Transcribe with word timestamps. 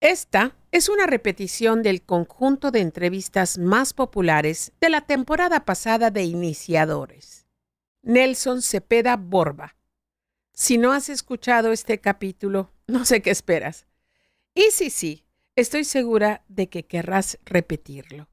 Esta 0.00 0.54
es 0.70 0.88
una 0.88 1.06
repetición 1.06 1.82
del 1.82 2.02
conjunto 2.02 2.70
de 2.70 2.80
entrevistas 2.80 3.58
más 3.58 3.92
populares 3.92 4.70
de 4.80 4.90
la 4.90 5.00
temporada 5.00 5.64
pasada 5.64 6.12
de 6.12 6.22
Iniciadores. 6.22 7.48
Nelson 8.02 8.62
Cepeda 8.62 9.16
Borba. 9.16 9.74
Si 10.52 10.78
no 10.78 10.92
has 10.92 11.08
escuchado 11.08 11.72
este 11.72 12.00
capítulo, 12.00 12.70
no 12.86 13.04
sé 13.04 13.22
qué 13.22 13.30
esperas. 13.30 13.88
Y 14.54 14.70
sí, 14.70 14.90
sí, 14.90 15.24
estoy 15.56 15.82
segura 15.82 16.44
de 16.46 16.68
que 16.68 16.84
querrás 16.84 17.40
repetirlo. 17.44 18.28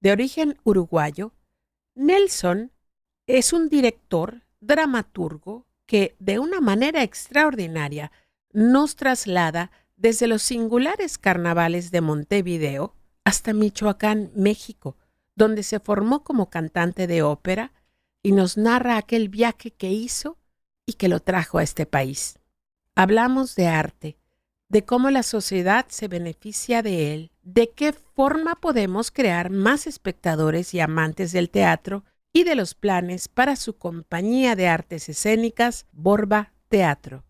De 0.00 0.12
origen 0.12 0.58
uruguayo, 0.62 1.32
Nelson 1.94 2.70
es 3.26 3.54
un 3.54 3.70
director, 3.70 4.42
dramaturgo, 4.60 5.66
que 5.86 6.16
de 6.18 6.38
una 6.38 6.60
manera 6.60 7.02
extraordinaria 7.02 8.12
nos 8.52 8.94
traslada 8.94 9.70
desde 9.98 10.28
los 10.28 10.42
singulares 10.42 11.18
carnavales 11.18 11.90
de 11.90 12.00
Montevideo 12.00 12.94
hasta 13.24 13.52
Michoacán, 13.52 14.30
México, 14.34 14.96
donde 15.34 15.62
se 15.62 15.80
formó 15.80 16.24
como 16.24 16.48
cantante 16.48 17.06
de 17.06 17.22
ópera 17.22 17.72
y 18.22 18.32
nos 18.32 18.56
narra 18.56 18.96
aquel 18.96 19.28
viaje 19.28 19.72
que 19.72 19.90
hizo 19.90 20.38
y 20.86 20.94
que 20.94 21.08
lo 21.08 21.20
trajo 21.20 21.58
a 21.58 21.62
este 21.62 21.84
país. 21.84 22.38
Hablamos 22.94 23.54
de 23.54 23.66
arte, 23.66 24.16
de 24.68 24.84
cómo 24.84 25.10
la 25.10 25.22
sociedad 25.22 25.86
se 25.88 26.08
beneficia 26.08 26.82
de 26.82 27.14
él, 27.14 27.32
de 27.42 27.70
qué 27.70 27.92
forma 27.92 28.54
podemos 28.54 29.10
crear 29.10 29.50
más 29.50 29.86
espectadores 29.86 30.74
y 30.74 30.80
amantes 30.80 31.32
del 31.32 31.50
teatro 31.50 32.04
y 32.32 32.44
de 32.44 32.54
los 32.54 32.74
planes 32.74 33.28
para 33.28 33.56
su 33.56 33.78
compañía 33.78 34.54
de 34.54 34.68
artes 34.68 35.08
escénicas, 35.08 35.86
Borba 35.92 36.52
Teatro. 36.68 37.24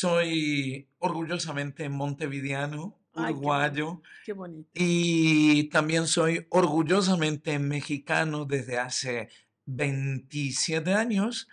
Soy 0.00 0.88
orgullosamente 0.98 1.88
montevideano, 1.88 3.00
uruguayo. 3.14 4.00
qué, 4.24 4.32
bonito. 4.32 4.70
Y 4.72 5.64
también 5.70 6.06
soy 6.06 6.46
orgullosamente 6.50 7.58
mexicano 7.58 8.44
desde 8.44 8.78
hace 8.78 9.28
27 9.64 10.94
años 10.94 11.48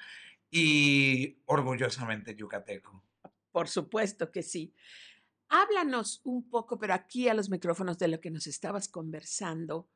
y 0.51 1.39
orgullosamente 1.45 2.35
yucateco. 2.35 3.03
Por 3.51 3.67
supuesto 3.67 4.31
que 4.31 4.43
sí. 4.43 4.75
Háblanos 5.49 6.21
un 6.23 6.47
poco, 6.47 6.77
pero 6.77 6.93
aquí 6.93 7.27
a 7.27 7.33
los 7.33 7.49
micrófonos 7.49 7.97
de 7.97 8.09
lo 8.09 8.21
que 8.21 8.29
nos 8.29 8.45
estabas 8.45 8.87
conversando. 8.87 9.89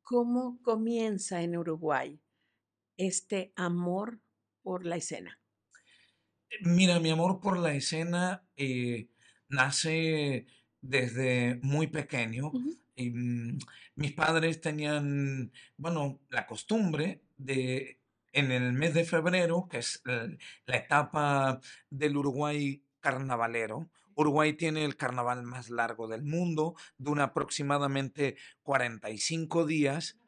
¿Cómo 0.00 0.58
comienza 0.62 1.42
en 1.42 1.54
Uruguay 1.54 2.18
este 2.96 3.52
amor 3.56 4.22
por 4.62 4.86
la 4.86 4.96
escena? 4.96 5.39
Mira, 6.62 7.00
mi 7.00 7.10
amor 7.10 7.40
por 7.40 7.58
la 7.58 7.72
escena 7.74 8.44
eh, 8.56 9.08
nace 9.48 10.46
desde 10.80 11.58
muy 11.62 11.86
pequeño. 11.86 12.52
Y, 12.96 13.10
mm, 13.10 13.58
mis 13.96 14.12
padres 14.12 14.60
tenían, 14.60 15.52
bueno, 15.76 16.20
la 16.28 16.46
costumbre 16.46 17.22
de, 17.38 17.98
en 18.32 18.52
el 18.52 18.72
mes 18.72 18.94
de 18.94 19.04
febrero, 19.04 19.68
que 19.70 19.78
es 19.78 20.02
la 20.66 20.76
etapa 20.76 21.60
del 21.90 22.16
Uruguay 22.16 22.82
carnavalero, 23.00 23.88
Uruguay 24.14 24.52
tiene 24.52 24.84
el 24.84 24.96
carnaval 24.96 25.42
más 25.44 25.70
largo 25.70 26.06
del 26.06 26.22
mundo, 26.22 26.74
dura 26.98 27.24
aproximadamente 27.24 28.36
45 28.64 29.64
días. 29.64 30.18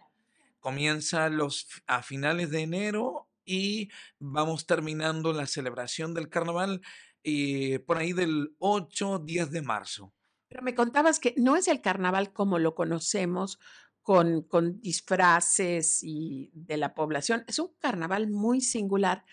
Comienza 0.61 1.29
los, 1.29 1.69
a 1.86 2.03
finales 2.03 2.51
de 2.51 2.62
enero 2.62 3.29
y 3.45 3.91
vamos 4.19 4.67
terminando 4.67 5.33
la 5.33 5.47
celebración 5.47 6.15
del 6.15 6.29
carnaval 6.29 6.81
eh, 7.25 7.79
por 7.81 7.98
ahí 7.98 8.12
del 8.12 8.55
8, 8.59 9.21
10 9.25 9.51
de 9.51 9.62
marzo. 9.62 10.15
Pero 10.48 10.62
me 10.62 10.75
contabas 10.75 11.19
que 11.19 11.35
no 11.37 11.57
es 11.57 11.69
el 11.69 11.81
carnaval 11.81 12.33
como 12.33 12.59
lo 12.59 12.75
conocemos, 12.75 13.59
con, 14.03 14.43
con 14.43 14.81
disfraces 14.81 16.03
y 16.03 16.51
de 16.55 16.77
la 16.77 16.95
población, 16.95 17.45
es 17.47 17.58
un 17.58 17.73
carnaval 17.79 18.29
muy 18.29 18.61
singular. 18.61 19.25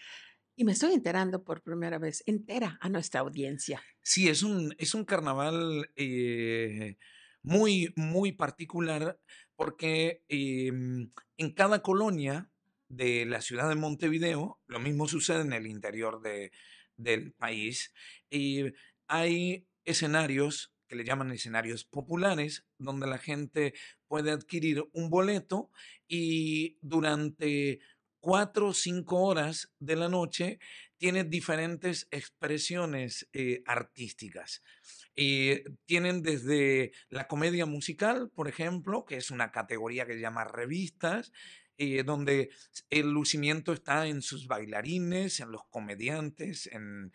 Y 0.55 0.63
me 0.63 0.73
estoy 0.73 0.93
enterando 0.93 1.43
por 1.43 1.63
primera 1.63 1.97
vez, 1.97 2.21
entera 2.25 2.77
a 2.81 2.89
nuestra 2.89 3.21
audiencia. 3.21 3.81
Sí, 4.01 4.27
es 4.27 4.43
un, 4.43 4.75
es 4.77 4.93
un 4.93 5.05
carnaval 5.05 5.89
eh, 5.95 6.97
muy, 7.41 7.93
muy 7.95 8.33
particular 8.33 9.19
porque 9.55 10.23
em, 10.27 11.11
en 11.37 11.53
cada 11.53 11.81
colonia 11.81 12.48
de 12.89 13.25
la 13.25 13.41
ciudad 13.41 13.69
de 13.69 13.75
Montevideo, 13.75 14.59
lo 14.67 14.79
mismo 14.79 15.07
sucede 15.07 15.41
en 15.41 15.53
el 15.53 15.67
interior 15.67 16.21
de, 16.21 16.51
del 16.97 17.31
país, 17.31 17.93
y 18.29 18.65
hay 19.07 19.67
escenarios 19.85 20.73
que 20.87 20.95
le 20.95 21.05
llaman 21.05 21.31
escenarios 21.31 21.85
populares, 21.85 22.65
donde 22.79 23.07
la 23.07 23.19
gente 23.19 23.73
puede 24.07 24.31
adquirir 24.31 24.83
un 24.91 25.09
boleto 25.09 25.69
y 26.07 26.77
durante 26.81 27.79
cuatro 28.19 28.69
o 28.69 28.73
cinco 28.73 29.21
horas 29.21 29.71
de 29.79 29.95
la 29.95 30.09
noche 30.09 30.59
tiene 30.97 31.23
diferentes 31.23 32.07
expresiones 32.11 33.29
eh, 33.33 33.61
artísticas. 33.65 34.61
Eh, 35.15 35.63
tienen 35.85 36.21
desde 36.21 36.91
la 37.09 37.27
comedia 37.27 37.65
musical, 37.65 38.29
por 38.33 38.47
ejemplo, 38.47 39.05
que 39.05 39.15
es 39.15 39.31
una 39.31 39.51
categoría 39.51 40.05
que 40.05 40.13
se 40.13 40.21
llama 40.21 40.43
revistas, 40.43 41.31
eh, 41.81 42.03
donde 42.03 42.49
el 42.89 43.09
lucimiento 43.09 43.71
está 43.71 44.05
en 44.05 44.21
sus 44.21 44.47
bailarines, 44.47 45.39
en 45.39 45.49
los 45.53 45.63
comediantes, 45.69 46.69
en, 46.73 47.13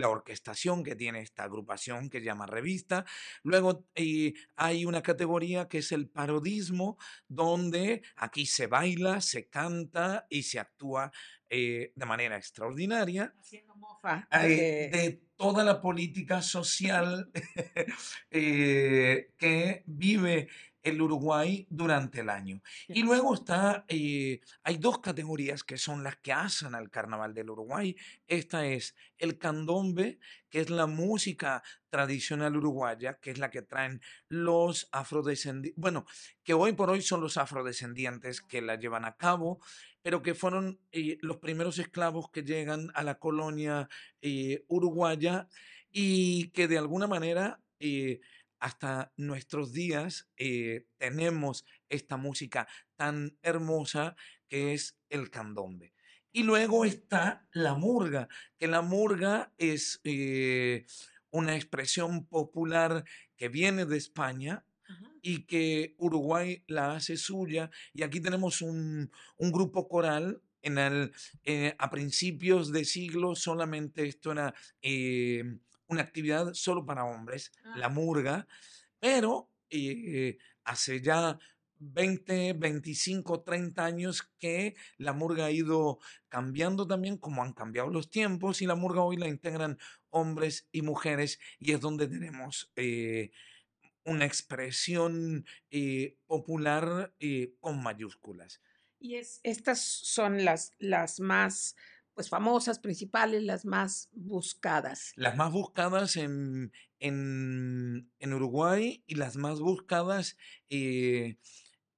la 0.00 0.08
orquestación 0.08 0.82
que 0.82 0.96
tiene 0.96 1.20
esta 1.20 1.44
agrupación 1.44 2.10
que 2.10 2.18
se 2.18 2.24
llama 2.24 2.46
revista. 2.46 3.06
Luego 3.44 3.86
eh, 3.94 4.34
hay 4.56 4.84
una 4.84 5.00
categoría 5.00 5.68
que 5.68 5.78
es 5.78 5.92
el 5.92 6.08
parodismo, 6.08 6.98
donde 7.28 8.02
aquí 8.16 8.46
se 8.46 8.66
baila, 8.66 9.20
se 9.20 9.46
canta 9.46 10.26
y 10.28 10.42
se 10.42 10.58
actúa 10.58 11.12
eh, 11.48 11.92
de 11.94 12.06
manera 12.06 12.36
extraordinaria. 12.36 13.32
Haciendo 13.38 13.76
mofa. 13.76 14.26
de 14.32 15.20
toda 15.36 15.62
la 15.62 15.80
política 15.80 16.42
social 16.42 17.30
que 18.28 19.82
vive 19.86 20.48
el 20.84 21.00
Uruguay 21.00 21.66
durante 21.70 22.20
el 22.20 22.28
año. 22.28 22.62
Y 22.88 23.02
luego 23.02 23.34
está, 23.34 23.84
eh, 23.88 24.40
hay 24.62 24.76
dos 24.76 24.98
categorías 24.98 25.64
que 25.64 25.78
son 25.78 26.04
las 26.04 26.16
que 26.16 26.32
hacen 26.32 26.74
al 26.74 26.90
Carnaval 26.90 27.32
del 27.32 27.50
Uruguay. 27.50 27.96
Esta 28.28 28.66
es 28.66 28.94
el 29.18 29.38
candombe, 29.38 30.18
que 30.50 30.60
es 30.60 30.68
la 30.68 30.86
música 30.86 31.62
tradicional 31.88 32.56
uruguaya, 32.56 33.18
que 33.18 33.30
es 33.30 33.38
la 33.38 33.50
que 33.50 33.62
traen 33.62 34.02
los 34.28 34.88
afrodescendientes, 34.92 35.80
bueno, 35.80 36.04
que 36.44 36.52
hoy 36.52 36.74
por 36.74 36.90
hoy 36.90 37.00
son 37.00 37.22
los 37.22 37.38
afrodescendientes 37.38 38.42
que 38.42 38.60
la 38.60 38.76
llevan 38.76 39.06
a 39.06 39.16
cabo, 39.16 39.60
pero 40.02 40.20
que 40.20 40.34
fueron 40.34 40.78
eh, 40.92 41.16
los 41.22 41.38
primeros 41.38 41.78
esclavos 41.78 42.30
que 42.30 42.42
llegan 42.42 42.90
a 42.94 43.02
la 43.02 43.18
colonia 43.18 43.88
eh, 44.20 44.64
uruguaya 44.68 45.48
y 45.90 46.48
que 46.48 46.68
de 46.68 46.76
alguna 46.76 47.06
manera 47.06 47.60
hasta 48.64 49.12
nuestros 49.18 49.74
días 49.74 50.26
eh, 50.38 50.86
tenemos 50.96 51.66
esta 51.90 52.16
música 52.16 52.66
tan 52.96 53.36
hermosa 53.42 54.16
que 54.48 54.72
es 54.72 54.96
el 55.10 55.28
candombe. 55.28 55.92
Y 56.32 56.44
luego 56.44 56.86
está 56.86 57.46
la 57.52 57.74
murga, 57.74 58.26
que 58.56 58.66
la 58.66 58.80
murga 58.80 59.52
es 59.58 60.00
eh, 60.04 60.86
una 61.30 61.56
expresión 61.56 62.24
popular 62.24 63.04
que 63.36 63.50
viene 63.50 63.84
de 63.84 63.98
España 63.98 64.64
y 65.20 65.44
que 65.44 65.94
Uruguay 65.98 66.64
la 66.66 66.96
hace 66.96 67.18
suya. 67.18 67.70
Y 67.92 68.02
aquí 68.02 68.18
tenemos 68.18 68.62
un, 68.62 69.10
grupo 69.38 69.88
coral 69.88 70.40
en 70.62 70.78
el, 70.78 71.12
eh, 71.42 71.74
a 71.78 71.90
principios 71.90 72.72
de 72.72 72.86
siglo 72.86 73.34
solamente 73.34 74.08
esto 74.08 74.32
era 74.32 74.54
una 75.94 76.02
actividad 76.02 76.52
solo 76.54 76.84
para 76.84 77.04
hombres, 77.04 77.52
la 77.76 77.86
ah. 77.86 77.90
murga, 77.90 78.46
pero 79.00 79.50
eh, 79.70 80.38
hace 80.64 81.00
ya 81.00 81.38
20, 81.78 82.54
25, 82.54 83.42
30 83.42 83.84
años 83.84 84.22
que 84.38 84.74
la 84.98 85.12
murga 85.12 85.46
ha 85.46 85.50
ido 85.50 85.98
cambiando 86.28 86.86
también, 86.86 87.16
como 87.16 87.42
han 87.42 87.52
cambiado 87.52 87.90
los 87.90 88.10
tiempos, 88.10 88.62
y 88.62 88.66
la 88.66 88.74
murga 88.74 89.02
hoy 89.02 89.16
la 89.16 89.28
integran 89.28 89.78
hombres 90.10 90.68
y 90.72 90.82
mujeres, 90.82 91.40
y 91.58 91.72
es 91.72 91.80
donde 91.80 92.06
tenemos 92.06 92.72
eh, 92.76 93.30
una 94.04 94.24
expresión 94.24 95.46
eh, 95.70 96.16
popular 96.26 97.14
con 97.60 97.82
mayúsculas. 97.82 98.60
Y 98.98 99.16
es, 99.16 99.40
estas 99.42 99.80
son 99.80 100.44
las, 100.44 100.72
las 100.78 101.20
más 101.20 101.76
pues 102.14 102.28
famosas, 102.28 102.78
principales, 102.78 103.42
las 103.42 103.64
más 103.64 104.08
buscadas. 104.12 105.12
Las 105.16 105.36
más 105.36 105.52
buscadas 105.52 106.16
en, 106.16 106.72
en, 107.00 108.32
Uruguay 108.32 109.02
y 109.06 109.16
las 109.16 109.36
más 109.36 109.60
buscadas 109.60 110.36
eh, 110.70 111.36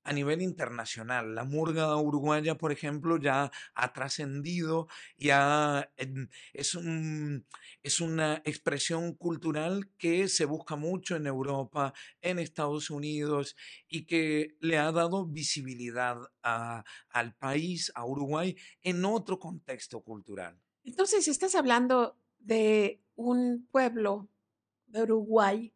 a 0.06 0.12
nivel 0.12 0.41
internacional. 0.41 1.35
La 1.35 1.44
murga 1.44 1.97
uruguaya, 1.97 2.56
por 2.56 2.70
ejemplo, 2.70 3.19
ya 3.19 3.50
ha 3.75 3.93
trascendido, 3.93 4.87
ya 5.19 5.91
es, 6.55 6.75
un, 6.76 7.44
es 7.82 8.00
una 8.00 8.41
expresión 8.44 9.14
cultural 9.14 9.91
que 9.99 10.29
se 10.29 10.44
busca 10.44 10.76
mucho 10.76 11.17
en 11.17 11.26
Europa, 11.26 11.93
en 12.20 12.38
Estados 12.38 12.88
Unidos 12.91 13.56
y 13.88 14.06
que 14.06 14.56
le 14.61 14.79
ha 14.79 14.93
dado 14.93 15.26
visibilidad 15.26 16.19
al 16.43 17.35
país, 17.37 17.91
a 17.97 18.06
Uruguay, 18.06 18.56
en 18.82 19.05
otro 19.05 19.41
contexto 19.41 20.02
cultural. 20.02 20.61
Entonces, 20.85 21.26
estás 21.26 21.56
hablando 21.56 22.17
de 22.38 23.02
un 23.17 23.67
pueblo 23.73 24.29
de 24.87 25.02
Uruguay 25.02 25.73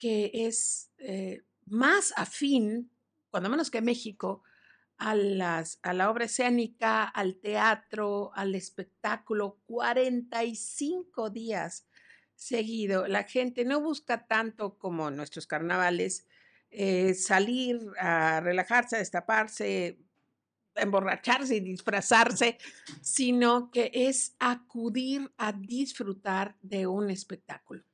que 0.00 0.30
es 0.32 0.90
eh, 0.98 1.42
más 1.66 2.12
afín 2.16 2.90
cuando 3.30 3.48
menos 3.48 3.70
que 3.70 3.80
México, 3.80 4.42
a, 4.98 5.14
las, 5.14 5.78
a 5.82 5.94
la 5.94 6.10
obra 6.10 6.26
escénica, 6.26 7.04
al 7.04 7.36
teatro, 7.36 8.32
al 8.34 8.54
espectáculo, 8.54 9.58
45 9.66 11.30
días 11.30 11.86
seguido. 12.34 13.06
La 13.06 13.24
gente 13.24 13.64
no 13.64 13.80
busca 13.80 14.26
tanto 14.26 14.78
como 14.78 15.10
nuestros 15.10 15.46
carnavales 15.46 16.26
eh, 16.70 17.14
salir 17.14 17.80
a 17.98 18.40
relajarse, 18.40 18.96
a 18.96 19.00
destaparse, 19.00 19.98
a 20.74 20.82
emborracharse 20.82 21.56
y 21.56 21.60
disfrazarse, 21.60 22.58
sino 23.00 23.70
que 23.70 23.90
es 23.92 24.36
acudir 24.38 25.32
a 25.36 25.52
disfrutar 25.52 26.56
de 26.62 26.86
un 26.86 27.10
espectáculo. 27.10 27.84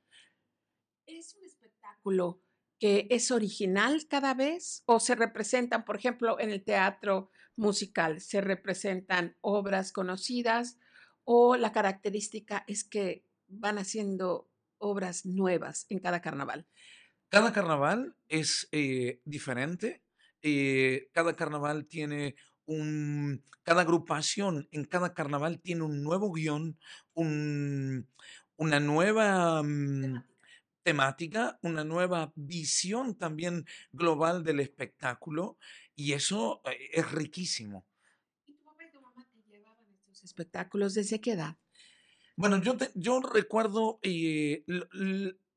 Es 1.05 1.35
un 1.35 1.45
espectáculo 1.45 2.41
que 2.79 3.07
es 3.09 3.31
original 3.31 4.07
cada 4.07 4.33
vez 4.33 4.83
o 4.85 4.99
se 4.99 5.15
representan, 5.15 5.85
por 5.85 5.95
ejemplo, 5.95 6.39
en 6.39 6.51
el 6.51 6.63
teatro 6.63 7.31
musical, 7.55 8.21
se 8.21 8.41
representan 8.41 9.35
obras 9.41 9.91
conocidas 9.91 10.77
o 11.23 11.57
la 11.57 11.71
característica 11.71 12.63
es 12.67 12.83
que 12.83 13.25
van 13.47 13.77
haciendo 13.77 14.49
obras 14.77 15.25
nuevas 15.25 15.85
en 15.89 15.99
cada 15.99 16.21
carnaval? 16.21 16.67
Cada 17.29 17.51
carnaval 17.51 18.15
es 18.29 18.69
eh, 18.71 19.21
diferente. 19.25 20.03
Eh, 20.41 21.09
cada 21.13 21.35
carnaval 21.35 21.87
tiene 21.87 22.35
un, 22.65 23.43
cada 23.63 23.81
agrupación 23.81 24.67
en 24.71 24.85
cada 24.85 25.13
carnaval 25.13 25.59
tiene 25.61 25.83
un 25.83 26.03
nuevo 26.03 26.31
guion, 26.31 26.77
un, 27.13 28.07
una 28.55 28.79
nueva 28.79 29.63
mm, 29.63 30.23
temática, 30.87 31.59
una 31.63 31.83
nueva 31.83 32.31
visión 32.35 33.17
también 33.17 33.65
global 33.91 34.45
del 34.45 34.61
espectáculo 34.61 35.57
y 35.97 36.13
eso 36.13 36.61
eh, 36.63 36.77
es 36.93 37.11
riquísimo. 37.11 37.85
¿Y 38.45 38.53
tu 38.53 38.63
papá 38.63 38.85
y 38.85 38.91
tu 38.93 39.01
mamá 39.01 39.27
te 39.29 39.43
llevaban 39.51 39.85
estos 39.91 40.23
espectáculos 40.23 40.93
desde 40.93 41.19
qué 41.19 41.33
edad? 41.33 41.57
Bueno, 42.37 42.61
yo, 42.61 42.77
yo 42.95 43.19
recuerdo 43.19 43.99
eh, 44.01 44.63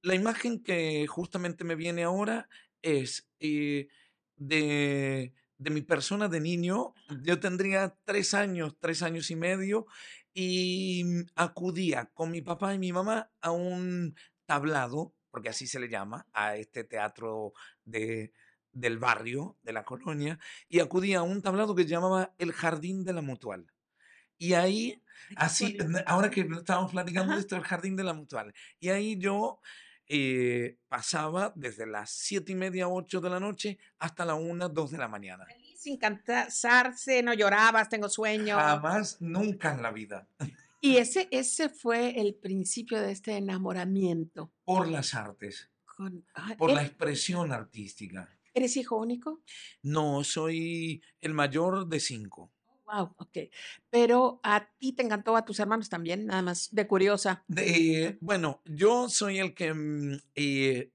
la 0.03 0.15
imagen 0.17 0.65
que 0.65 1.07
justamente 1.07 1.63
me 1.63 1.77
viene 1.77 2.03
ahora 2.03 2.49
es 2.83 3.31
eh, 3.39 3.87
de, 4.35 5.33
de 5.59 5.71
mi 5.71 5.83
persona 5.83 6.27
de 6.27 6.41
niño. 6.41 6.93
Yo 7.23 7.39
tendría 7.39 7.97
tres 8.03 8.35
años, 8.35 8.77
tres 8.81 9.01
años 9.05 9.31
y 9.31 9.37
medio 9.37 9.87
y 10.35 11.05
acudía 11.37 12.07
con 12.15 12.33
mi 12.33 12.43
papá 12.43 12.75
y 12.75 12.81
mi 12.81 12.93
mamá 12.93 13.31
a 13.41 13.53
un 13.53 14.17
tablado 14.45 15.15
porque 15.31 15.49
así 15.49 15.67
se 15.67 15.81
le 15.81 15.89
llama 15.89 16.27
a 16.33 16.57
este 16.57 16.85
teatro 16.85 17.53
de, 17.85 18.33
del 18.73 18.99
barrio, 18.99 19.57
de 19.63 19.73
la 19.73 19.85
colonia, 19.85 20.39
y 20.69 20.81
acudía 20.81 21.19
a 21.19 21.23
un 21.23 21.43
tablado 21.43 21.75
que 21.75 21.83
se 21.83 21.89
llamaba 21.89 22.35
El 22.39 22.53
Jardín 22.53 23.05
de 23.05 23.13
la 23.13 23.23
Mutual. 23.23 23.67
Y 24.39 24.55
ahí, 24.55 25.03
así, 25.37 25.77
ahora 26.07 26.31
que 26.31 26.41
estábamos 26.41 26.93
platicando 26.93 27.35
de 27.35 27.41
esto, 27.41 27.57
el 27.57 27.63
Jardín 27.63 27.97
de 27.97 28.05
la 28.05 28.15
Mutual, 28.15 28.55
y 28.79 28.89
ahí 28.89 29.19
yo 29.19 29.61
eh, 30.13 30.79
pasaba 30.89 31.53
desde 31.55 31.87
las 31.87 32.11
siete 32.11 32.53
y 32.53 32.55
media, 32.57 32.89
ocho 32.89 33.21
de 33.21 33.31
la 33.31 33.39
noche 33.39 33.79
hasta 33.99 34.25
la 34.25 34.35
una, 34.35 34.69
dos 34.69 34.91
de 34.91 34.99
la 34.99 35.09
mañana. 35.09 35.47
Sin 35.77 35.99
cansarse, 35.99 37.23
no 37.23 37.33
llorabas, 37.33 37.89
tengo 37.89 38.09
sueño. 38.09 38.57
Jamás, 38.57 39.19
nunca 39.21 39.73
en 39.73 39.83
la 39.83 39.91
vida. 39.91 40.27
Y 40.81 40.97
ese, 40.97 41.29
ese 41.31 41.69
fue 41.69 42.21
el 42.21 42.35
principio 42.35 43.01
de 43.01 43.13
este 43.13 43.37
enamoramiento. 43.37 44.53
Por 44.65 44.89
las 44.89 45.15
artes. 45.15 45.71
por 46.57 46.73
la 46.73 46.83
expresión 46.83 47.53
artística. 47.53 48.29
¿Eres 48.55 48.77
hijo 48.77 48.97
único? 48.97 49.43
No, 49.83 50.25
soy 50.25 51.03
el 51.21 51.35
mayor 51.35 51.87
de 51.87 52.01
cinco. 52.01 52.51
Wow, 52.87 53.15
ok. 53.19 53.39
Pero 53.91 54.41
a 54.43 54.69
ti 54.79 54.93
te 54.93 55.03
encantó, 55.03 55.37
a 55.37 55.45
tus 55.45 55.61
hermanos 55.61 55.89
también, 55.89 56.27
nada 56.27 56.43
más 56.43 56.69
de 56.73 56.87
curiosa. 56.87 57.45
De, 57.47 58.19
bueno, 58.21 58.63
yo 58.65 59.09
soy 59.09 59.39
el 59.39 59.55
que 59.55 59.73
mm, 59.73 60.19
eh, 60.35 60.91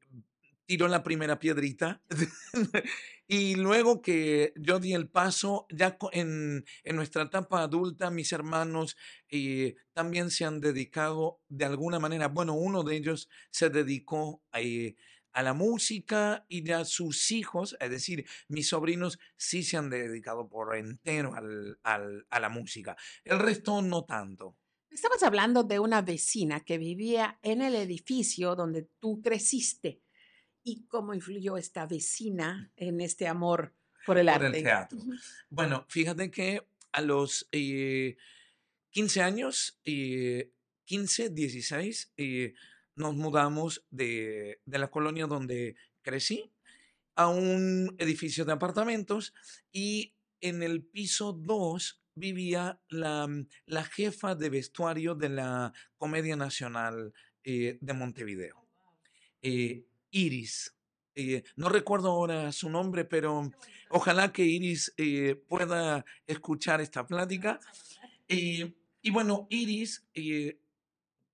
tiró 0.66 0.88
la 0.88 1.04
primera 1.04 1.40
piedrita. 1.40 2.02
y 3.28 3.56
luego 3.56 4.02
que 4.02 4.54
yo 4.56 4.80
di 4.80 4.94
el 4.94 5.10
paso, 5.10 5.66
ya 5.72 5.98
en, 6.12 6.64
en 6.84 6.96
nuestra 6.96 7.24
etapa 7.24 7.62
adulta, 7.64 8.12
mis 8.12 8.32
hermanos 8.32 8.96
eh, 9.30 9.76
también 9.94 10.30
se 10.30 10.46
han 10.46 10.62
dedicado 10.62 11.42
de 11.48 11.66
alguna 11.66 12.00
manera, 12.00 12.28
bueno, 12.28 12.54
uno 12.54 12.84
de 12.84 12.96
ellos 12.98 13.30
se 13.50 13.70
dedicó 13.70 14.44
eh, 14.54 14.96
a 15.32 15.42
la 15.42 15.54
música 15.54 16.46
y 16.48 16.64
ya 16.64 16.86
sus 16.86 17.32
hijos, 17.32 17.76
es 17.80 17.90
decir, 17.90 18.26
mis 18.48 18.70
sobrinos 18.70 19.20
sí 19.38 19.64
se 19.64 19.78
han 19.78 19.90
dedicado 19.90 20.48
por 20.48 20.76
entero 20.76 21.34
al, 21.34 21.80
al, 21.84 22.26
a 22.30 22.40
la 22.40 22.50
música. 22.50 22.96
El 23.24 23.40
resto 23.40 23.82
no 23.82 24.06
tanto. 24.06 24.56
Estabas 24.90 25.24
hablando 25.24 25.64
de 25.64 25.80
una 25.80 26.02
vecina 26.02 26.62
que 26.62 26.78
vivía 26.78 27.38
en 27.42 27.62
el 27.62 27.76
edificio 27.76 28.56
donde 28.56 28.88
tú 29.00 29.22
creciste 29.22 30.05
y 30.66 30.84
cómo 30.88 31.14
influyó 31.14 31.56
esta 31.56 31.86
vecina 31.86 32.70
en 32.76 33.00
este 33.00 33.28
amor 33.30 33.74
por 34.06 34.18
el 34.18 34.28
arte. 34.28 34.48
el 34.48 34.64
teatro. 34.64 35.00
Bueno, 35.50 35.86
fíjate 35.88 36.30
que 36.30 36.68
a 36.92 37.02
los 37.02 37.48
15 37.52 38.18
eh, 39.20 39.24
años, 39.24 39.80
15, 39.86 41.30
16, 41.30 42.14
eh, 42.18 42.54
nos 42.96 43.16
mudamos 43.16 43.86
de, 43.90 44.60
de 44.66 44.80
la 44.80 44.90
colonia 44.90 45.28
donde 45.28 45.78
crecí 46.02 46.52
a 47.16 47.28
un 47.28 47.96
edificio 47.98 48.44
de 48.44 48.54
apartamentos 48.54 49.34
y 49.72 50.14
en 50.42 50.64
el 50.64 50.84
piso 50.84 51.32
2 51.32 52.02
vivía 52.16 52.80
la, 52.90 53.28
la, 53.66 53.84
jefa 53.84 54.36
de 54.36 54.50
vestuario 54.50 55.16
de 55.16 55.30
la 55.30 55.74
Comedia 55.98 56.36
Nacional 56.36 57.14
eh, 57.44 57.78
de 57.82 57.94
Montevideo. 57.94 58.66
Eh, 59.42 59.86
Iris. 60.16 60.74
Eh, 61.14 61.44
no 61.58 61.70
recuerdo 61.70 62.10
ahora 62.10 62.52
su 62.54 62.70
nombre, 62.70 63.04
pero 63.04 63.52
ojalá 63.90 64.32
que 64.32 64.46
Iris 64.46 64.94
eh, 64.98 65.36
pueda 65.48 66.06
escuchar 66.26 66.80
esta 66.82 67.06
plática. 67.06 67.60
y 68.28 69.12
bueno, 69.12 69.46
Iris, 69.50 70.08
eh, 70.14 70.58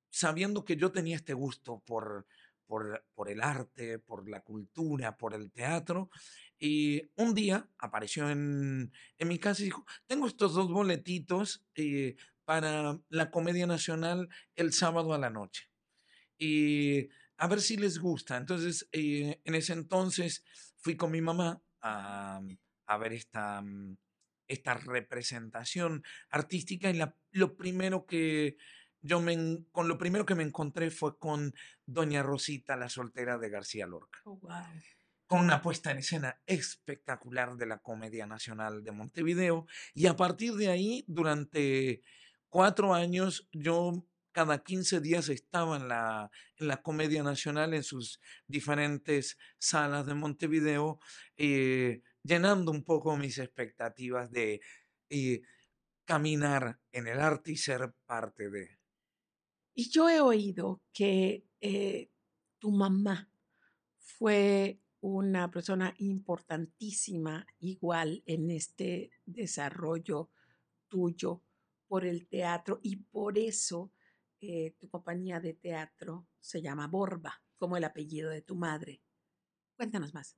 sabiendo 0.09 0.65
que 0.65 0.75
yo 0.75 0.91
tenía 0.91 1.15
este 1.15 1.33
gusto 1.33 1.83
por, 1.85 2.25
por, 2.65 3.05
por, 3.13 3.29
el 3.29 3.41
arte, 3.41 3.99
por 3.99 4.27
la 4.27 4.41
cultura, 4.41 5.15
por 5.15 5.35
el 5.35 5.51
teatro, 5.51 6.09
y 6.59 7.09
un 7.15 7.35
día 7.35 7.69
apareció 7.77 8.29
en, 8.29 8.91
en 9.19 9.27
mi 9.27 9.37
casa 9.37 9.61
y 9.61 9.65
dijo, 9.65 9.85
tengo 10.07 10.27
estos 10.27 10.53
dos 10.53 10.71
boletitos 10.71 11.63
para 12.45 12.99
la 13.09 13.29
Comedia 13.29 13.67
Nacional 13.67 14.27
el 14.55 14.73
sábado 14.73 15.13
a 15.13 15.19
la 15.19 15.29
noche. 15.29 15.69
Y 16.37 17.09
a 17.41 17.47
ver 17.47 17.59
si 17.59 17.75
les 17.75 17.97
gusta. 17.97 18.37
Entonces, 18.37 18.87
eh, 18.91 19.41
en 19.43 19.55
ese 19.55 19.73
entonces 19.73 20.45
fui 20.77 20.95
con 20.95 21.09
mi 21.09 21.21
mamá 21.21 21.59
a, 21.81 22.39
a 22.85 22.97
ver 22.97 23.13
esta, 23.13 23.63
mm, 23.63 23.97
esta 24.47 24.75
representación 24.75 26.03
artística 26.29 26.91
y 26.91 26.93
la, 26.93 27.15
lo 27.31 27.57
primero 27.57 28.05
que 28.05 28.57
yo 29.01 29.19
me, 29.21 29.65
con 29.71 29.87
lo 29.87 29.97
primero 29.97 30.23
que 30.23 30.35
me 30.35 30.43
encontré 30.43 30.91
fue 30.91 31.17
con 31.17 31.55
Doña 31.83 32.21
Rosita, 32.21 32.75
la 32.75 32.89
soltera 32.89 33.39
de 33.39 33.49
García 33.49 33.87
Lorca. 33.87 34.19
Oh, 34.25 34.37
wow. 34.37 34.63
Con 35.25 35.39
una 35.39 35.63
puesta 35.63 35.89
en 35.89 35.97
escena 35.97 36.39
espectacular 36.45 37.55
de 37.57 37.65
la 37.65 37.79
Comedia 37.79 38.27
Nacional 38.27 38.83
de 38.83 38.91
Montevideo. 38.91 39.65
Y 39.95 40.05
a 40.05 40.15
partir 40.15 40.53
de 40.53 40.67
ahí, 40.67 41.03
durante 41.07 42.03
cuatro 42.49 42.93
años, 42.93 43.49
yo 43.51 44.05
cada 44.31 44.63
15 44.63 45.01
días 45.01 45.29
estaba 45.29 45.77
en 45.77 45.87
la, 45.87 46.81
Comedia 46.81 47.23
Nacional, 47.23 47.73
en 47.73 47.83
sus 47.83 48.19
diferentes 48.47 49.37
salas 49.57 50.05
de 50.05 50.13
Montevideo, 50.13 50.99
eh, 51.37 52.01
llenando 52.23 52.71
un 52.71 52.83
poco 52.83 53.17
mis 53.17 53.37
expectativas 53.37 54.31
de 54.31 54.61
eh, 55.09 55.41
caminar 56.05 56.79
en 56.91 57.07
el 57.07 57.19
arte 57.19 57.51
y 57.51 57.57
ser 57.57 57.93
parte 58.05 58.49
de. 58.49 58.79
Y 59.73 59.89
yo 59.89 60.09
he 60.09 60.19
oído 60.19 60.81
que 60.93 61.45
eh, 61.61 62.11
tu 62.59 62.71
mamá 62.71 63.31
fue 63.97 64.79
una 64.99 65.49
persona 65.49 65.93
importantísima 65.97 67.45
igual 67.59 68.21
en 68.25 68.51
este 68.51 69.09
desarrollo 69.25 70.29
tuyo 70.87 71.41
por 71.87 72.05
el 72.05 72.27
teatro 72.27 72.79
y 72.83 72.97
por 72.97 73.37
eso 73.37 73.91
eh, 74.41 74.75
tu 74.79 74.89
compañía 74.89 75.39
de 75.39 75.53
teatro 75.53 76.27
se 76.39 76.61
llama 76.61 76.87
Borba, 76.87 77.41
como 77.57 77.77
el 77.77 77.83
apellido 77.83 78.29
de 78.29 78.41
tu 78.41 78.55
madre. 78.55 79.01
Cuéntanos 79.75 80.13
más. 80.13 80.35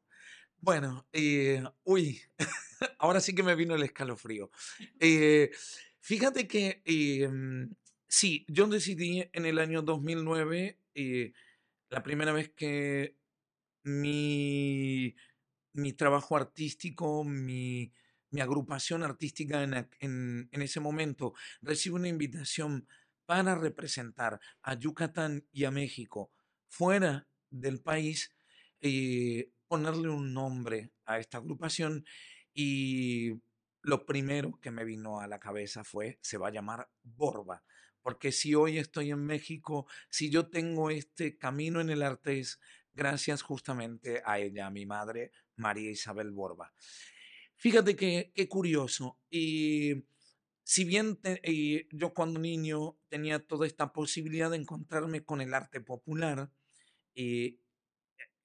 Bueno, 0.58 1.08
eh, 1.14 1.64
uy, 1.84 2.22
ahora 3.00 3.22
sí 3.22 3.34
que 3.34 3.44
me 3.44 3.56
vino 3.56 3.76
el 3.76 3.84
escalofrío. 3.84 4.52
Eh, 5.00 5.52
fíjate 6.00 6.48
que 6.48 6.84
sí, 8.08 8.46
yo 8.50 8.68
decidí 8.68 9.30
en 9.32 9.46
el 9.46 9.58
año 9.58 9.82
2009, 9.82 10.80
la 11.90 12.04
primera 12.04 12.34
vez 12.34 12.50
que 12.50 13.16
mi, 13.84 15.16
mi 15.74 15.94
trabajo 15.94 16.36
artístico, 16.36 17.24
mi, 17.24 17.94
mi 18.32 18.42
agrupación 18.42 19.04
artística 19.04 19.64
en, 19.64 19.88
en, 20.00 20.62
ese 20.62 20.80
momento 20.80 21.34
recibe 21.62 21.96
una 21.96 22.08
invitación 22.08 22.88
para 23.34 23.56
representar 23.56 24.40
a 24.62 24.75
Yucatán 24.75 25.48
y 25.52 25.63
a 25.63 25.72
México 25.72 26.32
fuera 26.68 27.28
del 27.50 27.82
país, 27.82 28.32
eh, 28.80 29.50
ponerle 29.68 30.10
un 30.10 30.36
nombre 30.36 30.92
a 31.06 31.18
esta 31.18 31.40
agrupación 31.40 32.06
y 32.54 33.32
lo 33.82 34.06
primero 34.06 34.60
que 34.62 34.70
me 34.70 34.86
vino 34.86 35.20
a 35.20 35.25
la 35.25 35.40
cabeza 35.40 35.84
fue, 35.84 36.20
se 36.22 36.38
va 36.38 36.50
a 36.50 36.52
llamar 36.52 36.92
Borba, 37.02 37.63
porque 38.04 38.32
si 38.32 38.54
hoy 38.54 38.78
estoy 38.78 39.10
en 39.10 39.25
México, 39.25 39.88
si 40.12 40.30
yo 40.30 40.52
tengo 40.52 40.92
este 40.92 41.36
camino 41.40 41.82
en 41.82 41.90
el 41.90 42.04
arte 42.04 42.40
gracias 42.94 43.42
justamente 43.42 44.22
a 44.28 44.38
ella, 44.38 44.68
a 44.68 44.70
mi 44.70 44.86
madre, 44.86 45.32
María 45.56 45.90
Isabel 45.90 46.30
Borba. 46.30 46.72
Fíjate 47.56 47.96
que 47.96 48.32
qué 48.36 48.48
curioso. 48.48 49.18
Y 49.28 50.06
si 50.63 50.86
bien 50.86 51.20
yo 51.91 52.13
cuando 52.13 52.39
niño 52.39 52.98
tenía 53.10 53.46
toda 53.46 53.67
esta 53.67 53.91
posibilidad 53.91 54.50
de 54.50 54.58
encontrarme 54.58 55.24
con 55.24 55.41
el 55.41 55.53
arte 55.53 55.82
popular, 55.82 56.51
eh, 57.15 57.60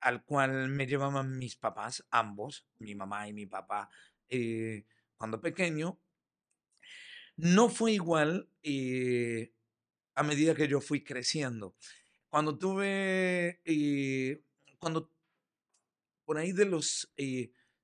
al 0.00 0.24
cual 0.24 0.68
me 0.68 0.86
llevaban 0.86 1.38
mis 1.38 1.56
papás, 1.56 2.04
ambos, 2.10 2.66
mi 2.78 2.94
mamá 2.94 3.28
y 3.28 3.32
mi 3.32 3.46
papá, 3.46 3.88
eh, 4.28 4.84
cuando 5.16 5.40
pequeño, 5.40 6.00
no 7.36 7.68
fue 7.68 7.92
igual 7.92 8.50
eh, 8.62 9.52
a 10.14 10.22
medida 10.24 10.54
que 10.54 10.68
yo 10.68 10.80
fui 10.80 11.04
creciendo. 11.04 11.76
Cuando 12.28 12.58
tuve, 12.58 13.62
cuando 14.78 15.10
por 16.24 16.36
ahí 16.36 16.52
de 16.52 16.66
los 16.66 17.12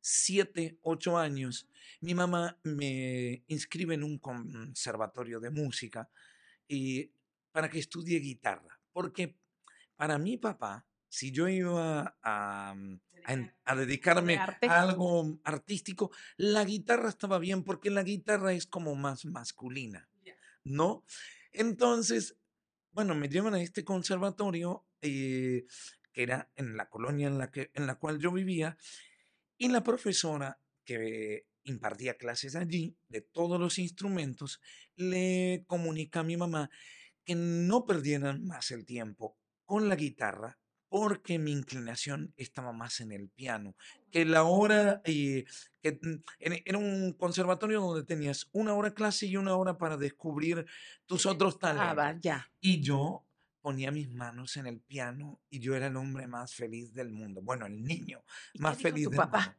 siete, 0.06 0.78
ocho 0.82 1.16
años, 1.16 1.66
mi 2.02 2.14
mamá 2.14 2.58
me 2.62 3.42
inscribe 3.46 3.94
en 3.94 4.04
un 4.04 4.18
conservatorio 4.18 5.40
de 5.40 5.48
música 5.48 6.10
y 6.68 7.10
para 7.50 7.70
que 7.70 7.78
estudie 7.78 8.18
guitarra, 8.18 8.78
porque 8.92 9.38
para 9.96 10.18
mi 10.18 10.36
papá, 10.36 10.84
si 11.08 11.32
yo 11.32 11.48
iba 11.48 12.18
a, 12.22 12.74
mm, 12.76 13.00
a, 13.64 13.74
dedicarme 13.76 14.36
a 14.36 14.58
algo 14.82 15.38
artístico, 15.42 16.10
la 16.36 16.64
guitarra 16.64 17.08
estaba 17.08 17.38
bien 17.38 17.64
porque 17.64 17.88
la 17.88 18.02
guitarra 18.02 18.52
es 18.52 18.66
como 18.66 18.94
más 18.96 19.24
masculina, 19.24 20.06
¿no? 20.64 21.02
Entonces, 21.50 22.36
bueno, 22.92 23.14
me 23.14 23.30
llevan 23.30 23.54
a 23.54 23.62
este 23.62 23.84
conservatorio 23.84 24.84
eh, 25.00 25.64
que 26.12 26.22
era 26.22 26.50
en 26.56 26.76
la 26.76 26.90
colonia 26.90 27.26
en 27.26 27.38
la, 27.38 27.50
que, 27.50 27.70
en 27.72 27.86
la 27.86 27.94
cual 27.94 28.18
yo 28.18 28.32
vivía 28.32 28.76
y 29.58 29.68
la 29.68 29.82
profesora 29.82 30.58
que 30.84 31.46
impartía 31.64 32.14
clases 32.14 32.56
allí 32.56 32.96
de 33.08 33.22
todos 33.22 33.58
los 33.58 33.78
instrumentos 33.78 34.60
le 34.96 35.64
comunica 35.66 36.20
a 36.20 36.24
mi 36.24 36.36
mamá 36.36 36.70
que 37.24 37.34
no 37.34 37.86
perdieran 37.86 38.44
más 38.44 38.70
el 38.70 38.84
tiempo 38.84 39.38
con 39.64 39.88
la 39.88 39.96
guitarra 39.96 40.58
porque 40.94 41.40
mi 41.40 41.50
inclinación 41.50 42.32
estaba 42.36 42.72
más 42.72 43.00
en 43.00 43.10
el 43.10 43.28
piano, 43.28 43.74
que 44.12 44.24
la 44.24 44.44
hora, 44.44 45.02
eh, 45.04 45.44
que 45.82 45.98
mm, 46.00 46.22
era 46.64 46.78
un 46.78 47.14
conservatorio 47.14 47.80
donde 47.80 48.04
tenías 48.04 48.48
una 48.52 48.74
hora 48.74 48.94
clase 48.94 49.26
y 49.26 49.36
una 49.36 49.56
hora 49.56 49.76
para 49.76 49.96
descubrir 49.96 50.66
tus 51.04 51.26
otros 51.26 51.58
talentos. 51.58 52.22
ya. 52.22 52.48
Y 52.60 52.80
yo 52.80 53.26
ponía 53.64 53.90
mis 53.90 54.10
manos 54.10 54.58
en 54.58 54.66
el 54.66 54.78
piano 54.78 55.40
y 55.48 55.58
yo 55.58 55.74
era 55.74 55.86
el 55.86 55.96
hombre 55.96 56.26
más 56.26 56.54
feliz 56.54 56.92
del 56.92 57.10
mundo. 57.10 57.40
Bueno, 57.40 57.64
el 57.64 57.82
niño 57.82 58.22
más 58.58 58.76
feliz 58.76 59.08
del 59.08 59.16
papá? 59.16 59.40
mundo. 59.40 59.58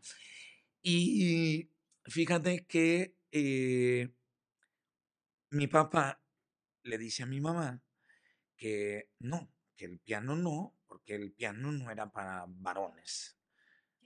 Y 0.84 1.72
fíjate 2.04 2.68
que 2.68 3.18
eh, 3.32 4.14
mi 5.50 5.66
papá 5.66 6.22
le 6.84 7.00
dice 7.00 7.24
a 7.24 7.26
mi 7.26 7.42
mamá 7.42 7.82
que 8.56 9.10
no, 9.22 9.52
que 9.76 9.86
el 9.86 9.98
piano 9.98 10.36
no, 10.36 10.78
porque 10.86 11.16
el 11.16 11.32
piano 11.32 11.72
no 11.72 11.90
era 11.90 12.12
para 12.12 12.46
varones. 12.48 13.40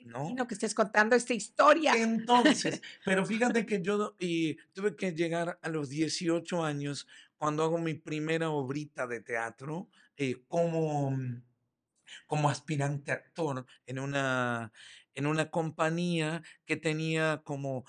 ¿no? 0.06 0.34
que 0.48 0.54
estés 0.54 0.74
contando 0.74 1.14
esta 1.14 1.34
historia. 1.34 1.94
Entonces, 1.98 2.82
pero 3.04 3.26
fíjate 3.26 3.66
que 3.66 3.82
yo 3.82 4.16
y 4.18 4.56
tuve 4.72 4.96
que 4.96 5.12
llegar 5.12 5.60
a 5.62 5.68
los 5.68 5.90
18 5.90 6.64
años 6.64 7.06
cuando 7.40 7.64
hago 7.64 7.80
mi 7.80 7.96
primera 7.96 8.52
obrita 8.52 9.08
de 9.08 9.22
teatro 9.22 9.90
eh, 10.18 10.44
como, 10.48 11.10
mm, 11.12 11.42
como 12.28 12.50
aspirante 12.50 13.12
actor 13.12 13.66
en 13.88 14.00
una, 14.00 14.72
en 15.16 15.26
una 15.26 15.50
compañía 15.50 16.44
que 16.66 16.76
tenía 16.76 17.42
como 17.44 17.86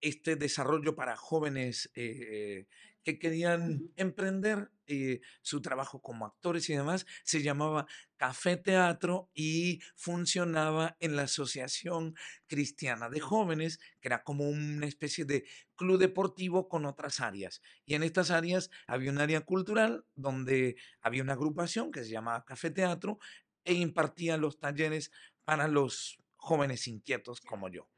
este 0.00 0.36
desarrollo 0.36 0.96
para 0.96 1.16
jóvenes 1.16 1.90
eh, 1.94 2.66
que 3.04 3.18
querían 3.18 3.90
emprender 3.96 4.70
eh, 4.86 5.20
su 5.42 5.60
trabajo 5.60 6.00
como 6.00 6.24
actores 6.24 6.68
y 6.70 6.74
demás, 6.74 7.06
se 7.22 7.42
llamaba 7.42 7.86
Café 8.16 8.56
Teatro 8.56 9.30
y 9.34 9.80
funcionaba 9.96 10.96
en 11.00 11.14
la 11.14 11.22
Asociación 11.22 12.14
Cristiana 12.46 13.10
de 13.10 13.20
Jóvenes, 13.20 13.80
que 14.00 14.08
era 14.08 14.22
como 14.22 14.48
una 14.48 14.86
especie 14.86 15.24
de 15.24 15.44
club 15.76 15.98
deportivo 15.98 16.68
con 16.68 16.86
otras 16.86 17.20
áreas. 17.20 17.60
Y 17.84 17.94
en 17.94 18.02
estas 18.02 18.30
áreas 18.30 18.70
había 18.86 19.10
un 19.10 19.18
área 19.18 19.42
cultural 19.42 20.04
donde 20.14 20.76
había 21.00 21.22
una 21.22 21.34
agrupación 21.34 21.90
que 21.92 22.04
se 22.04 22.10
llamaba 22.10 22.44
Café 22.44 22.70
Teatro 22.70 23.18
e 23.64 23.74
impartía 23.74 24.38
los 24.38 24.58
talleres 24.58 25.12
para 25.44 25.68
los 25.68 26.18
jóvenes 26.36 26.88
inquietos 26.88 27.40
como 27.40 27.68
yo. 27.68 27.88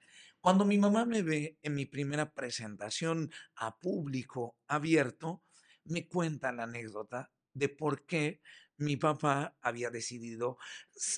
Cuando 0.41 0.65
mi 0.65 0.79
mamá 0.79 1.05
me 1.05 1.23
ve 1.23 1.59
en 1.63 1.75
mi 1.75 1.87
primera 1.87 2.33
presentación 2.33 3.31
a 3.57 3.79
público 3.79 4.57
abierto, 4.67 5.43
me 5.85 6.09
cuenta 6.09 6.53
la 6.53 6.65
anécdota 6.65 7.31
de 7.53 7.69
por 7.69 8.07
qué 8.07 8.41
mi 8.81 8.97
papá 8.97 9.55
había 9.61 9.91
decidido 9.91 10.57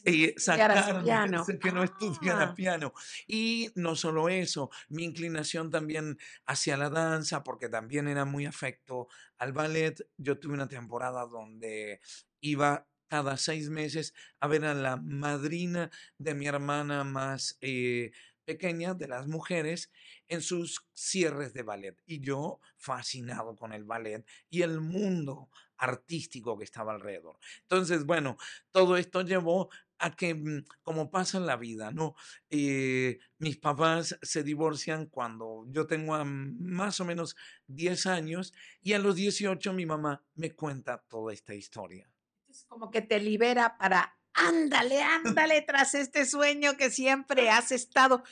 eh, 0.05 0.35
sacar 0.37 0.73
que 1.61 1.73
no 1.73 1.85
estudiara 1.85 2.45
ah. 2.45 2.55
piano. 2.55 2.93
Y 3.26 3.71
no 3.76 3.95
solo 3.95 4.29
eso, 4.29 4.71
mi 4.88 5.05
inclinación 5.05 5.71
también 5.71 6.19
hacia 6.45 6.76
la 6.76 6.91
danza, 6.91 7.45
porque 7.45 7.69
también 7.69 8.09
era 8.09 8.25
muy 8.25 8.47
afecto 8.47 9.07
al 9.38 9.52
ballet. 9.52 10.05
Yo 10.17 10.38
tuve 10.38 10.55
una 10.55 10.69
temporada 10.69 11.25
donde 11.26 12.00
iba 12.41 12.88
cada 13.07 13.37
seis 13.37 13.69
meses 13.69 14.14
a 14.41 14.49
ver 14.49 14.64
a 14.64 14.75
la 14.75 14.97
madrina 14.97 15.91
de 16.19 16.35
mi 16.35 16.47
hermana 16.47 17.05
más 17.05 17.59
eh, 17.61 18.11
pequeña 18.45 18.95
de 18.95 19.09
las 19.09 19.27
mujeres 19.27 19.91
en 20.29 20.43
sus 20.43 20.87
cierres 20.93 21.53
de 21.53 21.63
ballet. 21.63 21.97
Y 22.07 22.21
yo 22.21 22.61
fascinado 22.77 23.57
con 23.57 23.73
el 23.73 23.85
ballet 23.85 24.25
y 24.51 24.63
el 24.63 24.81
mundo 24.81 25.51
artístico 25.77 26.57
que 26.57 26.65
estaba 26.65 26.93
alrededor. 26.93 27.39
Entonces, 27.63 28.07
bueno, 28.07 28.37
todo 28.71 28.97
esto 28.97 29.23
llevó 29.23 29.69
a 29.99 30.15
que, 30.17 30.35
mm, 30.35 30.65
como 30.83 31.11
pasa 31.11 31.39
en 31.39 31.47
la 31.47 31.57
vida, 31.57 31.91
¿no? 31.93 32.15
Eh, 32.51 33.19
mis 33.39 33.57
papás 33.59 34.19
se 34.23 34.43
divorcian 34.43 35.07
cuando 35.07 35.65
yo 35.69 35.87
tengo 35.87 36.23
más 36.25 37.01
o 37.01 37.05
menos 37.05 37.37
10 37.67 38.07
años 38.07 38.53
y 38.81 38.93
a 38.95 38.99
los 38.99 39.17
18 39.17 39.73
mi 39.73 39.87
mamá 39.87 40.25
me 40.35 40.53
cuenta 40.53 41.05
toda 41.09 41.33
esta 41.33 41.55
historia. 41.55 42.09
Es 42.49 42.65
como 42.65 42.91
que 42.91 43.03
te 43.03 43.19
libera 43.21 43.79
para 43.79 44.19
ándale, 44.35 45.03
ándale 45.03 45.62
tras 45.62 45.95
este 45.95 46.27
sueño 46.27 46.77
que 46.77 46.91
siempre 46.91 47.51
has 47.51 47.73
estado 47.73 48.23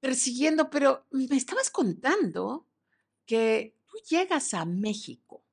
persiguiendo, 0.00 0.68
pero 0.70 1.06
me 1.10 1.36
estabas 1.36 1.70
contando 1.70 2.68
que 3.26 3.78
tú 3.86 3.98
llegas 4.08 4.52
a 4.52 4.64
México 4.64 5.44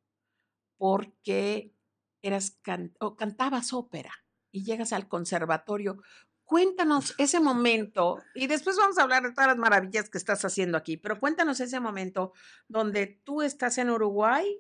porque 0.78 1.75
eras 2.22 2.58
o 3.00 3.16
cantabas 3.16 3.74
ópera 3.74 4.12
y 4.51 4.63
llegas 4.63 4.94
al 4.94 5.08
conservatorio. 5.08 6.01
Cuéntanos 6.46 7.13
ese 7.20 7.39
momento 7.39 8.24
y 8.34 8.48
después 8.48 8.75
vamos 8.75 8.98
a 8.98 9.04
hablar 9.04 9.24
de 9.24 9.34
todas 9.34 9.50
las 9.50 9.58
maravillas 9.58 10.10
que 10.10 10.18
estás 10.18 10.44
haciendo 10.44 10.78
aquí, 10.78 10.98
pero 10.98 11.20
cuéntanos 11.20 11.60
ese 11.60 11.80
momento 11.80 12.34
donde 12.68 13.22
tú 13.24 13.44
estás 13.44 13.78
en 13.78 13.92
Uruguay, 13.92 14.60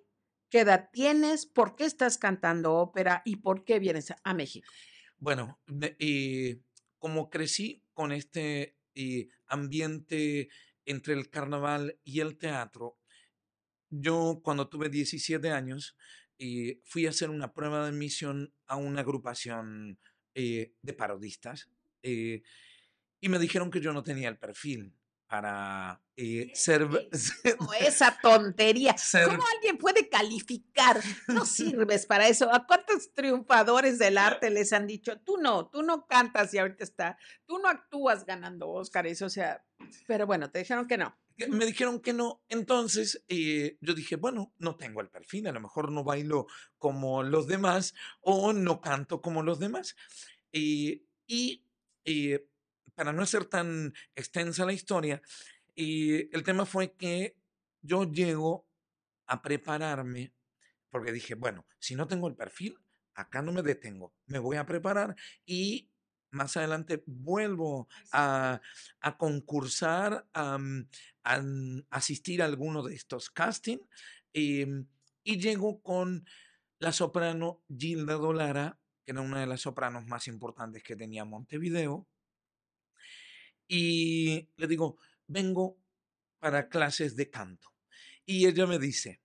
qué 0.49 0.59
edad 0.59 0.89
tienes, 0.93 1.47
por 1.47 1.75
qué 1.75 1.85
estás 1.85 2.19
cantando 2.19 2.75
ópera 2.75 3.23
y 3.25 3.37
por 3.37 3.63
qué 3.63 3.79
vienes 3.79 4.13
a 4.23 4.33
México. 4.35 4.69
Bueno, 5.19 5.59
y 5.99 6.61
como 6.97 7.29
crecí 7.29 7.83
con 7.93 8.13
este 8.13 8.77
eh, 8.95 9.27
ambiente 9.47 10.47
entre 10.85 11.13
el 11.13 11.29
carnaval 11.29 11.99
y 12.05 12.21
el 12.21 12.37
teatro, 12.37 12.97
yo 13.89 14.39
cuando 14.41 14.69
tuve 14.69 14.87
17 14.89 15.51
años 15.51 15.97
eh, 16.37 16.79
fui 16.85 17.05
a 17.05 17.09
hacer 17.09 17.29
una 17.29 17.53
prueba 17.53 17.83
de 17.83 17.89
admisión 17.89 18.53
a 18.65 18.77
una 18.77 19.01
agrupación 19.01 19.99
eh, 20.35 20.73
de 20.81 20.93
parodistas 20.93 21.69
y 22.01 23.27
me 23.27 23.39
dijeron 23.39 23.71
que 23.71 23.81
yo 23.81 23.91
no 23.91 24.03
tenía 24.03 24.29
el 24.29 24.37
perfil 24.37 24.93
para 25.29 26.01
eh, 26.17 26.51
ser, 26.55 26.89
esa 27.79 28.17
tontería. 28.19 28.95
¿Cómo 29.25 29.43
alguien 29.55 29.77
puede 29.77 30.09
calificar? 30.09 30.99
No 31.27 31.45
sirves 31.45 32.07
para 32.07 32.27
eso. 32.27 32.51
¿A 32.51 32.65
cuántos 32.65 33.13
triunfadores 33.13 33.99
del 33.99 34.17
arte 34.17 34.49
les 34.49 34.73
han 34.73 34.87
dicho, 34.87 35.19
tú 35.19 35.37
no, 35.37 35.69
tú 35.69 35.83
no 35.83 36.07
cantas 36.07 36.51
y 36.53 36.57
ahorita 36.57 36.83
está, 36.83 37.17
tú 37.45 37.59
no 37.59 37.69
actúas 37.69 38.25
ganando 38.25 38.69
Óscares? 38.69 39.21
O 39.21 39.29
sea, 39.29 39.63
pero 40.07 40.25
bueno, 40.25 40.49
te 40.49 40.59
dijeron 40.59 40.87
que 40.87 40.97
no. 40.97 41.15
Me 41.47 41.65
dijeron 41.67 42.01
que 42.01 42.11
no. 42.11 42.43
Entonces 42.49 43.23
eh, 43.27 43.77
yo 43.81 43.93
dije, 43.93 44.15
bueno, 44.15 44.51
no 44.57 44.77
tengo 44.77 44.99
el 44.99 45.09
perfil, 45.09 45.47
a 45.47 45.51
lo 45.51 45.61
mejor 45.61 45.91
no 45.91 46.03
bailo 46.03 46.47
como 46.79 47.21
los 47.21 47.47
demás 47.47 47.93
o 48.19 48.51
no 48.51 48.81
canto 48.81 49.21
como 49.21 49.43
los 49.43 49.59
demás. 49.59 49.95
y 50.51 51.05
eh, 52.03 52.49
para 52.99 53.13
no 53.13 53.25
ser 53.25 53.45
tan 53.45 53.93
extensa 54.13 54.65
la 54.65 54.73
historia, 54.73 55.21
y 55.73 56.35
el 56.35 56.43
tema 56.43 56.65
fue 56.65 56.95
que 56.95 57.37
yo 57.81 58.03
llego 58.03 58.67
a 59.25 59.41
prepararme, 59.41 60.33
porque 60.89 61.13
dije, 61.13 61.35
bueno, 61.35 61.65
si 61.79 61.95
no 61.95 62.07
tengo 62.07 62.27
el 62.27 62.35
perfil, 62.35 62.77
acá 63.13 63.41
no 63.41 63.53
me 63.53 63.61
detengo, 63.61 64.13
me 64.25 64.37
voy 64.37 64.57
a 64.57 64.65
preparar 64.65 65.15
y 65.45 65.89
más 66.31 66.57
adelante 66.57 67.01
vuelvo 67.05 67.87
a, 68.11 68.59
concursar, 69.17 70.27
a, 70.33 70.59
asistir 71.91 72.41
a 72.41 72.45
alguno 72.47 72.83
de 72.83 72.95
estos 72.95 73.29
castings 73.29 73.87
em, 74.33 74.87
y 75.23 75.39
llego 75.39 75.81
con 75.81 76.25
la 76.79 76.91
soprano 76.91 77.63
Gilda 77.69 78.15
Dolara, 78.15 78.77
que 79.05 79.13
era 79.13 79.21
una 79.21 79.39
de 79.39 79.47
las 79.47 79.61
sopranos 79.61 80.05
más 80.05 80.27
importantes 80.27 80.83
que 80.83 80.97
tenía 80.97 81.23
Montevideo, 81.23 82.05
y 83.69 84.49
le 84.57 84.67
digo, 84.67 84.97
vengo 85.27 85.77
para 86.39 86.67
clases 86.67 87.15
de 87.15 87.29
canto. 87.29 87.71
Y 88.25 88.47
ella 88.47 88.65
me 88.65 88.79
dice, 88.79 89.21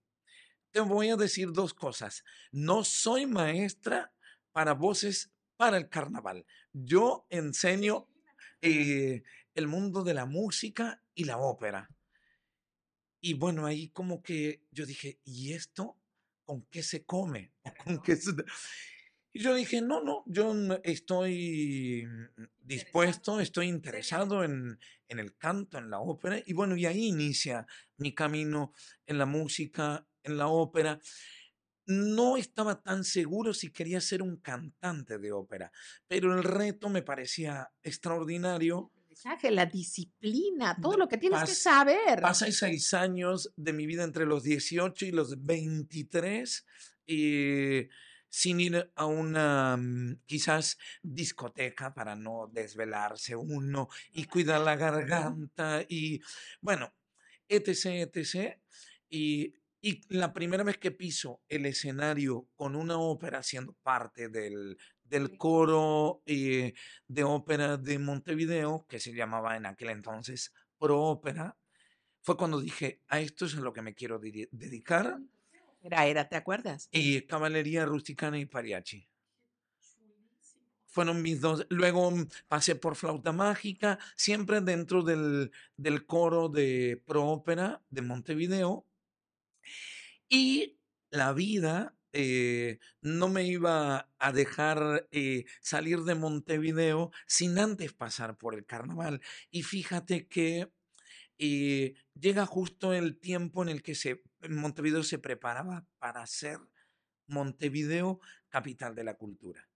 te 0.71 0.81
voy 0.81 1.09
a 1.09 1.17
decir 1.17 1.51
dos 1.51 1.73
cosas. 1.73 2.25
No 2.53 2.85
soy 2.85 3.27
maestra 3.27 4.13
para 4.53 4.75
voces 4.75 5.33
para 5.57 5.79
el 5.79 5.89
carnaval. 5.89 6.45
Yo 6.73 7.27
enseño 7.31 8.07
eh, 8.61 9.23
el 9.55 9.67
mundo 9.67 10.05
de 10.05 10.15
la 10.15 10.27
música 10.27 11.03
y 11.15 11.25
la 11.25 11.39
ópera. 11.39 11.89
Y 13.21 13.35
bueno, 13.35 13.65
ahí 13.65 13.89
como 13.89 14.23
que 14.23 14.63
yo 14.71 14.85
dije, 14.85 15.21
¿y 15.25 15.55
esto 15.55 15.99
con 16.45 16.67
qué 16.67 16.83
se 16.83 17.05
come? 17.05 17.55
¿Con 17.85 18.03
qué 18.03 18.17
se... 18.17 18.33
Y 19.37 19.41
yo 19.41 19.53
dije, 19.53 19.83
no, 19.83 20.01
no, 20.01 20.23
yo 20.27 20.55
estoy 20.85 22.07
dispuesto, 22.61 23.41
estoy 23.41 23.67
interesado 23.67 24.45
en, 24.45 24.79
en, 25.09 25.19
el 25.19 25.37
canto, 25.37 25.77
en 25.77 25.91
la 25.91 25.99
ópera. 25.99 26.41
Y 26.47 26.53
bueno, 26.53 26.77
y 26.77 26.87
ahí 26.87 27.07
inicia 27.07 27.67
mi 27.97 28.15
camino 28.15 28.73
en 29.07 29.19
la 29.19 29.27
música, 29.27 30.07
en 30.23 30.39
la 30.39 30.47
ópera. 30.47 31.01
No 31.87 32.37
estaba 32.37 32.81
tan 32.81 33.03
seguro 33.03 33.53
si 33.53 33.73
quería 33.73 34.01
ser 34.01 34.23
un 34.23 34.37
cantante 34.37 35.19
de 35.19 35.33
ópera, 35.33 35.73
pero 36.07 36.33
el 36.33 36.45
reto 36.45 36.89
me 36.89 37.03
parecía 37.03 37.73
extraordinario. 37.83 38.93
La 39.51 39.67
disciplina, 39.67 40.77
todo 40.81 40.97
lo 40.97 41.09
que 41.09 41.19
tienes 41.19 41.41
que 41.41 41.55
saber. 41.57 42.21
Pasé 42.21 42.53
seis 42.53 42.95
años 42.95 43.53
de 43.57 43.73
mi 43.73 43.87
vida 43.87 44.05
entre 44.05 44.27
los 44.27 44.45
18 44.45 45.07
y 45.07 45.11
los 45.11 45.45
23. 45.45 46.67
Y 47.07 47.89
sin 48.35 48.59
ir 48.59 48.91
a 48.97 49.07
una 49.07 49.77
mm, 49.77 50.23
quizás 50.27 50.77
discoteca 51.05 51.95
para 51.95 52.17
no 52.17 52.51
desvelarse 52.53 53.37
uno 53.37 53.89
y 54.11 54.25
cuidar 54.25 54.61
la 54.63 54.75
garganta 54.75 55.85
y 55.89 56.21
bueno, 56.61 56.93
etc., 57.49 58.11
etc. 58.13 58.59
Y, 59.09 59.55
y 59.81 60.01
la 60.09 60.33
primera 60.33 60.65
vez 60.65 60.79
que 60.79 60.91
piso 60.91 61.43
el 61.49 61.65
escenario 61.65 62.49
con 62.57 62.75
una 62.75 62.99
ópera 62.99 63.41
siendo 63.45 63.75
parte 63.85 64.29
del, 64.29 64.79
del 65.05 65.39
coro 65.39 66.25
eh, 66.27 66.75
de 67.07 67.23
ópera 67.23 67.77
de 67.77 68.01
Montevideo, 68.01 68.85
que 68.89 68.99
se 68.99 69.15
llamaba 69.15 69.57
en 69.57 69.67
aquel 69.67 69.91
entonces 69.91 70.53
Pro 70.77 71.01
Ópera, 71.03 71.57
fue 72.21 72.37
cuando 72.37 72.61
dije, 72.61 73.01
a 73.07 73.21
esto 73.21 73.45
es 73.45 73.55
a 73.55 73.61
lo 73.61 73.73
que 73.73 73.83
me 73.83 73.95
quiero 73.95 74.19
dedicar 74.19 75.21
era, 75.85 76.07
era, 76.07 76.29
¿te 76.29 76.37
acuerdas? 76.37 76.89
Y 76.91 77.21
caballería 77.23 77.85
rusticana 77.85 78.39
y 78.39 78.47
pariachi. 78.47 79.07
Fueron 80.87 81.21
mis 81.21 81.41
dos. 81.41 81.67
Luego 81.69 82.11
mm, 82.11 82.29
pasé 82.49 82.75
por 82.75 82.97
flauta 82.97 83.33
mágica, 83.33 83.99
siempre 84.17 84.61
dentro 84.63 85.03
del, 85.03 85.53
del 85.77 86.07
coro 86.07 86.49
de 86.49 87.03
Pro 87.05 87.27
Ópera 87.27 87.83
de 87.91 88.01
Montevideo. 88.01 88.87
Y 90.29 90.79
la 91.11 91.35
vida 91.35 91.95
eh, 92.15 92.79
no 93.03 93.29
me 93.29 93.45
iba 93.45 94.09
a 94.19 94.33
dejar 94.33 95.07
eh, 95.11 95.45
salir 95.61 96.01
de 96.05 96.15
Montevideo 96.15 97.11
sin 97.27 97.59
antes 97.59 97.93
pasar 97.93 98.39
por 98.39 98.55
el 98.55 98.65
carnaval. 98.65 99.21
Y 99.51 99.65
fíjate 99.65 100.29
que 100.29 100.71
eh, 101.39 101.95
llega 102.19 102.47
justo 102.47 102.95
el 102.95 103.19
tiempo 103.19 103.63
en 103.63 103.69
el 103.69 103.83
que 103.83 103.95
se 103.95 104.23
Montevideo 104.49 105.03
se 105.03 105.19
preparaba 105.19 105.87
para 105.99 106.27
ser 106.27 106.59
Montevideo 107.27 108.21
capital 108.49 108.95
de 108.95 109.05
la 109.05 109.15
cultura. 109.15 109.69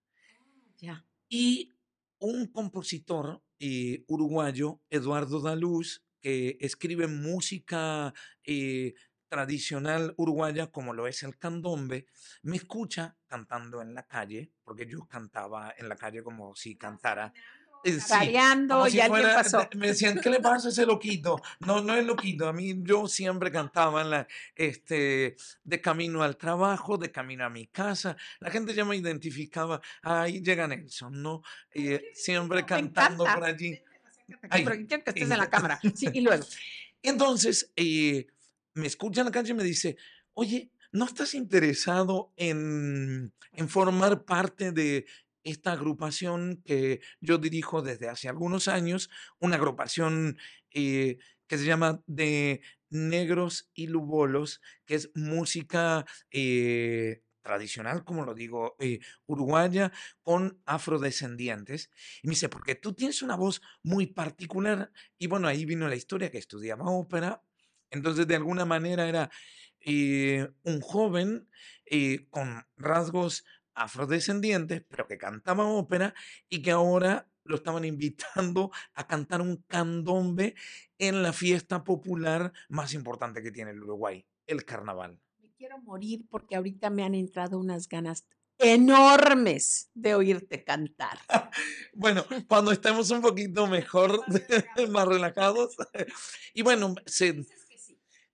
Ya. 0.77 1.05
Y 1.29 1.73
un 2.19 2.47
compositor 2.47 3.43
eh, 3.59 4.05
uruguayo, 4.07 4.81
Eduardo 4.91 5.41
Daluz, 5.41 6.05
que 6.21 6.59
escribe 6.61 7.07
música 7.07 8.13
eh, 8.45 8.95
tradicional 9.29 10.15
uruguaya 10.17 10.71
como 10.71 10.95
lo 10.95 11.07
es 11.07 11.23
el 11.23 11.39
candombe, 11.39 12.07
me 12.43 12.57
escucha 12.57 13.17
cantando 13.27 13.83
en 13.83 13.95
la 13.95 14.07
calle, 14.07 14.53
porque 14.65 14.87
yo 14.87 15.07
cantaba 15.07 15.75
en 15.77 15.89
la 15.89 15.97
calle 15.97 16.23
como 16.23 16.55
si 16.57 16.77
cantara 16.77 17.33
eh, 17.97 18.91
y 18.93 19.01
alguien 19.01 19.23
pasó. 19.35 19.69
Me 19.77 19.89
decían, 19.89 20.21
¿qué 20.21 20.31
le 20.31 20.41
pasa 20.41 20.69
a 20.69 20.71
ese 20.71 20.87
loquito? 20.87 21.41
No, 21.61 21.81
no 21.81 21.95
es 21.95 22.05
loquito. 22.05 22.49
A 22.49 22.53
mí 22.53 22.75
yo 22.83 23.09
siempre 23.09 23.51
cantaba 23.51 24.03
en 24.03 24.11
la, 24.11 24.29
este, 24.55 25.37
de 25.65 25.81
camino 25.81 26.23
al 26.23 26.37
trabajo, 26.37 26.99
de 26.99 27.11
camino 27.11 27.45
a 27.45 27.51
mi 27.51 27.67
casa. 27.67 28.17
La 28.41 28.51
gente 28.51 28.75
ya 28.75 28.85
me 28.85 28.97
identificaba. 28.97 29.81
Ahí 30.03 30.41
llega 30.41 30.67
Nelson, 30.67 31.23
¿no? 31.23 31.43
Eh, 31.73 32.11
siempre 32.15 32.65
cantando 32.65 33.25
por 33.25 33.45
allí. 33.45 33.79
Ay, 34.51 34.65
que 34.87 34.95
estés 34.95 35.31
en 35.31 35.39
la 35.39 35.51
cámara. 35.51 35.81
Sí, 35.95 36.09
y 36.13 36.21
luego. 36.21 36.45
Entonces, 37.03 37.73
eh, 37.77 38.27
me 38.75 38.87
escucha 38.87 39.21
en 39.21 39.27
la 39.27 39.33
calle 39.33 39.53
y 39.53 39.55
me 39.55 39.65
dice, 39.65 39.97
oye, 40.35 40.71
¿no 40.93 41.05
estás 41.05 41.35
interesado 41.35 42.33
en, 42.37 43.33
en 43.53 43.69
formar 43.69 44.25
parte 44.25 44.73
de 44.73 45.07
esta 45.51 45.73
agrupación 45.73 46.63
que 46.65 47.01
yo 47.21 47.39
dirijo 47.39 47.83
desde 47.83 48.09
hace 48.09 48.29
algunos 48.29 48.69
años, 48.69 49.11
una 49.39 49.57
agrupación 49.57 50.39
eh, 50.71 51.19
que 51.47 51.59
se 51.59 51.65
llama 51.65 52.03
de 52.07 52.61
Negros 52.91 53.71
y 53.75 53.87
Lubolos, 53.87 54.61
que 54.85 54.95
es 54.95 55.11
música 55.15 56.07
eh, 56.31 57.23
tradicional, 57.43 58.05
como 58.05 58.25
lo 58.25 58.35
digo, 58.35 58.77
eh, 58.79 59.01
uruguaya, 59.27 59.93
con 60.23 60.61
afrodescendientes. 60.67 61.91
Y 62.23 62.29
me 62.29 62.33
dice, 62.33 62.49
porque 62.49 62.75
tú 62.75 62.93
tienes 62.93 63.23
una 63.23 63.37
voz 63.37 63.63
muy 63.83 64.07
particular. 64.07 64.93
Y 65.19 65.27
bueno, 65.27 65.49
ahí 65.49 65.65
vino 65.65 65.89
la 65.89 65.97
historia 65.97 66.31
que 66.31 66.39
estudiaba 66.39 66.91
ópera. 66.91 67.43
Entonces, 67.91 68.27
de 68.27 68.37
alguna 68.37 68.67
manera 68.67 69.09
era 69.09 69.31
un 70.65 70.81
joven 70.83 71.49
con 72.31 72.67
rasgos 72.77 73.45
afrodescendientes, 73.79 74.83
pero 74.89 75.07
que 75.07 75.19
cantaban 75.19 75.67
ópera 75.67 76.15
y 76.49 76.63
que 76.63 76.71
ahora 76.71 77.29
lo 77.45 77.57
estaban 77.57 77.85
invitando 77.85 78.71
a 78.95 79.07
cantar 79.07 79.41
un 79.41 79.65
candombe 79.67 80.55
en 80.99 81.23
la 81.23 81.33
fiesta 81.33 81.85
popular 81.85 82.53
más 82.69 82.95
importante 82.95 83.43
que 83.43 83.53
tiene 83.53 83.71
el 83.71 83.83
Uruguay, 83.83 84.25
el 84.47 84.65
carnaval. 84.65 85.21
Me 85.41 85.51
quiero 85.53 85.79
morir 85.79 86.27
porque 86.29 86.57
ahorita 86.57 86.91
me 86.91 87.05
han 87.05 87.15
entrado 87.15 87.59
unas 87.59 87.89
ganas 87.89 88.27
enormes 88.59 89.91
de 89.95 90.15
oírte 90.15 90.65
cantar. 90.65 91.19
bueno, 91.95 92.25
cuando 92.49 92.73
estemos 92.73 93.11
un 93.11 93.23
poquito 93.23 93.67
mejor, 93.67 94.21
más 94.91 95.07
relajados. 95.07 95.77
Y 96.53 96.63
bueno, 96.63 96.95
se, 97.07 97.47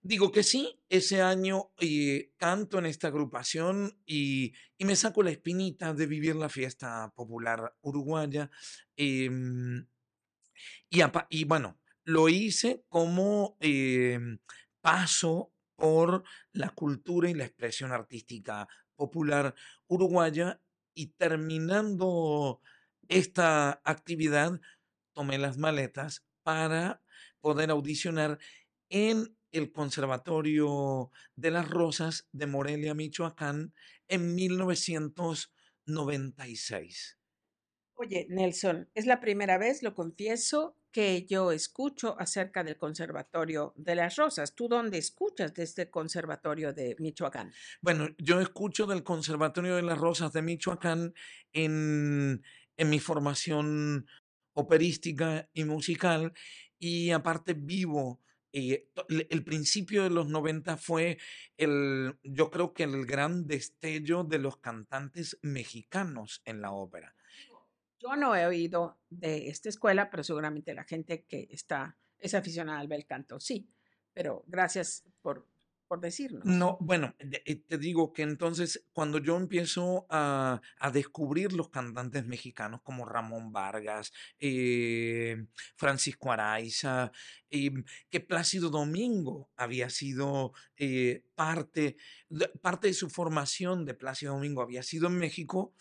Digo 0.07 0.31
que 0.31 0.43
sí, 0.43 0.79
ese 0.87 1.23
año 1.23 1.71
eh, 1.79 2.31
canto 2.37 2.77
en 2.77 2.85
esta 2.85 3.07
agrupación 3.07 3.99
y, 4.05 4.53
me 4.77 4.95
saco 4.95 5.23
la 5.23 5.31
espinita 5.31 5.95
de 5.95 6.05
vivir 6.05 6.35
la 6.35 6.47
fiesta 6.47 7.11
popular 7.15 7.75
uruguaya. 7.81 8.51
em, 8.95 9.87
y 11.29 11.43
bueno, 11.45 11.79
lo 12.03 12.29
hice 12.29 12.85
como 12.87 13.57
em, 13.61 14.37
paso 14.79 15.51
por 15.75 16.23
la 16.51 16.69
cultura 16.69 17.27
y 17.27 17.33
la 17.33 17.45
expresión 17.45 17.91
artística 17.91 18.67
popular 18.95 19.55
uruguaya 19.87 20.61
y 20.93 21.07
terminando 21.17 22.61
esta 23.07 23.81
actividad, 23.83 24.61
tomé 25.13 25.39
las 25.39 25.57
maletas 25.57 26.23
para 26.43 27.01
poder 27.41 27.71
audicionar 27.71 28.37
en 28.89 29.35
el 29.55 29.71
Conservatorio 29.71 31.09
de 31.35 31.51
las 31.51 31.69
Rosas 31.69 32.27
de 32.31 32.45
Morelia, 32.45 32.93
Michoacán, 32.93 33.73
en 34.07 34.35
1996. 34.35 37.17
Oye, 37.97 38.27
Nelson, 38.29 38.89
es 38.93 39.05
la 39.05 39.21
primera 39.21 39.57
vez, 39.57 39.81
lo 39.81 39.95
confieso, 39.95 40.77
que 40.91 41.25
yo 41.25 41.51
escucho 41.51 42.19
acerca 42.19 42.63
del 42.63 42.77
Conservatorio 42.77 43.73
de 43.77 43.95
las 43.95 44.17
Rosas. 44.17 44.55
¿Tú 44.55 44.67
dónde 44.67 44.97
escuchas 44.97 45.53
de 45.53 45.63
este 45.63 45.89
Conservatorio 45.89 46.73
de 46.73 46.95
Michoacán? 46.99 47.53
Bueno, 47.81 48.09
yo 48.17 48.41
escucho 48.41 48.85
del 48.85 49.03
Conservatorio 49.03 49.77
de 49.77 49.81
las 49.81 49.97
Rosas 49.97 50.33
de 50.33 50.41
Michoacán 50.41 51.13
en, 51.53 52.43
en 52.77 52.89
mi 52.89 52.99
formación 52.99 54.07
operística 54.53 55.49
y 55.53 55.63
musical 55.63 56.33
y 56.79 57.11
aparte 57.11 57.53
vivo. 57.53 58.21
El 58.55 59.43
principio 59.43 60.03
de 60.03 60.09
los 60.09 60.27
90 60.27 60.77
fue 60.77 61.17
el, 61.57 62.17
yo 62.23 62.49
creo 62.51 62.73
que 62.73 62.83
el 62.83 63.05
gran 63.05 63.47
destello 63.47 64.23
de 64.23 64.39
los 64.39 64.57
cantantes 64.57 65.37
mexicanos 65.41 66.41
en 66.45 66.61
la 66.61 66.71
ópera. 66.71 67.13
Yo 67.99 68.15
no 68.15 68.35
he 68.35 68.45
oído 68.45 68.97
de 69.09 69.49
esta 69.49 69.69
escuela, 69.69 70.09
pero 70.09 70.23
seguramente 70.23 70.73
la 70.73 70.83
gente 70.83 71.25
que 71.25 71.47
está, 71.49 71.97
es 72.19 72.33
aficionada 72.33 72.79
al 72.79 72.87
bel 72.87 73.05
canto, 73.05 73.39
sí. 73.39 73.67
Pero 74.13 74.43
gracias 74.47 75.03
por, 75.21 75.47
por 75.87 76.01
decirnos. 76.01 76.45
No, 76.45 76.77
bueno, 76.79 77.15
eh, 77.19 77.55
te 77.55 77.77
digo 77.77 78.13
que 78.13 78.23
entonces 78.23 78.85
cuando 78.93 79.19
yo 79.19 79.37
empiezo 79.37 80.05
a, 80.09 80.61
a 80.79 80.91
descubrir 80.91 81.53
los 81.53 81.69
cantantes 81.69 82.25
mexicanos 82.25 82.81
como 82.83 83.05
Ramón 83.05 83.51
Vargas, 83.51 84.11
eh, 84.39 85.45
Francisco 85.75 86.31
Araiza, 86.31 87.11
eh, 87.49 87.71
que 88.09 88.19
Plácido 88.19 88.69
Domingo 88.69 89.49
había 89.55 89.89
sido 89.89 90.53
eh, 90.77 91.23
parte, 91.35 91.97
parte 92.61 92.87
de 92.87 92.93
su 92.93 93.09
formación 93.09 93.85
de 93.85 93.93
Plácido 93.93 94.33
Domingo 94.33 94.61
había 94.61 94.83
sido 94.83 95.07
en 95.07 95.17
México. 95.17 95.73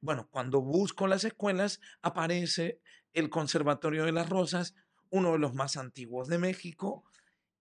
Bueno, 0.00 0.28
cuando 0.30 0.60
busco 0.60 1.06
las 1.06 1.24
escuelas 1.24 1.80
aparece 2.02 2.80
el 3.12 3.30
Conservatorio 3.30 4.04
de 4.04 4.12
las 4.12 4.28
Rosas, 4.28 4.74
uno 5.10 5.32
de 5.32 5.38
los 5.38 5.54
más 5.54 5.76
antiguos 5.76 6.28
de 6.28 6.38
México, 6.38 7.04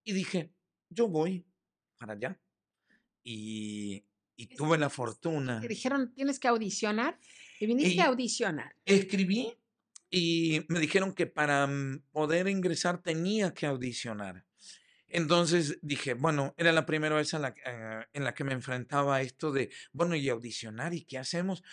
y 0.04 0.14
dije, 0.14 0.52
yo 0.90 1.08
voy 1.08 1.46
para 2.02 2.14
allá. 2.14 2.40
Y, 3.24 4.04
y 4.36 4.48
tuve 4.48 4.78
la 4.78 4.90
Te 4.90 4.96
fortuna. 4.96 5.60
dijeron, 5.60 6.14
tienes 6.16 6.40
que 6.40 6.48
audicionar 6.48 7.20
y 7.60 7.68
viniste 7.68 7.94
Y 7.96 8.00
a 8.00 8.08
audicionar. 8.08 8.76
escribí 8.86 9.54
y 10.10 10.66
me 10.68 10.80
dijeron 10.80 11.14
que 11.14 11.28
para 11.28 11.68
mm, 11.68 12.06
poder 12.12 12.48
ingresar 12.48 13.02
tenía 13.02 13.54
que 13.54 13.68
audicionar. 13.68 14.46
Entonces 15.08 15.78
dije, 15.82 16.14
bueno, 16.16 16.54
era 16.58 16.72
la 16.72 16.86
primera 16.86 17.16
vez 17.16 17.34
en 17.34 17.42
la, 17.44 17.54
que- 17.54 17.62
eh, 17.66 18.06
en 18.14 18.24
la 18.24 18.34
que 18.34 18.44
me 18.44 18.54
enfrentaba 18.54 19.18
a 19.18 19.22
esto 19.22 19.52
de, 19.52 19.70
bueno, 19.92 20.16
y 20.16 20.28
audicionar, 20.30 20.94
¿y 20.94 21.04
qué 21.06 21.18
hacemos? 21.20 21.64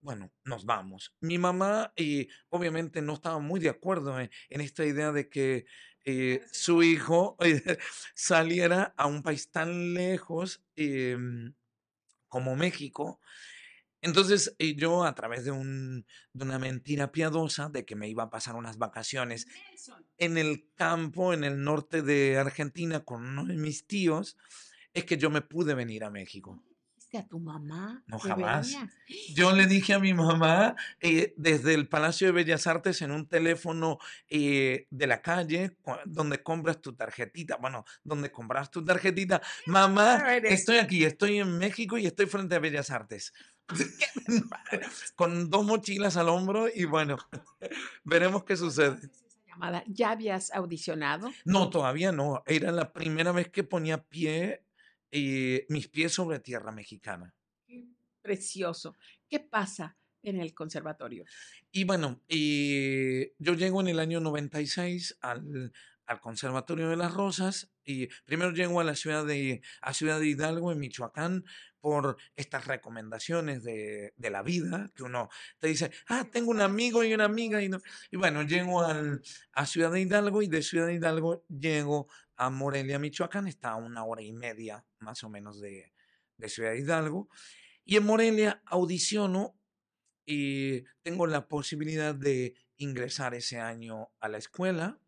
Bueno, 0.00 0.32
nos 0.44 0.64
vamos. 0.64 1.14
Mi 1.20 1.38
mamá, 1.38 1.92
eh, 1.96 2.26
obviamente, 2.48 3.00
no 3.02 3.14
estaba 3.14 3.38
muy 3.38 3.60
de 3.60 3.68
acuerdo 3.68 4.18
en, 4.18 4.30
en 4.48 4.60
esta 4.60 4.84
idea 4.84 5.12
de 5.12 5.28
que 5.28 5.64
eh, 6.04 6.42
su 6.50 6.82
hijo 6.82 7.36
eh, 7.40 7.62
saliera 8.14 8.94
a 8.96 9.06
un 9.06 9.22
país 9.22 9.50
tan 9.50 9.94
lejos 9.94 10.62
em, 10.76 11.54
como 12.28 12.56
México. 12.56 13.20
Entonces, 14.00 14.54
eh, 14.58 14.74
yo 14.74 15.04
a 15.04 15.14
través 15.14 15.44
de, 15.44 15.52
un, 15.52 16.04
de 16.32 16.44
una 16.44 16.58
mentira 16.58 17.12
piadosa 17.12 17.68
de 17.68 17.84
que 17.84 17.94
me 17.94 18.08
iba 18.08 18.24
a 18.24 18.30
pasar 18.30 18.56
unas 18.56 18.76
vacaciones 18.78 19.46
Nelson, 19.46 20.06
en 20.18 20.38
el 20.38 20.68
campo, 20.74 21.32
en 21.32 21.44
el 21.44 21.62
norte 21.62 22.02
de 22.02 22.36
Argentina, 22.36 23.04
con 23.04 23.24
uno 23.24 23.44
de 23.44 23.56
mis 23.56 23.86
tíos, 23.86 24.36
es 24.92 25.04
que 25.04 25.16
yo 25.16 25.30
me 25.30 25.40
pude 25.40 25.74
venir 25.74 26.02
a 26.02 26.10
México. 26.10 26.60
¿Dijiste 27.12 27.18
a 27.18 27.28
tu 27.28 27.38
mamá? 27.38 28.02
No, 28.06 28.18
jamás. 28.18 28.72
venías? 28.72 28.90
Yo 29.34 29.52
le 29.52 29.66
dije 29.66 29.94
a 29.94 29.98
mi 29.98 30.14
mamá 30.14 30.74
eh, 31.00 31.34
desde 31.36 31.74
el 31.74 31.88
Palacio 31.88 32.28
de 32.28 32.32
Bellas 32.32 32.66
Artes 32.66 33.02
en 33.02 33.10
un 33.10 33.28
teléfono 33.28 33.98
eh, 34.28 34.86
de 34.90 35.06
la 35.06 35.20
calle 35.20 35.76
donde 36.06 36.42
compras 36.42 36.80
tu 36.80 36.94
tarjetita, 36.94 37.56
bueno, 37.56 37.84
donde 38.02 38.30
compras 38.30 38.70
tu 38.70 38.84
tarjetita, 38.84 39.42
mamá, 39.66 40.36
estoy 40.36 40.78
aquí, 40.78 41.04
estoy 41.04 41.38
en 41.38 41.58
México 41.58 41.98
y 41.98 42.06
estoy 42.06 42.26
frente 42.26 42.54
a 42.54 42.60
Bellas 42.60 42.90
Artes. 42.90 43.32
Con 45.14 45.50
dos 45.50 45.64
mochilas 45.64 46.16
al 46.16 46.28
hombro 46.28 46.66
y 46.72 46.84
bueno, 46.84 47.18
veremos 48.04 48.44
qué 48.44 48.56
sucede. 48.56 48.98
¿Ya 49.86 50.10
habías 50.10 50.50
audicionado? 50.52 51.30
No, 51.44 51.68
todavía 51.68 52.10
no. 52.10 52.42
Era 52.46 52.72
la 52.72 52.92
primera 52.92 53.32
vez 53.32 53.50
que 53.50 53.62
ponía 53.62 54.02
pie, 54.02 54.64
eh, 55.12 55.66
mis 55.68 55.88
pies 55.88 56.12
sobre 56.12 56.40
tierra 56.40 56.72
mexicana. 56.72 57.34
Qué 57.66 57.86
precioso. 58.22 58.96
¿Qué 59.28 59.40
pasa 59.40 59.96
en 60.22 60.40
el 60.40 60.54
conservatorio? 60.54 61.24
Y 61.70 61.84
bueno, 61.84 62.22
eh, 62.28 63.34
yo 63.38 63.54
llego 63.54 63.80
en 63.82 63.88
el 63.88 63.98
año 63.98 64.20
96 64.20 65.18
al, 65.20 65.72
al 66.06 66.20
Conservatorio 66.20 66.88
de 66.88 66.96
las 66.96 67.12
Rosas 67.14 67.70
y 67.84 68.08
primero 68.24 68.52
llego 68.52 68.80
a 68.80 68.84
la 68.84 68.94
ciudad 68.94 69.26
de, 69.26 69.62
a 69.80 69.92
Ciudad 69.92 70.18
de 70.18 70.28
Hidalgo, 70.28 70.72
en 70.72 70.78
Michoacán, 70.78 71.44
por 71.82 72.16
estas 72.36 72.66
recomendaciones 72.66 73.64
de, 73.64 74.14
de 74.16 74.30
la 74.30 74.42
vida, 74.42 74.88
que 74.94 75.02
uno 75.02 75.28
te 75.58 75.66
dice, 75.68 75.90
ah, 76.08 76.24
tengo 76.32 76.52
un 76.52 76.60
amigo 76.62 77.02
y 77.04 77.12
una 77.12 77.24
amiga, 77.26 77.60
y, 77.60 77.68
no- 77.68 77.82
y 78.10 78.16
bueno, 78.16 78.42
llego 78.44 78.82
al, 78.82 79.20
a 79.52 79.66
Ciudad 79.66 79.90
de 79.90 80.00
Hidalgo 80.00 80.40
y 80.40 80.46
de 80.46 80.62
Ciudad 80.62 80.86
de 80.86 80.94
Hidalgo 80.94 81.44
llego 81.48 82.08
a 82.36 82.48
Morelia, 82.50 82.98
Michoacán, 83.00 83.48
está 83.48 83.70
a 83.72 83.76
una 83.76 84.04
hora 84.04 84.22
y 84.22 84.32
media 84.32 84.86
más 85.00 85.24
o 85.24 85.28
menos 85.28 85.60
de, 85.60 85.92
de 86.38 86.48
Ciudad 86.48 86.70
de 86.70 86.78
Hidalgo, 86.78 87.28
y 87.84 87.96
en 87.96 88.06
Morelia 88.06 88.62
audiciono 88.64 89.58
y 90.24 90.84
tengo 91.02 91.26
la 91.26 91.48
posibilidad 91.48 92.14
de 92.14 92.54
ingresar 92.76 93.34
ese 93.34 93.58
año 93.58 94.12
a 94.20 94.28
la 94.28 94.38
escuela, 94.38 95.00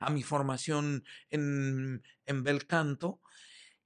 a 0.00 0.10
mi 0.10 0.22
formación 0.22 1.04
en, 1.28 2.02
en 2.24 2.42
bel 2.42 2.66
canto, 2.66 3.20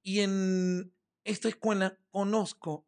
y 0.01 0.21
en 0.21 0.95
esta 1.29 1.49
escuela 1.49 1.99
conozco 2.11 2.87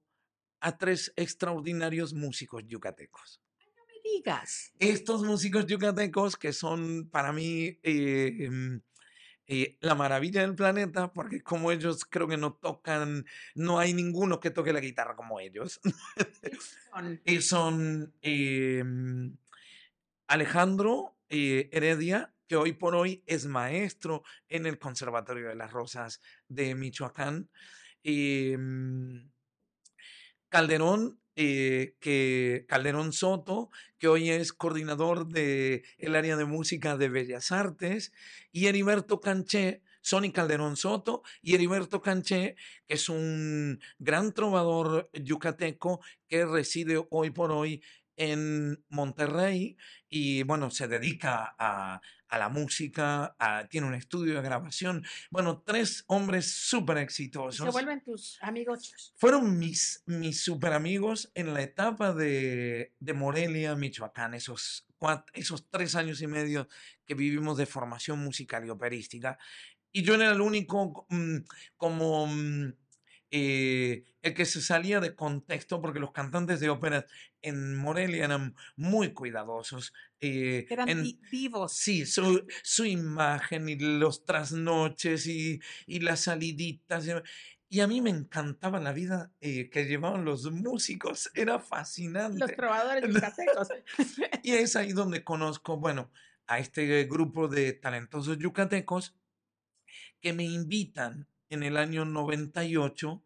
a 0.61 0.79
tres 0.79 1.13
extraordinarios 1.17 2.15
músicos 2.15 2.65
yucatecos. 2.67 3.43
No 3.77 3.85
me 3.87 3.95
digas. 4.03 4.73
Estos 4.79 5.23
músicos 5.23 5.67
yucatecos 5.67 6.37
que 6.37 6.53
son 6.53 7.09
para 7.11 7.33
mí 7.33 7.79
eh, 7.83 8.37
em, 8.41 8.81
eh, 9.47 9.77
la 9.81 9.95
maravilla 9.95 10.41
del 10.41 10.55
planeta, 10.55 11.13
porque 11.13 11.43
como 11.43 11.71
ellos 11.71 12.07
creo 12.07 12.29
que 12.29 12.39
no 12.39 12.55
tocan, 12.55 13.27
no 13.55 13.79
hay 13.79 13.93
ninguno 13.93 14.41
que 14.41 14.51
toque 14.51 14.73
la 14.73 14.81
guitarra 14.81 15.17
como 15.17 15.39
ellos. 15.39 15.81
Son 16.91 17.21
Y 17.27 17.43
son 17.43 18.15
em, 18.23 19.37
Alejandro 20.29 21.15
eh, 21.29 21.69
Heredia, 21.73 22.33
que 22.47 22.57
hoy 22.57 22.73
por 22.73 22.95
hoy 22.95 23.23
es 23.27 23.47
maestro 23.47 24.23
en 24.49 24.65
el 24.65 24.79
Conservatorio 24.79 25.49
de 25.49 25.57
las 25.57 25.73
Rosas 25.73 26.23
de 26.49 26.75
Michoacán. 26.75 27.51
Em, 28.05 29.31
Calderón, 30.49 31.21
eh, 31.37 31.97
que 32.01 32.67
Calderón 32.69 33.13
Soto, 33.13 33.71
que 33.99 34.09
hoy 34.09 34.31
es 34.31 34.53
coordinador 34.53 35.29
del 35.29 35.83
el 35.99 36.17
área 36.17 36.37
de 36.37 36.45
música 36.45 36.97
de 36.97 37.09
Bellas 37.09 37.53
Artes, 37.53 38.13
y 38.53 38.67
Heriberto 38.67 39.21
Canché, 39.21 39.83
Sonny 40.03 40.33
Calderón 40.33 40.77
Soto, 40.77 41.23
y 41.41 41.55
Heriberto 41.55 42.03
Canché, 42.03 42.57
que 42.87 42.95
es 42.95 43.09
un 43.09 43.81
gran 43.99 44.33
trovador 44.33 45.11
yucateco 45.13 46.01
que 46.27 46.45
reside 46.45 47.05
hoy 47.11 47.31
por 47.31 47.53
hoy 47.53 47.83
en 48.21 48.85
Monterrey 48.91 49.79
y 50.11 50.43
bueno, 50.43 50.71
se 50.71 50.89
dedica 50.89 51.55
a, 51.59 52.03
a 52.31 52.39
la 52.39 52.49
música, 52.49 53.35
a- 53.39 53.67
tiene 53.69 53.87
un 53.87 53.95
estudio 53.95 54.35
de 54.37 54.43
grabación. 54.43 55.05
Bueno, 55.31 55.63
tres 55.67 56.05
hombres 56.07 56.51
súper 56.53 56.97
se 56.99 57.03
exitosos 57.03 57.73
vuelven 57.73 58.03
tus 58.03 58.39
amigos. 58.43 59.13
fueron 59.17 59.59
mis, 59.59 60.03
mis 60.07 60.43
super 60.43 60.73
amigos 60.73 61.31
en 61.35 61.53
la 61.55 61.63
etapa 61.63 62.13
de, 62.15 62.93
de 63.01 63.13
Morelia, 63.15 63.75
Michoacán, 63.75 64.35
esos, 64.35 64.87
esos 65.35 65.69
tres 65.71 65.95
años 65.97 66.23
y 66.23 66.27
medio 66.27 66.69
que 67.05 67.15
vivimos 67.15 67.57
de 67.59 67.67
formación 67.67 68.19
musical 68.21 68.65
y 68.65 68.71
operística. 68.71 69.39
y 69.93 70.03
yo 70.03 70.15
era 70.15 70.31
el 70.31 70.41
único 70.41 71.07
mm, 71.09 71.39
como 71.77 72.27
mm, 72.29 72.73
eh, 73.31 74.05
el 74.23 74.35
que 74.35 74.45
se 74.45 74.61
salía 74.61 75.01
de 75.01 75.15
contexto 75.15 75.81
porque 75.81 76.01
los 76.01 76.13
cantantes 76.13 76.61
de 76.61 76.69
óperas 76.69 77.05
en 77.43 77.77
Morelia 77.77 78.25
eran 78.25 78.55
muy 78.77 79.13
cuidadosos. 79.13 79.93
eh, 80.21 80.67
eran 80.69 81.05
vivos. 81.31 81.73
Sí, 81.73 82.07
su, 82.07 82.45
su, 82.63 82.85
imagen 82.85 83.69
y 83.69 83.79
los 83.79 84.25
trasnoches 84.25 85.27
y, 85.27 85.61
y 85.87 86.01
las 86.01 86.21
saliditas. 86.21 87.07
Y 87.69 87.81
a 87.81 87.87
mí 87.87 88.01
me 88.01 88.11
encantaba 88.11 88.81
la 88.81 88.93
vida 88.93 89.33
eh, 89.41 89.71
que 89.71 89.85
llevaban 89.85 90.25
los 90.25 90.51
músicos, 90.51 91.31
era 91.35 91.61
fascinante. 91.61 92.41
Los 92.41 92.57
trovadores 92.57 93.15
yucatecos. 93.15 93.69
y 94.43 94.55
es 94.55 94.75
ahí 94.75 94.93
donde 94.93 95.23
conozco, 95.23 95.77
bueno, 95.77 96.11
a 96.49 96.59
este 96.59 97.05
grupo 97.05 97.47
de 97.47 97.73
talentosos 97.75 98.39
yucatecos 98.39 99.15
que 100.21 100.33
me 100.33 100.43
invitan 100.43 101.29
en 101.51 101.63
el 101.63 101.77
año 101.77 102.05
98 102.05 103.23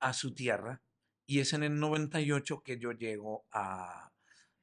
a 0.00 0.12
su 0.12 0.34
tierra. 0.34 0.80
Y 1.26 1.40
es 1.40 1.52
en 1.52 1.62
el 1.62 1.78
98 1.78 2.62
que 2.62 2.78
yo 2.78 2.92
llego 2.92 3.46
a, 3.52 4.12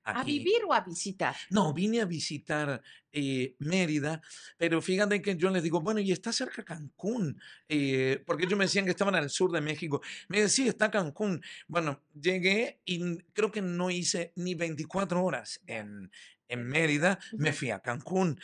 ¿A 0.04 0.24
vivir 0.24 0.64
o 0.68 0.74
a 0.74 0.82
visitar? 0.82 1.36
No, 1.50 1.74
vine 1.74 2.02
a 2.02 2.06
visitar 2.06 2.82
eh, 3.12 3.56
Mérida, 3.60 4.22
pero 4.58 4.82
fíjate 4.82 5.22
que 5.22 5.36
yo 5.36 5.50
les 5.52 5.62
digo, 5.62 5.82
bueno, 5.82 6.00
y 6.00 6.12
está 6.12 6.34
cerca 6.34 6.64
Cancún, 6.64 7.40
eh, 7.70 8.24
porque 8.26 8.46
ellos 8.46 8.58
me 8.58 8.66
decían 8.66 8.86
que 8.86 8.92
estaban 8.92 9.16
al 9.16 9.30
sur 9.30 9.52
de 9.52 9.62
México. 9.62 10.02
Me 10.28 10.42
decían, 10.42 10.66
sí, 10.66 10.70
está 10.70 10.90
Cancún. 10.90 11.42
Bueno, 11.68 12.02
llegué 12.20 12.80
y 12.84 13.20
creo 13.34 13.52
que 13.52 13.62
no 13.62 13.92
hice 13.92 14.34
ni 14.36 14.56
24 14.56 15.24
horas 15.24 15.62
en, 15.68 16.12
en 16.48 16.64
Mérida, 16.64 17.20
me 17.34 17.54
fui 17.54 17.70
a 17.70 17.80
Cancún. 17.80 18.40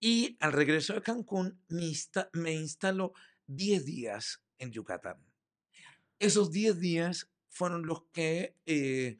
Y 0.00 0.36
al 0.40 0.52
regreso 0.52 0.94
de 0.94 1.02
Cancún 1.02 1.60
me, 1.68 1.92
me 2.32 2.52
instaló 2.52 3.12
10 3.50 3.84
días 3.84 4.42
en 4.58 4.70
Yucatán. 4.70 5.18
Esos 6.18 6.50
10 6.50 6.78
días 6.78 7.30
fueron 7.48 7.86
los 7.86 8.04
que 8.12 8.54
eh, 8.66 9.18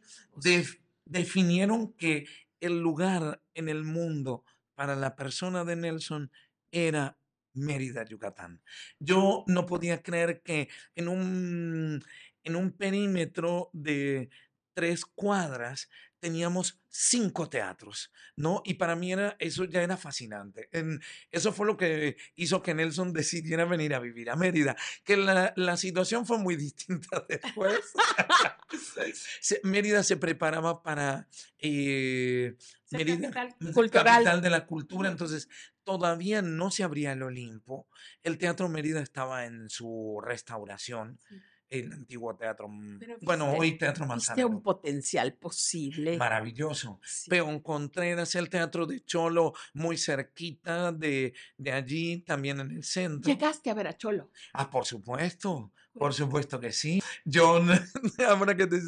definieron 1.05 1.93
que 1.95 2.27
el 2.61 2.81
lugar 2.81 3.43
en 3.55 3.69
el 3.69 3.85
mundo 3.85 4.45
para 4.75 4.95
la 4.95 5.17
persona 5.17 5.65
de 5.65 5.77
Nelson 5.77 6.31
era 6.71 7.19
Mérida, 7.53 8.05
Yucatán. 8.05 8.63
Yo 9.01 9.45
no 9.49 9.67
podía 9.67 10.03
creer 10.03 10.43
que 10.43 10.69
en 10.95 11.09
un, 11.09 12.05
en 12.45 12.57
un 12.57 12.71
perímetro 12.73 13.71
de 13.73 14.31
tres 14.75 15.05
cuadras 15.05 15.89
teníamos 16.21 16.79
cinco 16.89 17.49
teatros, 17.49 18.13
¿no? 18.37 18.63
Y 18.65 18.75
para 18.75 18.95
mí 18.95 19.13
era, 19.13 19.37
eso 19.39 19.65
ya 19.65 19.83
era 19.83 19.97
fascinante. 19.97 20.69
En, 20.73 21.01
eso 21.31 21.53
fue 21.53 21.67
lo 21.67 21.77
que 21.77 22.17
hizo 22.37 22.63
que 22.63 22.75
Nelson 22.75 23.13
decidiera 23.13 23.65
venir 23.65 23.95
a 23.95 23.99
vivir 23.99 24.31
a 24.31 24.37
Mérida, 24.37 24.77
que 25.05 25.17
la, 25.17 25.53
la 25.57 25.77
situación 25.77 26.27
fue 26.27 26.39
muy 26.39 26.57
distinta 26.57 27.25
después. 27.29 27.81
Mérida 29.65 30.03
se 30.03 30.17
preparaba 30.17 30.83
para 30.83 31.27
eh, 31.59 32.57
Mérida, 32.91 33.31
capital, 33.31 33.91
capital 33.91 34.43
de 34.43 34.51
la 34.51 34.67
cultura, 34.67 35.09
entonces 35.09 35.49
todavía 35.85 36.43
no 36.43 36.71
se 36.71 36.85
abría 36.85 37.13
el 37.13 37.23
Olimpo. 37.23 37.89
El 38.23 38.39
Teatro 38.39 38.69
Mérida 38.69 39.01
estaba 39.01 39.47
en 39.47 39.71
su 39.71 40.21
restauración 40.23 41.19
el 41.71 41.93
antiguo 41.93 42.35
teatro, 42.35 42.69
mm, 42.69 43.01
bueno, 43.23 43.53
hoy 43.53 43.79
Teatro 43.79 44.05
Manzanero. 44.05 44.49
un 44.49 44.63
potencial 44.63 45.35
posible. 45.35 46.17
Maravilloso. 46.19 47.01
Pero 47.29 47.47
Peón 47.47 47.61
Contreras, 47.61 48.35
el 48.35 48.51
Teatro 48.51 48.87
de 48.87 49.05
Cholo, 49.05 49.55
muy 49.73 49.97
cerquita 49.97 50.91
de, 50.93 51.33
de 51.57 51.73
allí, 51.73 52.19
también 52.23 52.61
en 52.61 52.73
el 52.73 52.85
centro. 52.85 53.33
¿Llegaste 53.33 53.71
a 53.71 53.75
ver 53.75 53.87
a 53.87 53.97
Cholo? 53.97 54.31
Ah, 54.53 54.69
por 54.69 54.85
supuesto. 54.85 55.73
Por 55.93 56.15
supuesto 56.15 56.61
que 56.61 56.73
sí. 56.73 57.03
Yo, 57.25 57.61
ahora 58.29 58.57
que 58.57 58.67
te 58.67 58.81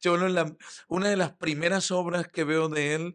Cholo, 0.00 0.28
la, 0.28 0.54
una 0.88 1.08
de 1.08 1.16
las 1.16 1.32
primeras 1.32 1.90
obras 1.90 2.28
que 2.28 2.44
veo 2.44 2.68
de 2.68 2.94
él, 2.94 3.14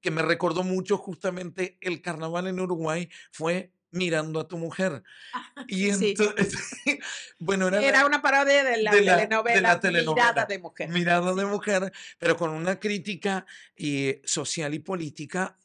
que 0.00 0.10
me 0.10 0.22
recordó 0.22 0.62
mucho 0.62 0.96
justamente 0.96 1.76
el 1.80 2.02
carnaval 2.02 2.46
en 2.46 2.60
Uruguay, 2.60 3.08
fue 3.32 3.72
mirando 3.90 4.40
a 4.40 4.48
tu 4.48 4.58
mujer. 4.58 5.02
y 5.68 5.88
entonces, 5.90 6.54
bueno, 7.38 7.68
era, 7.68 8.06
una 8.06 8.22
parodia 8.22 8.64
de 8.64 8.82
la, 8.82 8.90
telenovela, 8.90 9.80
Mirada 9.82 10.46
de 10.46 10.58
Mujer. 10.58 10.88
Mirada 10.90 11.34
de 11.34 11.44
Mujer, 11.44 11.92
pero 12.18 12.36
con 12.36 12.50
una 12.50 12.78
crítica 12.78 13.46
eh, 13.76 14.20
social 14.24 14.74
y 14.74 14.78
política 14.78 15.56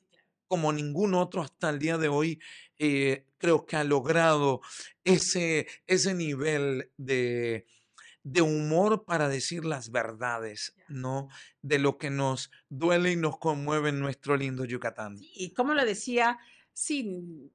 como 0.47 0.71
ningún 0.71 1.15
otro 1.15 1.41
hasta 1.41 1.69
el 1.71 1.79
día 1.79 1.97
de 1.97 2.09
hoy, 2.09 2.39
eh, 2.77 3.25
creo 3.39 3.65
que 3.65 3.75
ha 3.75 3.83
logrado 3.83 4.61
ese, 5.03 5.65
ese 5.87 6.13
nivel 6.13 6.91
de, 6.97 7.65
de 8.23 8.41
humor 8.41 9.03
para 9.05 9.29
decir 9.29 9.65
las 9.65 9.91
verdades, 9.91 10.75
¿no? 10.87 11.27
De 11.61 11.79
lo 11.79 11.97
que 11.97 12.09
nos 12.09 12.51
duele 12.69 13.11
y 13.11 13.15
nos 13.15 13.37
conmueve 13.39 13.89
en 13.89 13.99
nuestro 13.99 14.37
lindo 14.37 14.63
Yucatán. 14.63 15.17
Y 15.19 15.53
como 15.53 15.73
lo 15.73 15.85
decía, 15.85 16.37
sin 16.71 17.51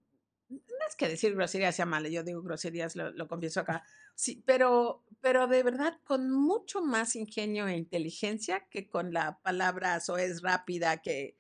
no 0.49 0.87
es 0.89 0.97
que 0.97 1.09
decir 1.09 1.35
groserías 1.35 1.77
sea 1.77 1.87
malo, 1.87 2.09
yo 2.09 2.23
digo 2.23 2.43
groserías, 2.43 2.97
lo, 2.97 3.11
lo, 3.11 3.29
confieso 3.29 3.61
acá, 3.61 3.85
sí, 4.15 4.43
pero, 4.47 5.05
pero 5.21 5.47
de 5.47 5.63
verdad 5.63 5.99
con 6.05 6.31
mucho 6.31 6.83
más 6.83 7.17
ingenio 7.17 7.67
e 7.67 7.77
inteligencia 7.77 8.67
que 8.71 8.89
con 8.89 9.13
la 9.13 9.39
palabra 9.41 9.97
es 9.97 10.43
rápida 10.43 10.99
que... 10.99 11.37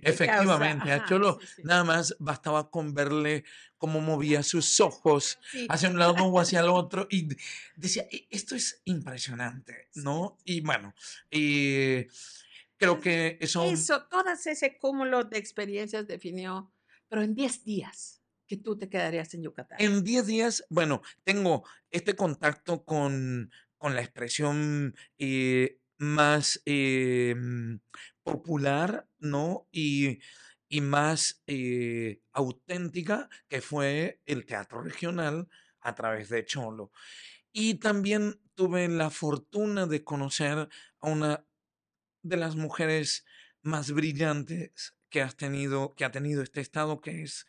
Efectivamente, 0.00 0.90
a 0.90 1.04
Cholo 1.04 1.38
nada 1.62 1.84
más 1.84 2.16
bastaba 2.18 2.70
con 2.70 2.94
verle 2.94 3.44
cómo 3.76 4.00
movía 4.00 4.42
sus 4.42 4.80
ojos 4.80 5.38
hacia 5.68 5.90
un 5.90 5.98
lado 5.98 6.24
o 6.24 6.40
hacia 6.40 6.60
el 6.60 6.70
otro 6.70 7.06
y 7.10 7.28
decía, 7.76 8.06
e, 8.10 8.26
esto 8.30 8.54
es 8.54 8.80
impresionante, 8.86 9.90
¿no? 9.96 10.38
Y 10.42 10.62
bueno, 10.62 10.94
y 11.30 12.06
creo 12.78 12.98
que 12.98 13.36
eso... 13.42 13.64
Eso, 13.64 14.06
todo 14.06 14.30
ese 14.30 14.78
cúmulo 14.78 15.24
de 15.24 15.36
experiencias 15.36 16.06
definió, 16.06 16.72
pero 17.10 17.20
en 17.20 17.34
10 17.34 17.64
días 17.64 18.23
que 18.46 18.56
tú 18.56 18.76
te 18.76 18.88
quedarías 18.88 19.32
en 19.34 19.42
Yucatán? 19.42 19.78
En 19.80 20.04
10 20.04 20.26
días, 20.26 20.64
bueno, 20.68 21.02
tengo 21.24 21.64
este 21.90 22.14
contacto 22.14 22.84
con, 22.84 23.50
con 23.78 23.94
la 23.94 24.02
expresión 24.02 24.94
eh, 25.18 25.78
más 25.98 26.60
eh, 26.66 27.34
popular, 28.22 29.08
¿no? 29.18 29.68
Y, 29.70 30.20
y 30.68 30.80
más 30.80 31.42
eh, 31.46 32.20
auténtica, 32.32 33.28
que 33.48 33.60
fue 33.60 34.20
el 34.26 34.44
teatro 34.44 34.82
regional 34.82 35.48
a 35.80 35.94
través 35.94 36.28
de 36.28 36.44
Cholo. 36.44 36.90
Y 37.52 37.74
también 37.74 38.40
tuve 38.54 38.88
la 38.88 39.10
fortuna 39.10 39.86
de 39.86 40.02
conocer 40.02 40.68
a 41.00 41.08
una 41.08 41.46
de 42.22 42.36
las 42.36 42.56
mujeres 42.56 43.24
más 43.62 43.92
brillantes 43.92 44.96
que, 45.10 45.22
has 45.22 45.36
tenido, 45.36 45.94
que 45.94 46.04
ha 46.04 46.10
tenido 46.10 46.42
este 46.42 46.60
estado, 46.60 47.00
que 47.00 47.22
es 47.22 47.46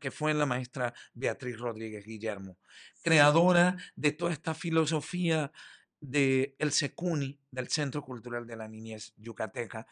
que 0.00 0.10
fue 0.10 0.34
la 0.34 0.46
maestra 0.46 0.94
Beatriz 1.14 1.58
Rodríguez 1.58 2.04
Guillermo, 2.04 2.58
creadora 3.02 3.76
de 3.94 4.12
toda 4.12 4.32
esta 4.32 4.54
filosofía 4.54 5.52
del 6.00 6.54
el 6.58 6.72
Secuni, 6.72 7.38
del 7.50 7.68
Centro 7.68 8.02
Cultural 8.02 8.46
de 8.46 8.56
la 8.56 8.68
Niñez 8.68 9.12
Yucateca, 9.16 9.86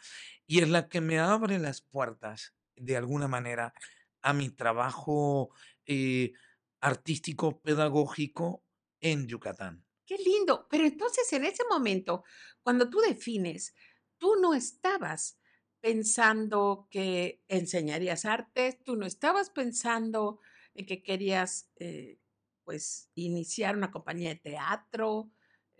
y 0.47 0.61
es 0.61 0.69
la 0.69 0.89
que 0.89 1.01
me 1.01 1.19
abre 1.19 1.59
las 1.59 1.81
puertas, 1.81 2.55
de 2.75 2.97
alguna 2.97 3.27
manera, 3.27 3.73
a 4.21 4.33
mi 4.33 4.49
trabajo 4.49 5.51
eh, 5.85 6.33
artístico, 6.81 7.61
pedagógico 7.61 8.63
en 9.01 9.27
Yucatán. 9.27 9.85
Qué 10.05 10.17
lindo, 10.17 10.67
pero 10.69 10.85
entonces 10.85 11.31
en 11.33 11.45
ese 11.45 11.63
momento, 11.69 12.23
cuando 12.63 12.89
tú 12.89 12.99
defines, 12.99 13.75
tú 14.17 14.35
no 14.41 14.53
estabas 14.53 15.38
pensando 15.81 16.87
que 16.89 17.41
enseñarías 17.47 18.25
artes, 18.25 18.77
tú 18.83 18.95
no 18.95 19.05
estabas 19.05 19.49
pensando 19.49 20.39
en 20.75 20.85
que 20.85 21.01
querías 21.03 21.69
eh, 21.77 22.17
pues 22.63 23.09
iniciar 23.15 23.75
una 23.75 23.91
compañía 23.91 24.29
de 24.29 24.35
teatro, 24.35 25.31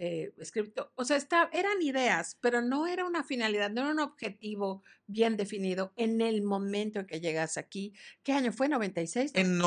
eh, 0.01 0.33
escrito, 0.37 0.93
o 0.95 1.03
sea, 1.03 1.17
está, 1.17 1.49
eran 1.51 1.81
ideas, 1.81 2.37
pero 2.39 2.61
no 2.61 2.87
era 2.87 3.05
una 3.05 3.23
finalidad, 3.23 3.69
no 3.69 3.81
era 3.81 3.91
un 3.91 3.99
objetivo 3.99 4.81
bien 5.07 5.35
definido 5.35 5.91
en 5.97 6.21
el 6.21 6.41
momento 6.41 7.01
en 7.01 7.05
que 7.05 7.19
llegas 7.19 7.57
aquí. 7.57 7.93
¿Qué 8.23 8.31
año 8.31 8.53
fue? 8.53 8.69
¿96? 8.69 9.31
En, 9.33 9.59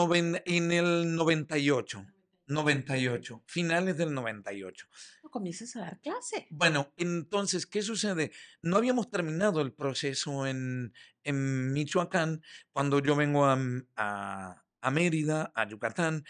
en 0.47 0.73
el 0.73 1.15
98. 1.15 2.07
98, 2.47 3.43
finales 3.47 3.97
del 3.97 4.15
98. 4.15 4.87
¿No 5.23 5.31
comienzas 5.31 5.77
a 5.77 5.81
dar 5.81 6.01
clase? 6.01 6.47
Bueno, 6.51 6.93
entonces, 6.97 7.67
¿qué 7.67 7.83
sucede? 7.83 8.33
No 8.63 8.77
habíamos 8.77 9.11
terminado 9.11 9.61
el 9.61 9.73
proceso 9.73 10.47
en, 10.47 10.93
en 11.25 11.73
Michoacán 11.73 12.43
cuando 12.73 13.01
yo 13.01 13.17
vengo 13.17 13.47
a, 13.47 13.59
a, 13.97 14.65
a 14.81 14.91
Mérida, 14.91 15.53
a 15.55 15.69
Yucatán, 15.69 16.25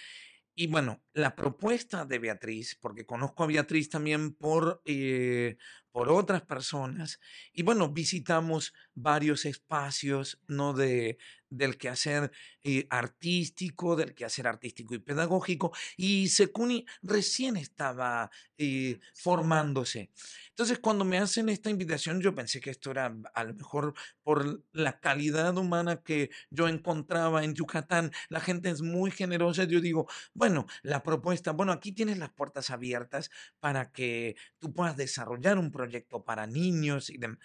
y 0.55 0.67
bueno, 0.67 1.03
la 1.15 1.35
propuesta 1.35 2.05
de 2.05 2.19
Beatriz, 2.19 2.77
porque 2.79 3.07
conozco 3.07 3.43
a 3.43 3.47
Beatriz 3.47 3.89
también 3.89 4.35
por, 4.35 4.83
eh, 4.85 5.57
por 5.91 6.11
otras 6.11 6.43
personas. 6.43 7.21
Y 7.55 7.63
bueno, 7.63 7.89
visitamos 7.89 8.75
varios 8.95 9.47
espacios, 9.47 10.43
¿no? 10.49 10.75
De, 10.75 11.17
del 11.53 11.77
quehacer 11.77 12.33
eh, 12.65 12.87
artístico, 12.91 13.95
del 13.97 14.15
quehacer 14.15 14.47
artístico 14.47 14.95
y 14.95 14.99
pedagógico. 14.99 15.73
Y 15.97 16.29
Secuni 16.29 16.87
recién 17.03 17.57
estaba 17.57 18.31
eh, 18.59 18.99
formándose. 19.15 20.11
Entonces, 20.51 20.79
cuando 20.79 21.05
me 21.05 21.19
hacen 21.19 21.49
esta 21.49 21.71
invitación, 21.71 22.21
yo 22.21 22.35
pensé 22.35 22.61
que 22.61 22.71
esto 22.71 22.91
era 22.91 23.15
a 23.35 23.45
lo 23.45 23.55
mejor 23.55 23.95
por 24.23 24.65
la 24.73 25.01
calidad 25.01 25.57
humana 25.57 26.03
que 26.03 26.31
yo 26.51 26.69
encontraba 26.69 27.45
en 27.45 27.55
Yucatán. 27.55 28.13
La 28.29 28.41
gente 28.41 28.71
es 28.71 28.83
muy 28.83 29.11
generosa. 29.11 29.65
Yo 29.65 29.81
digo, 29.81 30.09
bueno, 30.35 30.67
la 30.83 31.03
propuesta, 31.03 31.53
bueno, 31.53 31.73
aquí 31.73 31.93
tienes 31.93 32.19
las 32.19 32.31
puertas 32.31 32.71
abiertas 32.71 33.31
para 33.61 33.93
que 33.93 34.37
tú 34.59 34.73
puedas 34.73 34.97
desarrollar 34.97 35.59
un 35.59 35.71
proyecto 35.71 36.25
para 36.25 36.47
niños 36.47 37.11
y 37.11 37.19
demás. 37.19 37.39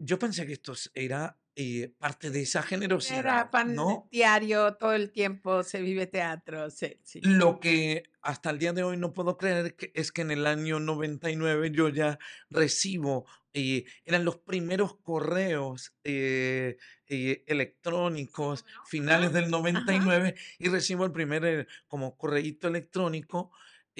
Yo 0.00 0.18
pensé 0.18 0.46
que 0.46 0.54
esto 0.54 0.74
era 0.94 1.36
eh, 1.60 1.92
parte 1.98 2.30
de 2.30 2.42
esa 2.42 2.62
generosidad, 2.62 3.18
Era 3.18 3.50
pan 3.50 3.74
¿no? 3.74 4.08
diario, 4.12 4.74
todo 4.74 4.92
el 4.92 5.10
tiempo 5.10 5.64
se 5.64 5.82
vive 5.82 6.06
teatro, 6.06 6.70
sí, 6.70 7.00
sí. 7.02 7.20
Lo 7.24 7.58
que 7.58 8.04
hasta 8.22 8.50
el 8.50 8.60
día 8.60 8.72
de 8.72 8.84
hoy 8.84 8.96
no 8.96 9.12
puedo 9.12 9.36
creer 9.36 9.74
que 9.74 9.90
es 9.96 10.12
que 10.12 10.22
en 10.22 10.30
el 10.30 10.46
año 10.46 10.78
99 10.78 11.72
yo 11.72 11.88
ya 11.88 12.20
recibo, 12.48 13.26
eh, 13.54 13.86
eran 14.04 14.24
los 14.24 14.36
primeros 14.36 14.98
correos 14.98 15.96
eh, 16.04 16.76
eh, 17.08 17.42
electrónicos, 17.48 18.64
finales 18.86 19.30
Ajá, 19.30 19.40
del 19.40 19.44
ajá. 19.46 19.58
99, 19.58 20.36
y 20.60 20.68
recibo 20.68 21.04
el 21.04 21.10
primer 21.10 21.66
como 21.88 22.16
correíto 22.16 22.68
electrónico 22.68 23.50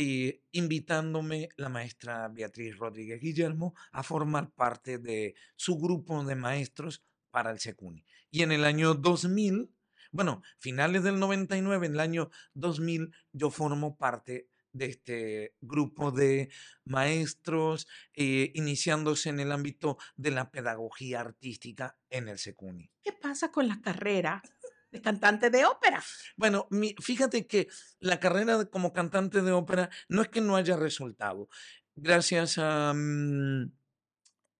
eh, 0.00 0.44
invitándome 0.52 1.48
la 1.56 1.68
maestra 1.68 2.28
Beatriz 2.28 2.76
Rodríguez 2.78 3.20
Guillermo 3.20 3.74
a 3.90 4.04
formar 4.04 4.52
parte 4.52 4.98
de 4.98 5.34
su 5.56 5.76
grupo 5.76 6.22
de 6.22 6.36
maestros 6.36 7.02
para 7.30 7.50
el 7.50 7.58
Secuni. 7.58 8.04
Y 8.30 8.42
en 8.42 8.52
el 8.52 8.64
año 8.64 8.94
2000, 8.94 9.70
bueno, 10.10 10.42
finales 10.58 11.02
del 11.02 11.18
99, 11.18 11.86
en 11.86 11.92
el 11.94 12.00
año 12.00 12.30
2000, 12.54 13.10
yo 13.32 13.50
formo 13.50 13.96
parte 13.96 14.48
de 14.72 14.86
este 14.86 15.54
grupo 15.60 16.12
de 16.12 16.50
maestros, 16.84 17.88
eh, 18.14 18.52
iniciándose 18.54 19.30
en 19.30 19.40
el 19.40 19.50
ámbito 19.52 19.96
de 20.16 20.30
la 20.30 20.50
pedagogía 20.50 21.20
artística 21.20 21.98
en 22.10 22.28
el 22.28 22.38
Secuni. 22.38 22.90
¿Qué 23.02 23.12
pasa 23.12 23.50
con 23.50 23.66
la 23.66 23.80
carrera 23.80 24.42
de 24.90 25.00
cantante 25.00 25.50
de 25.50 25.64
ópera? 25.64 26.02
Bueno, 26.36 26.66
mi- 26.70 26.94
fíjate 27.00 27.46
que 27.46 27.68
la 27.98 28.20
carrera 28.20 28.64
como 28.66 28.92
cantante 28.92 29.42
de 29.42 29.52
ópera 29.52 29.90
no 30.08 30.22
es 30.22 30.28
que 30.28 30.40
no 30.40 30.56
haya 30.56 30.76
resultado. 30.76 31.48
Gracias 31.96 32.58
a 32.58 32.92
mm, 32.94 33.72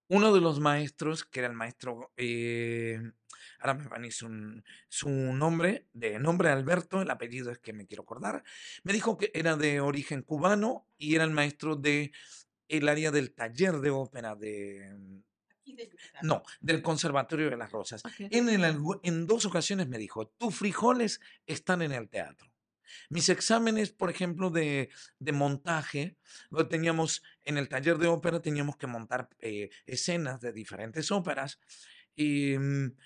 uno 0.09 0.33
de 0.33 0.40
los 0.40 0.61
maestros, 0.61 1.25
que 1.25 1.40
era 1.40 1.49
el 1.49 1.55
maestro, 1.55 2.12
eh, 2.16 3.01
ahora 3.61 3.75
me 3.75 3.88
van 3.88 4.03
a 4.03 4.07
ir 4.07 4.12
su, 4.12 4.29
su 4.88 5.11
nombre, 5.11 5.87
de 5.92 6.18
nombre 6.18 6.51
Alberto, 6.51 7.03
el 7.03 7.11
apellido 7.11 7.51
es 7.51 7.59
que 7.59 7.73
me 7.73 7.87
quiero 7.87 8.03
acordar, 8.03 8.42
me 8.83 8.92
dijo 8.92 9.18
que 9.18 9.31
era 9.35 9.57
de 9.57 9.81
origen 9.81 10.23
cubano 10.23 10.87
y 10.97 11.14
era 11.14 11.25
el 11.25 11.31
maestro 11.31 11.77
de 11.77 12.12
el 12.68 12.88
área 12.88 13.11
del 13.11 13.33
taller 13.33 13.81
de 13.81 13.90
ópera 13.90 14.37
de... 14.37 15.23
Yucatán. 15.64 16.21
No, 16.23 16.42
del 16.61 16.83
Conservatorio 16.83 17.51
de 17.51 17.57
las 17.57 17.71
Rosas. 17.71 18.03
En, 18.18 18.49
el 18.49 18.64
en 19.03 19.27
dos 19.27 19.44
ocasiones 19.44 19.87
me 19.88 19.99
dijo, 19.99 20.27
tus 20.27 20.55
frijoles 20.57 21.21
están 21.47 21.83
en 21.83 21.92
el 21.92 22.09
teatro. 22.09 22.51
Mis 23.11 23.29
exámenes, 23.29 23.90
por 23.90 24.11
ejemplo, 24.11 24.51
de, 24.51 24.90
de 25.18 25.33
montaje, 25.33 26.16
lo 26.51 26.68
teníamos 26.68 27.22
en 27.44 27.59
el 27.59 27.68
taller 27.68 27.98
de 27.98 28.09
ópera, 28.09 28.40
teníamos 28.40 28.77
que 28.77 28.87
montar 28.87 29.29
eh, 29.40 29.70
escenas 29.87 30.40
de 30.40 30.53
diferentes 30.53 31.11
óperas. 31.11 31.59
Y 32.14 32.57
mm, 32.59 32.96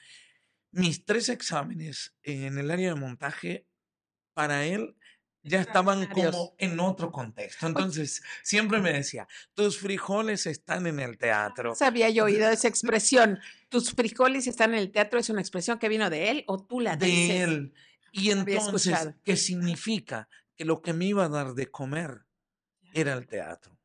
mis 0.72 1.04
tres 1.04 1.28
exámenes 1.28 2.14
en 2.22 2.58
el 2.58 2.70
área 2.70 2.94
de 2.94 3.00
montaje, 3.00 3.66
para 4.34 4.64
él, 4.64 4.96
ya 5.44 5.60
estaban 5.60 6.06
como 6.06 6.54
en 6.58 6.78
otro 6.80 7.10
contexto. 7.10 7.66
Entonces, 7.66 8.22
siempre 8.42 8.80
me 8.80 8.92
decía, 8.92 9.26
tus 9.54 9.78
frijoles 9.78 10.46
están 10.46 10.86
en 10.86 11.00
el 11.00 11.18
teatro. 11.18 11.70
Jamás 11.74 11.82
había 11.82 12.10
yo 12.10 12.24
oído 12.24 12.48
esa 12.48 12.68
expresión. 12.68 13.40
Tus 13.68 13.92
frijoles 13.92 14.46
están 14.46 14.72
en 14.74 14.78
el 14.80 14.92
teatro, 14.92 15.18
¿es 15.18 15.30
una 15.30 15.40
expresión 15.40 15.78
que 15.78 15.88
vino 15.88 16.10
de 16.10 16.30
él 16.30 16.44
o 16.46 16.64
tú 16.64 16.80
la 16.80 16.96
de 16.96 17.06
dices? 17.06 17.40
él. 17.40 17.74
Y 18.12 18.30
entonces. 18.30 19.10
¿qué 19.24 19.36
significa? 19.36 20.28
Que 20.54 20.64
lo 20.64 20.82
que 20.82 20.92
me 20.92 21.06
iba 21.06 21.24
a 21.24 21.28
dar 21.28 21.54
de 21.54 21.70
comer 21.70 22.26
era 22.92 23.14
el 23.14 23.26
teatro. 23.26 23.76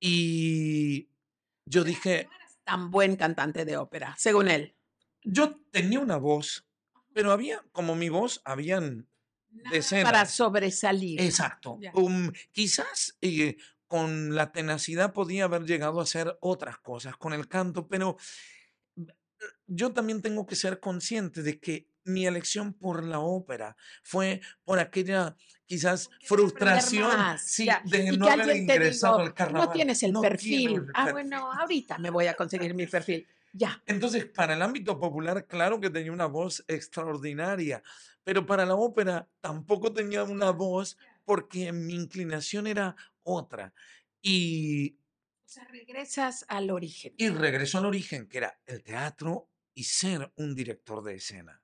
Y 0.00 1.08
yo 1.66 1.84
dije, 1.84 2.24
No 2.24 2.36
eras 2.36 2.58
tan 2.64 2.90
buen 2.90 3.16
cantante 3.16 3.64
de 3.64 3.76
ópera, 3.76 4.14
según 4.18 4.48
él. 4.48 4.74
yo 5.22 5.56
tenía 5.70 6.00
una 6.00 6.16
voz, 6.16 6.66
pero 7.12 7.32
había, 7.32 7.62
como 7.72 7.94
mi 7.94 8.08
voz, 8.08 8.40
habían 8.44 9.08
Nada 9.50 9.64
Para 9.64 9.76
decenas. 9.76 10.30
sobresalir. 10.30 11.20
Exacto. 11.20 11.78
Um, 11.94 12.30
quizás 12.52 13.18
eh, 13.20 13.56
con 13.88 14.34
la 14.36 14.52
tenacidad 14.52 15.12
podía 15.12 15.44
haber 15.44 15.64
llegado 15.64 15.98
a 15.98 16.04
hacer 16.04 16.38
otras 16.40 16.78
cosas 16.78 17.16
con 17.16 17.32
el 17.32 17.48
canto, 17.48 17.88
pero 17.88 18.16
yo 19.66 19.92
también 19.92 20.22
tengo 20.22 20.46
que 20.46 20.54
ser 20.54 20.78
consciente 20.78 21.42
de 21.42 21.58
que 21.58 21.89
mi 22.04 22.26
elección 22.26 22.72
por 22.74 23.04
la 23.04 23.20
ópera 23.20 23.76
fue 24.02 24.40
por 24.64 24.78
aquella 24.78 25.36
quizás 25.66 26.10
frustración 26.24 27.10
sí, 27.38 27.68
de 27.84 28.16
no 28.16 28.26
haber 28.28 28.56
ingresado 28.56 29.18
digo, 29.18 29.26
al 29.28 29.34
carnaval. 29.34 29.68
no 29.68 29.72
tienes 29.72 30.02
el 30.02 30.12
No 30.12 30.20
perfil. 30.20 30.74
el 30.74 30.86
Ah, 30.94 31.04
perfil. 31.06 31.12
bueno, 31.12 31.52
ahorita 31.52 31.98
me 31.98 32.10
voy 32.10 32.26
a 32.26 32.34
conseguir 32.34 32.74
mi 32.74 32.86
perfil. 32.86 33.26
Ya. 33.52 33.82
Entonces, 33.86 34.26
para 34.26 34.54
el 34.54 34.62
ámbito 34.62 34.98
popular, 34.98 35.46
claro 35.46 35.80
que 35.80 35.90
tenía 35.90 36.12
una 36.12 36.26
voz 36.26 36.64
extraordinaria, 36.68 37.82
pero 38.24 38.46
para 38.46 38.64
la 38.64 38.74
ópera 38.76 39.28
tampoco 39.40 39.92
tenía 39.92 40.22
una 40.24 40.50
voz 40.50 40.96
porque 41.24 41.72
mi 41.72 41.94
inclinación 41.94 42.66
era 42.66 42.94
otra. 43.22 43.72
Y, 44.22 44.96
O 45.44 45.48
sea, 45.48 45.64
regresas 45.64 46.44
al 46.48 46.70
origen. 46.70 47.14
y 47.16 47.28
regresó 47.30 47.78
al 47.78 47.86
origen, 47.86 48.28
que 48.28 48.38
era 48.38 48.60
el 48.66 48.82
teatro 48.82 49.48
y 49.74 49.84
ser 49.84 50.32
un 50.36 50.54
director 50.54 51.02
de 51.02 51.14
escena. 51.14 51.59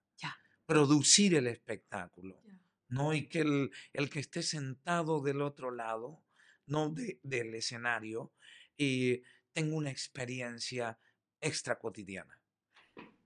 Producir 0.66 1.35
el 1.35 1.46
espectáculo. 1.46 2.40
¿no? 2.88 3.12
Y 3.14 3.26
que 3.26 3.40
el, 3.40 3.70
el 3.92 4.11
que 4.11 4.20
esté 4.20 4.42
sentado 4.42 5.20
del 5.20 5.42
otro 5.42 5.72
lado, 5.72 6.22
¿no? 6.66 6.90
De- 6.90 7.18
del 7.24 7.52
escenario, 7.57 8.33
eh, 8.79 9.22
tenga 9.52 9.74
una 9.74 9.90
experiencia 9.90 10.98
extra 11.40 11.79
cotidiana 11.79 12.40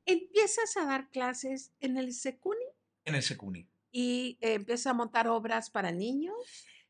Empiezas 0.07 0.77
a 0.77 0.85
dar 0.87 1.11
clases 1.11 1.73
en 1.81 1.97
el 1.99 2.13
Secuni 2.15 2.65
en 3.05 3.15
el 3.15 3.23
Secuni. 3.23 3.69
y 3.93 4.39
eh, 4.41 4.55
empiezas 4.55 4.87
a 4.89 4.95
montar 4.95 5.29
obras 5.29 5.69
para 5.71 5.93
niños. 5.93 6.35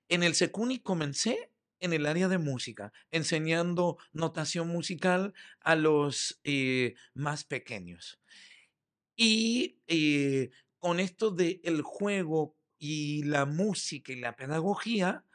En 0.09 0.23
el 0.23 0.35
Secuni 0.35 0.79
comencé 0.79 1.51
en 1.81 1.93
el 1.93 2.07
área 2.07 2.29
de 2.29 2.39
música, 2.39 2.93
enseñando 3.11 3.99
notación 4.13 4.69
musical 4.69 5.35
a 5.61 5.75
los 5.75 6.41
eh, 6.45 6.95
más 7.15 7.43
pequeños. 7.45 8.21
Y 9.23 9.83
eh, 9.87 10.49
con 10.79 10.99
esto 10.99 11.31
de 11.31 11.61
el 11.65 11.83
juego 11.83 12.57
y 12.79 13.23
la 13.25 13.45
música 13.45 14.15
y 14.15 14.17
la 14.19 14.35
pedagogía, 14.35 15.27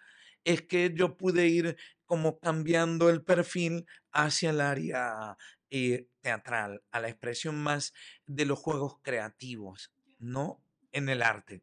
es 0.44 0.64
que 0.64 0.92
yo 0.96 1.18
pude 1.18 1.48
ir 1.50 1.78
como 2.08 2.40
cambiando 2.40 3.12
el 3.12 3.24
perfil 3.24 3.86
hacia 4.12 4.50
el 4.50 4.62
área 4.62 5.38
eh, 5.70 6.08
teatral, 6.22 6.82
a 6.90 7.00
la 7.00 7.10
expresión 7.10 7.62
más 7.62 7.94
de 8.26 8.46
los 8.46 8.58
juegos 8.58 8.96
creativos, 9.04 9.94
¿no? 10.18 10.64
En 10.92 11.08
el 11.08 11.22
arte. 11.22 11.62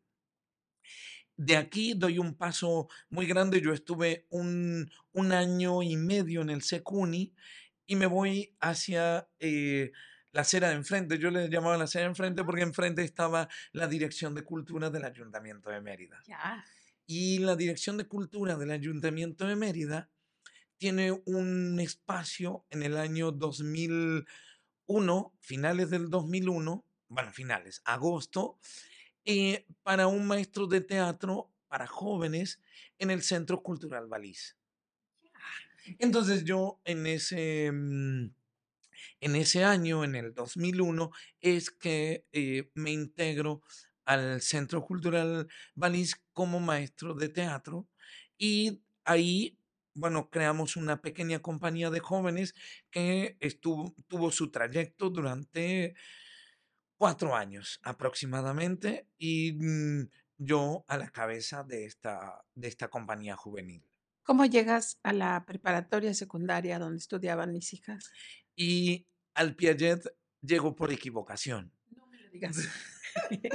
De 1.37 1.57
aquí 1.57 1.95
doy 1.95 2.21
un 2.21 2.37
paso 2.37 2.89
muy 3.11 3.27
grande. 3.27 3.61
Yo 3.61 3.73
estuve 3.73 4.29
un, 4.31 4.89
un 5.11 5.33
año 5.33 5.83
y 5.83 5.97
medio 5.97 6.43
en 6.43 6.51
el 6.51 6.63
Secuni 6.63 7.35
y 7.85 7.97
me 7.97 8.07
voy 8.07 8.55
hacia 8.61 9.29
eh, 9.41 9.91
la 10.33 10.43
acera 10.43 10.69
de 10.71 10.75
enfrente. 10.75 11.19
Yo 11.19 11.31
le 11.31 11.49
llamaba 11.49 11.79
la 11.79 11.85
acera 11.85 12.03
de 12.05 12.11
enfrente 12.11 12.43
porque 12.45 12.63
enfrente 12.63 13.05
estaba 13.05 13.49
la 13.73 13.87
Dirección 13.87 14.35
de 14.35 14.43
Cultura 14.43 14.91
del 14.91 15.05
Ayuntamiento 15.05 15.71
de 15.71 15.81
Mérida. 15.81 16.21
Ya. 16.27 16.65
Y 17.07 17.39
la 17.39 17.57
Dirección 17.57 17.97
de 17.97 18.07
Cultura 18.07 18.57
del 18.57 18.71
Ayuntamiento 18.71 19.47
de 19.47 19.57
Mérida 19.57 20.11
tiene 20.79 21.13
un 21.27 21.79
espacio 21.79 22.65
en 22.71 22.83
el 22.83 22.97
año 22.97 23.31
2001, 23.31 25.33
finales 25.41 25.91
del 25.91 26.11
2001, 26.11 26.85
bueno, 27.09 27.31
finales, 27.31 27.83
agosto, 27.85 28.59
eh, 29.25 29.65
para 29.85 30.09
un 30.09 30.27
maestro 30.27 30.67
de 30.67 30.81
teatro 30.81 31.53
para 31.69 31.87
jóvenes 31.87 32.61
en 32.99 33.13
el 33.13 33.23
Centro 33.23 33.63
Cultural 33.63 34.09
Baliz. 34.09 34.57
Entonces 35.99 36.45
yo 36.45 36.81
en 36.85 37.07
ese, 37.07 37.71
mm, 37.73 38.35
en 39.21 39.37
ese 39.37 39.65
año, 39.65 40.05
en 40.05 40.15
el 40.15 40.35
2001, 40.35 41.11
es 41.41 41.71
que 41.71 42.27
eh, 42.33 42.71
me 42.75 42.91
integro 42.91 43.63
al 44.05 44.41
Centro 44.41 44.83
Cultural 44.85 45.49
Baliz 45.75 46.17
como 46.33 46.61
maestro 46.61 47.15
de 47.15 47.29
teatro 47.29 47.89
y 48.37 48.83
ahí 49.05 49.59
bueno, 49.95 50.31
creamos 50.31 50.77
una 50.77 51.03
pequeña 51.03 51.41
compañía 51.41 51.91
de 51.91 52.01
jóvenes 52.01 52.55
que 52.91 53.37
estuvo, 53.41 53.95
tuvo 54.09 54.31
su 54.31 54.51
trayecto 54.51 55.11
durante 55.11 55.95
cuatro 56.97 57.35
años 57.35 57.81
aproximadamente 57.83 59.09
y 59.19 59.53
mm, 59.53 60.09
yo 60.39 60.85
a 60.89 60.97
la 60.97 61.11
cabeza 61.11 61.63
de 61.65 61.85
esta, 61.85 62.45
de 62.55 62.69
esta 62.69 62.89
compañía 62.89 63.37
juvenil. 63.37 63.85
¿Cómo 64.25 64.47
llegas 64.47 65.01
a 65.03 65.13
la 65.13 65.45
preparatoria 65.45 66.15
secundaria 66.15 66.79
donde 66.79 66.99
estudiaban 66.99 67.53
mis 67.53 67.73
hijas? 67.73 68.11
Y 68.57 69.07
al 69.35 69.55
Piaget 69.57 70.15
llego 70.41 70.75
por 70.75 70.93
equivocación. 70.93 71.73
No 71.97 72.07
me 72.07 72.19
lo 72.21 72.31
digas. 72.31 72.69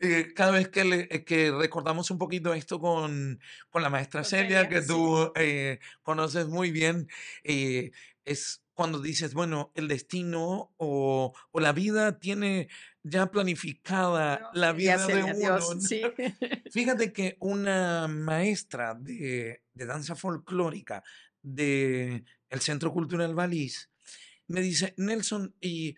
Eh, 0.00 0.32
cada 0.32 0.52
vez 0.52 0.68
que, 0.68 0.84
le- 0.84 1.08
eh, 1.10 1.24
que 1.24 1.50
recordamos 1.50 2.10
un 2.12 2.18
poquito 2.18 2.54
esto 2.54 2.78
con, 2.78 3.40
con 3.68 3.82
la 3.82 3.90
maestra 3.90 4.20
Con 4.20 4.30
Celia, 4.30 4.62
Celia, 4.62 4.68
que 4.68 4.86
tú 4.86 5.32
eh, 5.34 5.80
conoces 6.04 6.46
muy 6.46 6.70
bien, 6.70 7.08
eh, 7.42 7.90
es 8.24 8.62
cuando 8.74 9.00
dices, 9.00 9.34
bueno, 9.34 9.72
el 9.74 9.88
destino 9.88 10.72
o, 10.76 11.34
o 11.50 11.60
la 11.60 11.72
vida 11.72 12.20
tiene 12.20 12.68
ya 13.02 13.32
planificada 13.32 14.50
la 14.52 14.72
vida 14.72 15.04
de 15.04 15.24
uno. 15.24 15.34
Dios. 15.34 15.88
Fíjate 16.72 17.12
que 17.12 17.36
una 17.40 18.06
maestra 18.06 18.94
de, 18.94 19.64
de 19.74 19.86
danza 19.86 20.14
folclórica 20.14 21.02
del 21.42 22.24
Centro 22.60 22.92
Cultural 22.92 23.34
Valís 23.34 23.90
me 24.48 24.60
dice, 24.60 24.94
Nelson, 24.96 25.54
y 25.60 25.96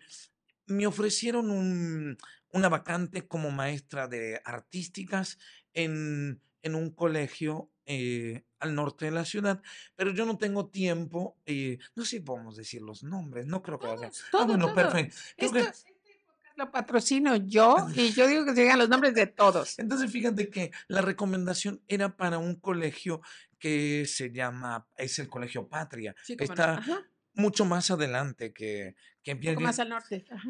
me 0.67 0.85
ofrecieron 0.87 1.49
un- 1.49 2.17
una 2.53 2.69
vacante 2.69 3.27
como 3.27 3.49
maestra 3.51 4.07
de 4.07 4.41
artísticas 4.45 5.37
en, 5.73 6.41
en 6.61 6.75
un 6.75 6.91
colegio 6.91 7.69
eh, 7.85 8.43
al 8.59 8.75
norte 8.75 9.05
de 9.05 9.11
la 9.11 9.25
ciudad, 9.25 9.61
pero 9.95 10.11
yo 10.11 10.25
no 10.25 10.37
tengo 10.37 10.67
tiempo, 10.69 11.35
eh, 11.45 11.79
no 11.95 12.03
sé 12.03 12.09
si 12.11 12.19
podemos 12.19 12.55
decir 12.55 12.81
los 12.81 13.03
nombres, 13.03 13.47
no 13.47 13.61
creo 13.63 13.79
que 13.79 13.87
vaya. 13.87 14.01
Todos, 14.09 14.21
Ah, 14.21 14.27
todo, 14.31 14.45
bueno, 14.47 14.65
todo. 14.67 14.75
perfecto. 14.75 15.15
Esto, 15.37 15.53
que- 15.53 15.59
este 15.61 15.91
lo 16.57 16.69
patrocino 16.71 17.35
yo 17.37 17.75
y 17.95 18.11
yo 18.11 18.27
digo 18.27 18.45
que 18.45 18.53
se 18.53 18.61
digan 18.61 18.77
los 18.77 18.89
nombres 18.89 19.15
de 19.15 19.25
todos. 19.25 19.79
Entonces, 19.79 20.11
fíjate 20.11 20.49
que 20.49 20.71
la 20.89 21.01
recomendación 21.01 21.81
era 21.87 22.15
para 22.15 22.37
un 22.37 22.55
colegio 22.55 23.21
que 23.57 24.05
se 24.05 24.31
llama, 24.31 24.85
es 24.97 25.17
el 25.19 25.27
Colegio 25.29 25.67
Patria. 25.67 26.13
Sí, 26.23 26.35
no. 26.35 26.99
Mucho 27.33 27.65
más 27.65 27.89
adelante 27.91 28.53
que, 28.53 28.95
que 29.23 29.31
un 29.33 29.37
poco 29.37 29.41
Piaget, 29.41 29.61
más 29.61 29.79
al 29.79 29.89
norte. 29.89 30.25
Ajá. 30.31 30.49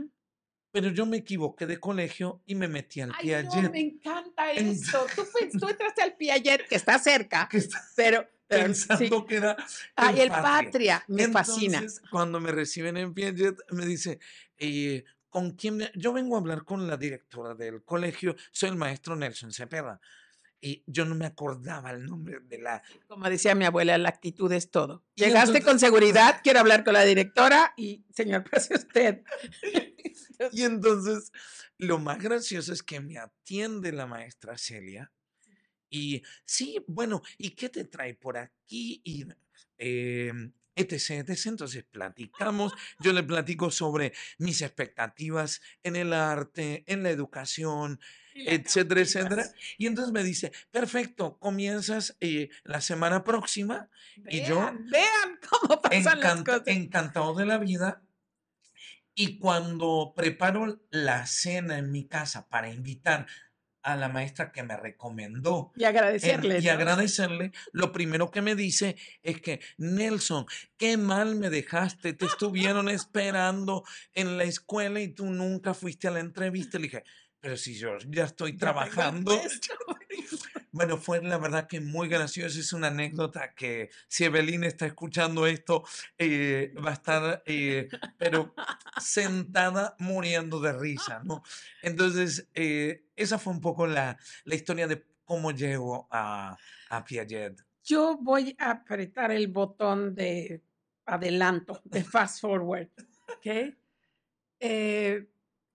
pero 0.72 0.90
yo 0.90 1.06
me 1.06 1.18
equivoqué 1.18 1.66
de 1.68 1.80
colegio 1.80 2.42
y 2.46 2.56
me 2.56 2.68
metí 2.68 3.02
al 3.02 3.12
Ay, 3.18 3.28
Piaget. 3.28 3.64
no, 3.64 3.70
me 3.72 3.80
encanta 3.82 4.52
En- 4.56 4.70
esto. 4.70 5.06
Tú, 5.16 5.24
tú 5.60 5.68
entraste 5.70 6.02
al 6.02 6.16
Piaget, 6.16 6.68
que 6.68 6.76
está 6.76 6.98
cerca, 7.00 7.48
que 7.50 7.58
está 7.58 7.80
pero, 7.96 8.28
pero 8.48 8.64
pensando 8.66 9.20
sí. 9.20 9.26
que 9.28 9.36
era 9.36 9.56
Ay, 9.96 10.22
el 10.22 10.30
Patria. 10.30 10.42
Patria, 10.64 11.04
me 11.08 11.28
fascina. 11.28 11.84
Cuando 12.10 12.40
me 12.40 12.52
reciben 12.52 12.98
en 12.98 13.14
Piaget, 13.14 13.58
me 13.72 13.86
dice, 13.86 14.20
eh, 14.58 15.04
¿con 15.30 15.52
quién? 15.52 15.78
me-?" 15.78 15.92
Yo 15.96 16.14
vengo 16.14 16.36
a 16.36 16.40
hablar 16.40 16.64
con 16.66 16.88
la 16.88 16.98
directora 16.98 17.54
del 17.54 17.84
colegio, 17.84 18.36
soy 18.52 18.70
el 18.70 18.76
maestro 18.76 19.16
Nelson 19.16 19.52
Cepeda. 19.52 20.00
Y 20.62 20.84
yo 20.86 21.06
no 21.06 21.16
me 21.16 21.26
acordaba 21.26 21.90
el 21.92 22.06
nombre 22.06 22.40
de 22.42 22.60
la... 22.60 22.84
Como 23.08 23.28
decía 23.30 23.56
mi 23.56 23.66
abuela, 23.66 23.98
la 23.98 24.10
actitud 24.10 24.52
es 24.52 24.70
todo. 24.70 25.04
Llegaste 25.16 25.58
entonces- 25.58 25.66
con 25.66 25.80
seguridad, 25.80 26.40
quiero 26.44 26.60
hablar 26.60 26.84
con 26.84 26.94
la 26.94 27.04
directora 27.04 27.74
y, 27.76 28.06
señor, 28.14 28.44
pase 28.50 28.76
usted. 28.76 29.24
Y 30.52 30.64
entonces, 30.64 31.32
lo 31.78 32.00
más 32.00 32.18
gracioso 32.18 32.74
es 32.74 32.82
que 32.82 33.00
me 33.00 33.20
atiende 33.20 33.92
la 33.92 34.08
maestra 34.08 34.58
Celia 34.58 35.12
y 35.92 36.24
sí, 36.46 36.84
bueno, 36.88 37.22
¿y 37.38 37.52
qué 37.52 37.70
te 37.70 37.84
trae 37.84 38.16
por 38.16 38.38
aquí? 38.38 39.02
Y 39.04 39.26
eh, 39.78 40.32
etc, 40.76 41.30
etc. 41.30 41.46
Entonces 41.48 41.84
platicamos, 41.84 42.74
yo 43.00 43.12
le 43.12 43.24
platico 43.24 43.70
sobre 43.70 44.14
mis 44.40 44.62
expectativas 44.62 45.62
en 45.84 45.98
el 45.98 46.14
arte, 46.14 46.86
en 46.88 47.04
la 47.04 47.10
educación, 47.10 48.00
etcétera, 48.36 49.02
etcétera. 49.02 49.46
Y 49.78 49.88
entonces 49.88 50.14
me 50.14 50.24
dice, 50.24 50.52
perfecto, 50.72 51.38
comienzas 51.40 52.16
eh, 52.20 52.50
la 52.64 52.82
semana 52.82 53.24
próxima 53.24 53.90
y 54.30 54.44
yo- 54.44 54.72
Vean, 54.90 55.40
cómo 55.50 55.82
pasan 55.82 56.20
las 56.20 56.32
encanta- 56.40 56.60
cosas. 56.60 56.68
encantado 56.68 57.34
de 57.36 57.46
la 57.46 57.58
vida. 57.58 58.02
Y 59.14 59.40
cuando 59.40 60.14
preparo 60.16 60.82
la 60.90 61.26
cena 61.26 61.78
en 61.78 61.92
mi 61.92 62.08
casa 62.08 62.48
para 62.48 62.72
invitar 62.72 63.28
a 63.84 63.96
la 63.96 64.10
maestra 64.10 64.52
que 64.52 64.62
me 64.62 64.78
recomendó 64.78 65.74
Y 65.76 65.86
agradecerle. 65.86 66.60
y 66.60 66.66
¿no? 66.66 66.72
agradecerle, 66.72 67.52
lo 67.74 67.92
primero 67.92 68.30
que 68.30 68.42
me 68.44 68.54
dice 68.56 68.96
es 69.24 69.42
que, 69.42 69.60
Nelson, 69.78 70.46
qué 70.78 70.98
mal 70.98 71.36
me 71.36 71.50
dejaste, 71.50 72.14
te 72.14 72.26
estuvieron 72.26 72.88
esperando 72.90 73.84
en 74.14 74.38
la 74.38 74.44
escuela 74.44 75.02
y 75.02 75.08
tú 75.10 75.26
nunca 75.32 75.74
fuiste 75.74 76.08
a 76.08 76.12
la 76.12 76.20
entrevista. 76.20 76.78
Le 76.78 76.84
dije, 76.84 77.04
pero 77.42 77.58
si 77.58 77.74
yo 77.74 77.98
ya 78.08 78.26
estoy 78.26 78.54
trabajando. 78.54 79.32
Bueno, 80.74 80.96
fue 80.96 81.22
la 81.22 81.38
verdad 81.38 81.68
que 81.68 81.82
muy 81.82 82.08
gracioso. 82.08 82.58
Es 82.58 82.72
una 82.72 82.88
anécdota 82.88 83.54
que 83.54 83.90
si 84.08 84.24
Evelyn 84.24 84.64
está 84.64 84.86
escuchando 84.86 85.46
esto, 85.46 85.84
eh, 86.18 86.74
va 86.84 86.92
a 86.92 86.94
estar, 86.94 87.44
eh, 87.46 87.90
pero 88.18 88.54
sentada 88.98 89.98
muriendo 90.00 90.62
de 90.62 90.72
risa, 90.72 91.22
¿no? 91.26 91.44
Entonces, 91.82 92.48
eh, 92.54 93.04
esa 93.18 93.38
fue 93.38 93.52
un 93.52 93.60
poco 93.60 93.86
la, 93.86 94.18
la 94.46 94.56
historia 94.56 94.88
de 94.88 95.06
cómo 95.26 95.52
llego 95.52 96.08
a, 96.10 96.58
a 96.90 97.04
Piaget. 97.04 97.62
Yo 97.84 98.18
voy 98.22 98.56
a 98.58 98.72
apretar 98.72 99.32
el 99.32 99.50
botón 99.50 100.16
de 100.16 100.64
adelanto, 101.06 101.82
de 101.84 102.02
fast 102.04 102.40
forward. 102.40 102.88
¿ok? 103.28 103.76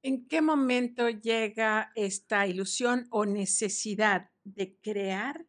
Eh, 0.06 0.08
¿En 0.08 0.26
qué 0.26 0.40
momento 0.40 1.08
llega 1.10 1.90
esta 1.94 2.46
ilusión 2.46 3.06
o 3.10 3.26
necesidad 3.26 4.30
de 4.44 4.76
crear 4.82 5.46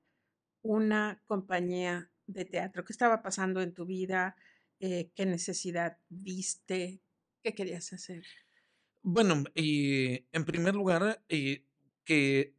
una 0.63 1.21
compañía 1.25 2.11
de 2.25 2.45
teatro? 2.45 2.83
¿Qué 2.83 2.93
estaba 2.93 3.21
pasando 3.21 3.61
en 3.61 3.73
tu 3.73 3.85
vida? 3.85 4.35
Eh, 4.79 5.11
¿Qué 5.15 5.25
necesidad 5.25 5.97
viste? 6.09 7.01
¿Qué 7.43 7.53
querías 7.53 7.93
hacer? 7.93 8.23
Bueno, 9.03 9.43
y 9.55 10.25
en 10.31 10.45
primer 10.45 10.75
lugar, 10.75 11.23
eh, 11.29 11.63
que 12.03 12.53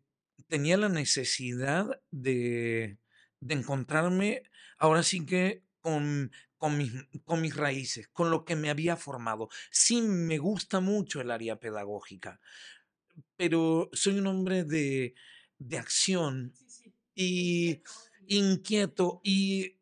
tenía 0.47 0.77
la 0.77 0.89
necesidad 0.89 2.01
de, 2.11 2.99
de 3.41 3.55
encontrarme 3.55 4.43
ahora 4.79 5.03
sí 5.03 5.27
que 5.27 5.63
con, 5.81 6.31
con, 6.59 6.77
mis, 6.79 6.93
con 7.25 7.41
mis 7.41 7.57
raíces, 7.57 8.09
con 8.09 8.31
lo 8.31 8.45
que 8.45 8.57
me 8.57 8.71
había 8.71 8.97
formado. 8.97 9.49
Sí, 9.71 10.03
me 10.03 10.39
gusta 10.39 10.81
mucho 10.81 11.21
el 11.21 11.31
área 11.31 11.57
pedagógica, 11.61 12.41
pero 13.37 13.91
soy 13.93 14.19
un 14.19 14.27
hombre 14.27 14.65
de, 14.65 15.15
de 15.59 15.79
acción 15.79 16.53
y 17.15 17.83
inquieto 18.27 19.21
y 19.25 19.79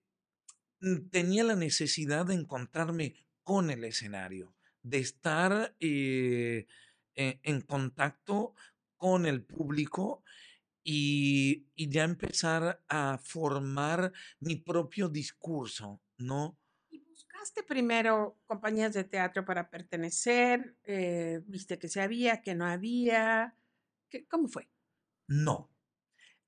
mm, 0.81 1.09
tenía 1.11 1.45
la 1.45 1.57
necesidad 1.57 2.27
de 2.27 2.35
encontrarme 2.35 3.15
con 3.43 3.71
el 3.71 3.85
escenario, 3.85 4.55
de 4.83 4.99
estar 4.99 5.77
eh, 5.81 6.67
e- 7.15 7.41
en 7.43 7.61
contacto 7.63 8.55
con 8.97 9.27
el 9.27 9.45
público 9.45 10.25
y, 10.85 11.67
y 11.77 11.89
ya 11.91 12.05
empezar 12.05 12.83
a 12.89 13.19
formar 13.23 14.13
mi 14.41 14.57
propio 14.57 15.09
discurso, 15.09 16.03
¿no? 16.19 16.59
¿Y 17.47 17.49
buscaste 17.49 17.63
primero 17.63 18.41
compañías 18.47 18.93
de 18.93 19.05
teatro 19.05 19.45
para 19.45 19.71
pertenecer? 19.71 20.77
Eh, 20.83 21.41
¿Viste 21.47 21.79
que 21.79 21.89
se 21.89 22.01
había, 22.01 22.43
que 22.43 22.57
no 22.57 22.67
había? 22.67 23.55
¿Qué- 24.11 24.27
¿Cómo 24.27 24.49
fue? 24.49 24.69
No. 25.29 25.71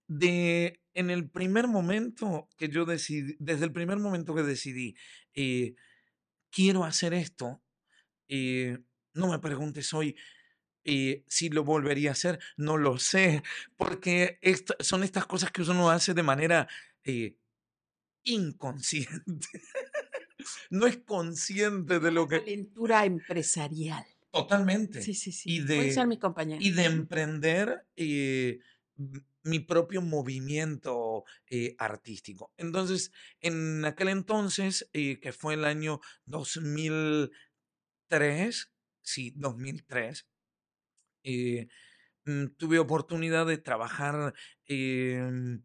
De, 0.08 0.80
en 0.94 1.10
el 1.10 1.30
primer 1.30 1.68
momento 1.68 2.48
que 2.56 2.68
yo 2.68 2.84
decidí, 2.84 3.36
desde 3.38 3.66
el 3.66 3.72
primer 3.72 3.98
momento 3.98 4.34
que 4.34 4.42
decidí, 4.42 4.96
eh, 5.34 5.76
quiero 6.50 6.84
hacer 6.84 7.14
esto, 7.14 7.62
eh, 8.28 8.78
no 9.14 9.28
me 9.28 9.38
preguntes 9.40 9.94
hoy 9.94 10.16
eh, 10.84 11.24
si 11.28 11.50
lo 11.50 11.64
volvería 11.64 12.10
a 12.10 12.14
hacer, 12.14 12.40
no 12.56 12.76
lo 12.78 12.98
sé, 12.98 13.42
porque 13.76 14.38
esta- 14.42 14.76
son 14.80 15.04
estas 15.04 15.26
cosas 15.26 15.52
que 15.52 15.62
uno 15.62 15.90
hace 15.90 16.14
de 16.14 16.22
manera 16.24 16.68
eh, 17.04 17.36
inconsciente. 18.24 19.48
no 20.70 20.86
es 20.86 20.98
consciente 20.98 22.00
de 22.00 22.10
lo 22.10 22.26
que... 22.28 22.40
Calentura 22.40 23.04
empresarial. 23.04 24.04
Totalmente. 24.30 25.02
Sí, 25.02 25.14
sí, 25.14 25.32
sí. 25.32 25.56
Y 25.56 25.60
de- 25.60 25.92
ser 25.92 26.06
mi 26.06 26.18
compañera. 26.18 26.62
y 26.62 26.70
de 26.70 26.84
emprender 26.84 27.86
eh, 27.96 28.58
mi 29.42 29.60
propio 29.60 30.02
movimiento 30.02 31.24
eh, 31.48 31.74
artístico. 31.78 32.52
Entonces, 32.56 33.10
en 33.40 33.84
aquel 33.84 34.08
entonces, 34.08 34.88
eh, 34.92 35.18
que 35.20 35.32
fue 35.32 35.54
el 35.54 35.64
año 35.64 36.00
2003, 36.26 38.70
sí, 39.00 39.32
2003, 39.36 40.26
eh, 41.24 41.68
mm, 42.26 42.46
tuve 42.58 42.78
oportunidad 42.78 43.46
de 43.46 43.58
trabajar 43.58 44.34
em, 44.66 45.62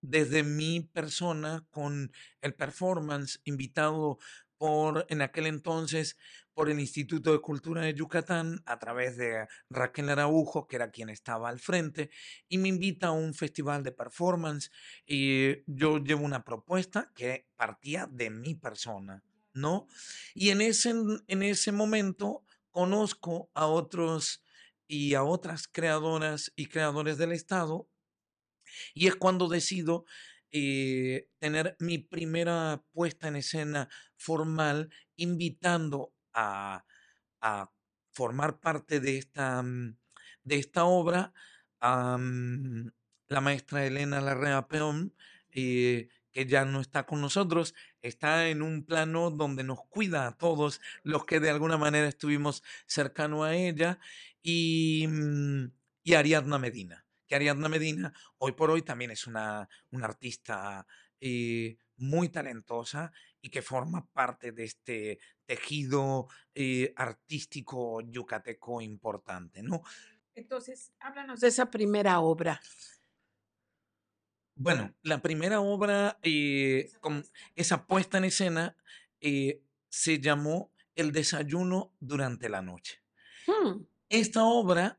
desde 0.00 0.42
mi 0.42 0.80
persona 0.80 1.66
con 1.70 2.12
el 2.40 2.54
performance 2.54 3.40
invitado 3.44 4.18
por, 4.60 5.06
en 5.08 5.22
aquel 5.22 5.46
entonces, 5.46 6.18
por 6.52 6.68
el 6.68 6.80
Instituto 6.80 7.32
de 7.32 7.40
Cultura 7.40 7.80
de 7.80 7.94
Yucatán 7.94 8.60
a 8.66 8.78
través 8.78 9.16
de 9.16 9.46
Raquel 9.70 10.10
Araujo, 10.10 10.66
que 10.66 10.76
era 10.76 10.90
quien 10.90 11.08
estaba 11.08 11.48
al 11.48 11.58
frente, 11.58 12.10
y 12.48 12.58
me 12.58 12.68
invita 12.68 13.06
a 13.06 13.12
un 13.12 13.32
festival 13.32 13.82
de 13.82 13.92
performance 13.92 14.70
y 15.06 15.62
yo 15.66 15.96
llevo 15.96 16.26
una 16.26 16.44
propuesta 16.44 17.10
que 17.14 17.46
partía 17.56 18.06
de 18.10 18.28
mi 18.28 18.54
persona, 18.54 19.24
¿no? 19.54 19.86
Y 20.34 20.50
en 20.50 20.60
ese, 20.60 20.92
en 21.26 21.42
ese 21.42 21.72
momento 21.72 22.44
conozco 22.70 23.50
a 23.54 23.66
otros 23.66 24.44
y 24.86 25.14
a 25.14 25.22
otras 25.22 25.68
creadoras 25.68 26.52
y 26.56 26.66
creadores 26.66 27.16
del 27.16 27.32
Estado 27.32 27.88
y 28.94 29.06
es 29.06 29.16
cuando 29.16 29.48
decido 29.48 30.04
eh, 30.52 31.28
tener 31.38 31.76
mi 31.78 31.98
primera 31.98 32.82
puesta 32.92 33.28
en 33.28 33.36
escena 33.36 33.88
formal, 34.16 34.90
invitando 35.16 36.12
a, 36.34 36.84
formar 38.12 38.58
parte 38.60 39.00
de 39.00 39.18
esta, 39.18 39.62
mm, 39.62 39.96
de 40.44 40.56
esta 40.56 40.84
obra 40.84 41.32
a 41.80 42.18
mm, 42.18 42.90
la 43.28 43.40
maestra 43.40 43.86
Elena 43.86 44.20
Larrea 44.20 44.66
Peón, 44.66 45.14
eh, 45.52 46.08
que 46.32 46.46
ya 46.46 46.64
no 46.64 46.80
está 46.80 47.06
con 47.06 47.20
nosotros, 47.20 47.74
está 48.02 48.48
en 48.48 48.62
un 48.62 48.84
plano 48.84 49.30
donde 49.30 49.62
nos 49.64 49.84
cuida 49.88 50.26
a 50.26 50.36
todos 50.36 50.80
los 51.04 51.24
que 51.24 51.40
de 51.40 51.50
alguna 51.50 51.78
manera 51.78 52.08
estuvimos 52.08 52.62
cercano 52.86 53.44
a 53.44 53.54
ella, 53.54 54.00
y, 54.42 55.06
mm, 55.08 55.72
y 56.04 56.14
Ariadna 56.14 56.58
Medina 56.58 57.06
que 57.30 57.36
Ariadna 57.36 57.68
Medina 57.68 58.12
hoy 58.38 58.52
por 58.52 58.72
hoy 58.72 58.82
también 58.82 59.12
es 59.12 59.28
una, 59.28 59.68
una 59.92 60.06
artista 60.06 60.84
eh, 61.20 61.78
muy 61.96 62.28
talentosa 62.28 63.12
y 63.40 63.50
que 63.50 63.62
forma 63.62 64.04
parte 64.10 64.50
de 64.50 64.64
este 64.64 65.20
tejido 65.46 66.26
eh, 66.56 66.92
artístico 66.96 68.00
yucateco 68.00 68.80
importante, 68.80 69.62
¿no? 69.62 69.82
Entonces, 70.34 70.92
háblanos 70.98 71.38
de 71.38 71.46
esa 71.46 71.70
primera 71.70 72.18
obra. 72.18 72.60
Bueno, 74.56 74.92
la 75.02 75.22
primera 75.22 75.60
obra, 75.60 76.18
eh, 76.22 76.90
con 77.00 77.24
esa 77.54 77.86
puesta 77.86 78.18
en 78.18 78.24
escena, 78.24 78.76
se 79.20 80.20
llamó 80.20 80.72
El 80.96 81.12
desayuno 81.12 81.94
durante 82.00 82.48
la 82.48 82.60
noche. 82.60 83.04
Hmm. 83.46 83.84
Esta 84.08 84.42
obra 84.42 84.98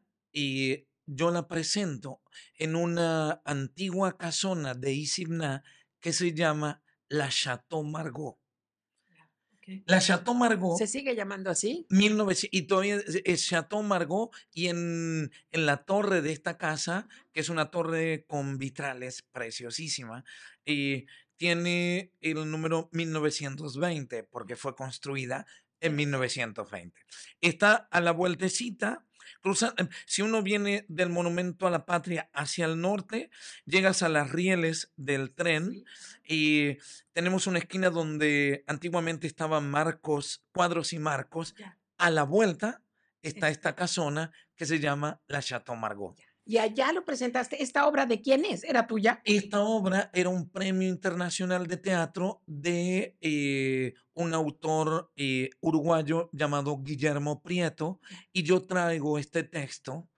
yo 1.06 1.32
la 1.32 1.48
presento 1.48 2.22
en 2.58 2.76
una 2.76 3.42
antigua 3.46 4.18
casona 4.18 4.74
de 4.74 4.94
Isibna 4.94 5.64
que 6.00 6.14
se 6.14 6.34
llama 6.34 6.84
la 7.08 7.30
Chateau 7.30 7.84
Margaux. 7.84 8.38
La 9.86 10.00
Chateau 10.00 10.34
Margaux. 10.34 10.78
¿Se 10.78 10.88
sigue 10.88 11.16
llamando 11.16 11.50
así? 11.50 11.86
y 11.90 12.62
todavía 12.64 13.00
es 13.26 13.48
Chateau 13.48 13.84
Margaux 13.84 14.36
y 14.52 14.68
en, 14.68 15.32
en, 15.52 15.66
la 15.66 15.86
torre 15.86 16.22
de 16.22 16.32
esta 16.32 16.58
casa, 16.58 17.08
que 17.32 17.42
es 17.42 17.50
una 17.50 17.70
torre 17.72 18.26
con 18.28 18.58
vitrales 18.58 19.22
preciosísima, 19.32 20.26
y 20.66 21.06
tiene 21.38 22.14
el 22.22 22.50
número 22.50 22.90
1920 22.92 24.24
porque 24.24 24.56
fue 24.56 24.76
construida 24.76 25.46
en 25.80 25.96
1920. 25.96 27.02
Está 27.42 27.76
a 27.92 28.02
la 28.02 28.12
vueltecita 28.12 29.06
Em, 29.44 29.90
si 30.06 30.22
uno 30.22 30.42
viene 30.44 30.86
del 30.88 31.10
Monumento 31.10 31.68
a 31.68 31.72
la 31.72 31.86
Patria 31.86 32.30
hacia 32.34 32.66
el 32.66 32.80
norte, 32.80 33.30
llegas 33.66 34.04
a 34.04 34.10
las 34.10 34.32
rieles 34.32 34.92
del 34.96 35.34
tren 35.34 35.84
y 36.24 36.78
tenemos 37.14 37.48
una 37.48 37.60
esquina 37.60 37.90
donde 37.90 38.64
antiguamente 38.68 39.28
estaban 39.28 39.70
marcos, 39.70 40.44
cuadros 40.52 40.94
y 40.94 41.00
marcos. 41.00 41.56
A 41.98 42.10
la 42.10 42.24
vuelta 42.24 42.82
está 43.22 43.50
esta 43.50 43.76
casona 43.76 44.32
que 44.56 44.66
se 44.66 44.80
llama 44.80 45.22
la 45.28 45.42
Chateau 45.42 45.76
Margaux. 45.76 46.31
Y 46.52 46.58
allá 46.58 46.92
lo 46.92 47.06
presentaste. 47.06 47.64
¿Esta 47.64 47.88
obra 47.88 48.06
de 48.06 48.20
quién 48.22 48.44
es? 48.44 48.66
¿Era 48.66 48.86
tuya? 48.86 49.22
Esta 49.24 49.62
obra 49.62 50.10
era 50.14 50.28
un 50.28 50.50
premio 50.50 50.90
internacional 50.90 51.66
de 51.66 51.78
teatro 51.78 52.44
de 52.46 53.16
eh, 53.22 53.94
un 54.16 54.34
autor 54.34 55.14
eh, 55.16 55.52
uruguayo 55.62 56.30
llamado 56.34 56.78
Guillermo 56.84 57.42
Prieto. 57.42 58.02
Y 58.34 58.44
yo 58.44 58.66
traigo 58.66 59.18
este 59.18 59.44
texto 59.46 60.10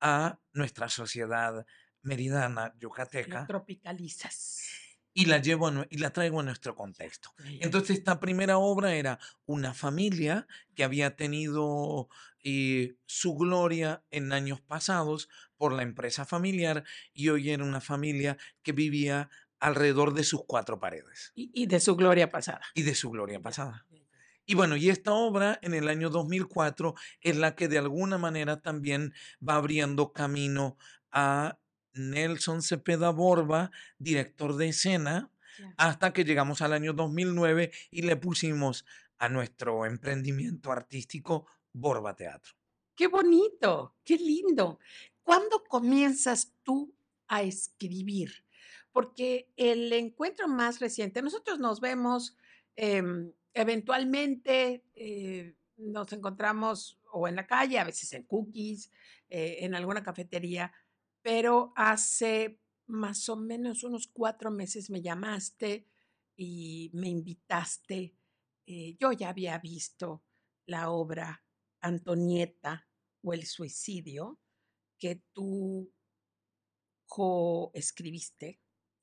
a 0.00 0.40
nuestra 0.54 0.88
sociedad 0.88 1.66
meridana 2.00 2.74
yucateca. 2.80 3.46
tropicalizas 3.46 4.81
y 5.14 5.26
la 5.26 5.38
llevo 5.38 5.70
y 5.90 5.98
la 5.98 6.10
traigo 6.10 6.40
a 6.40 6.42
nuestro 6.42 6.74
contexto. 6.74 7.34
Entonces 7.60 7.98
esta 7.98 8.20
primera 8.20 8.58
obra 8.58 8.94
era 8.94 9.18
una 9.46 9.74
familia 9.74 10.46
que 10.74 10.84
había 10.84 11.16
tenido 11.16 12.08
eh, 12.44 12.96
su 13.06 13.34
gloria 13.34 14.02
en 14.10 14.32
años 14.32 14.60
pasados 14.60 15.28
por 15.56 15.72
la 15.72 15.82
empresa 15.82 16.24
familiar 16.24 16.84
y 17.12 17.28
hoy 17.28 17.50
era 17.50 17.64
una 17.64 17.80
familia 17.80 18.38
que 18.62 18.72
vivía 18.72 19.28
alrededor 19.60 20.12
de 20.12 20.24
sus 20.24 20.44
cuatro 20.44 20.80
paredes. 20.80 21.32
Y, 21.34 21.66
de 21.66 21.78
su 21.78 21.94
gloria 21.94 22.30
pasada. 22.30 22.62
Y 22.74 22.82
de 22.82 22.96
su 22.96 23.10
gloria 23.10 23.40
pasada. 23.40 23.86
Y 24.44 24.54
bueno, 24.54 24.76
y 24.76 24.90
esta 24.90 25.12
obra 25.12 25.60
en 25.62 25.72
el 25.72 25.88
año 25.88 26.10
2004 26.10 26.94
es 27.20 27.36
la 27.36 27.54
que 27.54 27.68
de 27.68 27.78
alguna 27.78 28.18
manera 28.18 28.60
también 28.60 29.14
va 29.46 29.54
abriendo 29.54 30.12
camino 30.12 30.76
a 31.12 31.58
Nelson 31.94 32.62
Cepeda 32.62 33.10
Borba, 33.10 33.70
director 33.98 34.56
de 34.56 34.68
escena, 34.68 35.30
hasta 35.76 36.12
que 36.12 36.24
llegamos 36.24 36.62
al 36.62 36.72
año 36.72 36.92
2009 36.92 37.72
y 37.90 38.02
le 38.02 38.16
pusimos 38.16 38.84
a 39.18 39.28
nuestro 39.28 39.86
emprendimiento 39.86 40.72
artístico 40.72 41.46
Borba 41.72 42.16
Teatro. 42.16 42.54
Qué 42.94 43.06
bonito, 43.06 43.96
qué 44.04 44.16
lindo. 44.16 44.78
¿Cuándo 45.22 45.64
comienzas 45.64 46.52
tú 46.62 46.94
a 47.28 47.42
escribir? 47.42 48.44
Porque 48.92 49.48
el 49.56 49.92
encuentro 49.92 50.48
más 50.48 50.80
reciente, 50.80 51.22
nosotros 51.22 51.58
nos 51.58 51.80
vemos 51.80 52.36
em, 52.76 53.32
eventualmente, 53.54 54.84
eh, 54.94 55.54
nos 55.76 56.12
encontramos 56.12 56.98
o 57.12 57.28
en 57.28 57.36
la 57.36 57.46
calle, 57.46 57.78
a 57.78 57.84
veces 57.84 58.12
en 58.12 58.24
cookies, 58.24 58.90
eh, 59.28 59.58
en 59.60 59.74
alguna 59.74 60.02
cafetería, 60.02 60.72
pero 61.22 61.72
hace 61.76 62.60
más 62.86 63.28
o 63.28 63.36
menos 63.36 63.84
unos 63.84 64.08
cuatro 64.08 64.50
meses 64.50 64.90
me 64.90 65.02
llamaste 65.02 65.88
y 66.36 66.90
me 66.94 67.08
invitaste. 67.08 68.16
Eh, 68.66 68.96
yo 68.98 69.12
ya 69.12 69.30
había 69.30 69.58
visto 69.58 70.24
la 70.66 70.90
obra 70.90 71.44
Antonieta 71.80 72.88
o 73.22 73.32
el 73.32 73.46
suicidio 73.46 74.40
que 74.98 75.22
tú 75.32 75.92
coescribiste. 77.06 78.60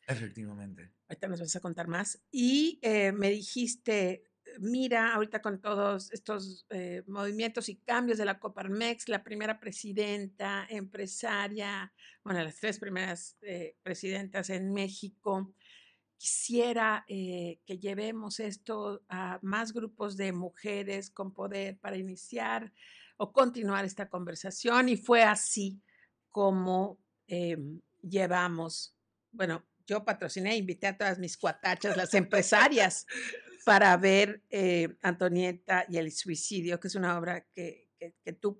Efectivamente. 0.07 0.93
Ahorita 1.07 1.27
nos 1.27 1.41
vas 1.41 1.55
a 1.55 1.59
contar 1.59 1.87
más. 1.87 2.23
Y 2.31 2.79
eh, 2.81 3.11
me 3.11 3.29
dijiste, 3.29 4.28
mira, 4.59 5.13
ahorita 5.13 5.41
con 5.41 5.59
todos 5.61 6.11
estos 6.11 6.65
eh, 6.69 7.03
movimientos 7.07 7.69
y 7.69 7.77
cambios 7.77 8.17
de 8.17 8.25
la 8.25 8.39
Coparmex, 8.39 9.09
la 9.09 9.23
primera 9.23 9.59
presidenta, 9.59 10.65
empresaria, 10.69 11.91
bueno, 12.23 12.43
las 12.43 12.55
tres 12.57 12.79
primeras 12.79 13.37
eh, 13.41 13.75
presidentas 13.81 14.49
en 14.49 14.71
México, 14.71 15.53
quisiera 16.17 17.05
eh, 17.07 17.59
que 17.65 17.79
llevemos 17.79 18.39
esto 18.41 19.01
a 19.07 19.39
más 19.41 19.71
grupos 19.71 20.17
de 20.17 20.33
mujeres 20.33 21.09
con 21.09 21.33
poder 21.33 21.77
para 21.79 21.95
iniciar 21.95 22.73
o 23.17 23.31
continuar 23.31 23.85
esta 23.85 24.09
conversación. 24.09 24.89
Y 24.89 24.97
fue 24.97 25.23
así 25.23 25.81
como 26.29 26.99
em, 27.27 27.79
llevamos, 28.01 28.95
bueno, 29.31 29.65
yo 29.87 30.03
patrociné, 30.03 30.55
invité 30.57 30.87
a 30.87 30.97
todas 30.97 31.17
mis 31.19 31.37
cuatachas, 31.37 31.97
las 31.97 32.13
empresarias, 32.13 33.07
para 33.65 33.95
ver 33.97 34.43
eh, 34.49 34.97
Antonieta 35.01 35.85
y 35.89 35.97
el 35.97 36.11
suicidio, 36.11 36.79
que 36.79 36.87
es 36.87 36.95
una 36.95 37.17
obra 37.17 37.45
que, 37.53 37.87
tú 38.39 38.57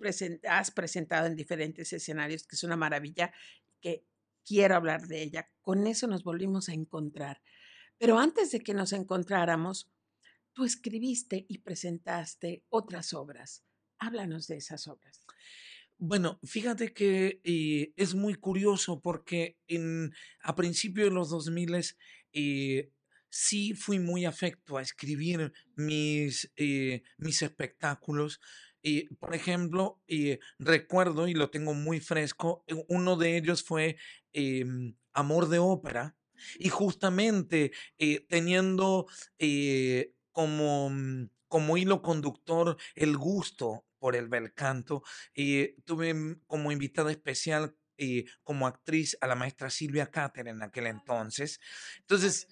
has 0.49 0.71
presentado 0.71 1.27
en 1.27 1.35
diferentes 1.35 1.93
escenarios, 1.93 2.45
que 2.45 2.55
es 2.57 2.63
una 2.63 2.75
maravilla, 2.75 3.31
que 3.79 4.05
quiero 4.45 4.75
hablar 4.75 5.07
de 5.07 5.21
ella. 5.21 5.49
Con 5.61 5.87
eso 5.87 6.07
nos 6.07 6.23
volvimos 6.23 6.67
a 6.67 6.73
encontrar. 6.73 7.41
Pero 7.97 8.19
antes 8.19 8.51
de 8.51 8.59
que 8.59 8.73
nos 8.73 8.91
encontráramos, 8.91 9.89
tú 10.53 10.65
escribiste 10.65 11.45
y 11.47 11.59
presentaste 11.59 12.65
otras 12.69 13.13
obras. 13.13 13.63
Háblanos 13.97 14.47
de 14.47 14.57
esas 14.57 14.87
obras. 14.87 15.25
Bueno, 15.97 16.39
fíjate 16.43 16.93
que 16.93 17.41
eh, 17.43 17.93
es 17.97 18.15
muy 18.15 18.35
curioso 18.35 19.01
porque 19.01 19.57
en, 19.67 20.13
a 20.41 20.55
principios 20.55 21.09
de 21.09 21.13
los 21.13 21.29
2000 21.29 21.95
eh, 22.31 22.91
sí 23.29 23.73
fui 23.73 23.99
muy 23.99 24.25
afecto 24.25 24.77
a 24.77 24.81
escribir 24.81 25.53
mis, 25.75 26.51
eh, 26.55 27.03
mis 27.17 27.41
espectáculos. 27.41 28.39
Y, 28.81 29.13
por 29.15 29.35
ejemplo, 29.35 30.01
eh, 30.07 30.39
recuerdo, 30.57 31.27
y 31.27 31.33
lo 31.33 31.49
tengo 31.49 31.73
muy 31.73 31.99
fresco, 31.99 32.63
uno 32.87 33.17
de 33.17 33.37
ellos 33.37 33.63
fue 33.63 33.97
em, 34.33 34.95
Amor 35.13 35.49
de 35.49 35.59
Ópera, 35.59 36.15
Y 36.57 36.69
justamente 36.69 37.71
eh, 37.97 38.25
teniendo 38.29 39.07
eh, 39.39 40.13
como, 40.31 40.89
mm, 40.89 41.29
como 41.49 41.75
hilo 41.77 42.01
conductor 42.01 42.77
el 42.95 43.17
gusto 43.17 43.85
por 43.99 44.15
el 44.15 44.29
bel 44.29 44.53
canto, 44.53 45.03
tuve 45.83 46.13
mm, 46.13 46.41
como 46.47 46.71
invitada 46.71 47.11
especial 47.11 47.75
como 48.43 48.65
actriz 48.65 49.17
a 49.19 49.27
la 49.27 49.35
maestra 49.35 49.69
Silvia 49.69 50.09
Cáter 50.09 50.47
en 50.47 50.61
aquel 50.61 50.87
entonces. 50.87 51.59
Entonces, 51.99 52.47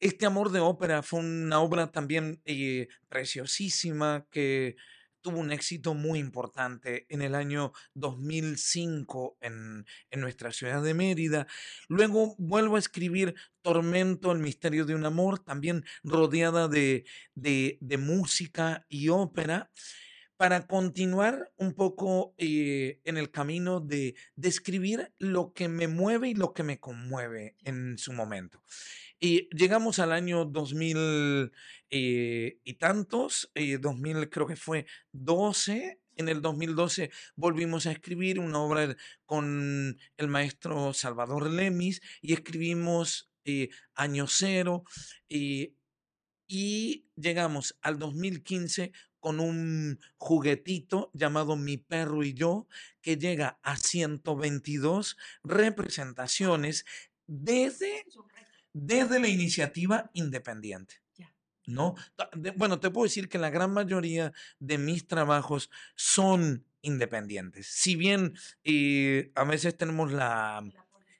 este 0.00 0.26
amor 0.26 0.50
de 0.50 0.60
ópera 0.60 1.02
fue 1.02 1.20
una 1.20 1.60
obra 1.60 1.90
también 1.90 2.40
eh, 2.44 2.88
preciosísima 3.08 4.26
que 4.30 4.76
tuvo 5.20 5.40
un 5.40 5.50
éxito 5.52 5.94
muy 5.94 6.18
importante 6.18 7.06
en 7.08 7.22
el 7.22 7.34
año 7.34 7.72
2005 7.94 9.38
en, 9.40 9.84
en 10.10 10.20
nuestra 10.20 10.52
ciudad 10.52 10.82
de 10.82 10.94
Mérida. 10.94 11.46
Luego 11.88 12.34
vuelvo 12.38 12.76
a 12.76 12.78
escribir 12.78 13.34
Tormento, 13.62 14.32
el 14.32 14.38
misterio 14.38 14.86
de 14.86 14.94
un 14.94 15.04
amor, 15.04 15.40
también 15.40 15.84
rodeada 16.04 16.68
de, 16.68 17.04
de, 17.34 17.78
de 17.80 17.98
música 17.98 18.86
y 18.88 19.08
ópera 19.08 19.70
para 20.38 20.68
continuar 20.68 21.52
un 21.56 21.74
poco 21.74 22.32
eh, 22.38 23.00
en 23.04 23.18
el 23.18 23.32
camino 23.32 23.80
de 23.80 24.14
describir 24.36 25.12
lo 25.18 25.52
que 25.52 25.68
me 25.68 25.88
mueve 25.88 26.28
y 26.28 26.34
lo 26.34 26.54
que 26.54 26.62
me 26.62 26.78
conmueve 26.78 27.56
en 27.64 27.98
su 27.98 28.12
momento. 28.12 28.62
Y 29.18 29.48
llegamos 29.48 29.98
al 29.98 30.12
año 30.12 30.44
2000 30.44 31.50
eh, 31.90 32.60
y 32.62 32.74
tantos, 32.74 33.50
2000 33.56 34.16
eh, 34.16 34.30
creo 34.30 34.46
que 34.46 34.54
fue 34.54 34.86
12. 35.10 36.00
En 36.14 36.28
el 36.28 36.40
2012 36.40 37.10
volvimos 37.34 37.86
a 37.86 37.92
escribir 37.92 38.38
una 38.38 38.60
obra 38.60 38.96
con 39.26 39.98
el 40.16 40.28
maestro 40.28 40.92
Salvador 40.92 41.50
Lemis 41.50 42.00
y 42.22 42.32
escribimos 42.32 43.28
Año 43.94 44.26
Cero. 44.28 44.84
y 45.28 47.04
llegamos 47.16 47.76
al 47.82 47.98
2015 47.98 48.92
con 49.20 49.40
un 49.40 50.00
juguetito 50.16 51.10
llamado 51.14 51.56
Mi 51.56 51.76
perro 51.76 52.22
y 52.22 52.34
yo, 52.34 52.66
que 53.00 53.16
llega 53.16 53.58
a 53.62 53.76
122 53.76 55.16
representaciones 55.44 56.84
desde, 57.26 58.04
desde 58.72 59.20
la 59.20 59.28
iniciativa 59.28 60.10
independiente. 60.14 61.02
¿No? 61.66 61.96
Bueno, 62.56 62.80
te 62.80 62.88
puedo 62.90 63.04
decir 63.04 63.28
que 63.28 63.36
la 63.36 63.50
gran 63.50 63.70
mayoría 63.72 64.32
de 64.58 64.78
mis 64.78 65.06
trabajos 65.06 65.68
son 65.96 66.64
independientes. 66.80 67.66
Si 67.66 67.94
bien 67.94 68.38
eh, 68.64 69.32
a 69.34 69.44
veces 69.44 69.76
tenemos 69.76 70.10
la 70.10 70.64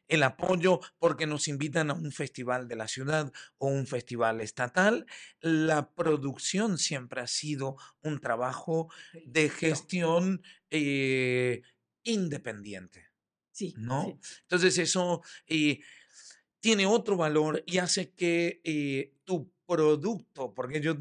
el 0.08 0.22
apoyo 0.22 0.80
porque 0.98 1.26
nos 1.26 1.48
invitan 1.48 1.90
a 1.90 1.94
un 1.94 2.12
festival 2.12 2.66
de 2.66 2.76
la 2.76 2.88
ciudad 2.88 3.32
o 3.58 3.68
un 3.68 3.86
festival 3.86 4.40
estatal. 4.40 5.06
La 5.40 5.90
producción 5.90 6.78
siempre 6.78 7.20
ha 7.20 7.26
sido 7.26 7.76
un 8.02 8.18
trabajo 8.20 8.90
de 9.26 9.48
gestión 9.48 10.42
eh, 10.70 11.62
independiente. 12.02 13.08
Sí. 13.52 13.74
¿No? 13.76 14.18
Entonces 14.42 14.78
eso 14.78 15.22
eh, 15.46 15.80
tiene 16.60 16.86
otro 16.86 17.16
valor 17.16 17.62
y 17.66 17.78
hace 17.78 18.12
que 18.12 18.60
eh, 18.64 19.14
tu 19.24 19.52
producto, 19.68 20.54
porque 20.54 20.80
yo, 20.80 20.94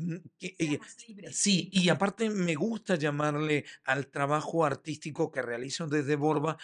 sí, 1.32 1.70
y 1.72 1.88
aparte 1.88 2.30
me 2.30 2.53
gusta 2.55 2.95
llamarle 2.95 3.63
al 3.86 4.07
trabajo 4.07 4.65
artístico 4.65 5.32
que 5.32 5.41
realizo 5.41 5.88
desde 5.88 6.18
Borba 6.18 6.57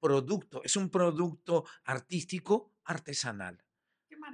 producto, 0.00 0.62
es 0.64 0.74
un 0.74 0.90
producto 0.90 1.64
artístico 1.84 2.72
artesanal. 2.84 3.62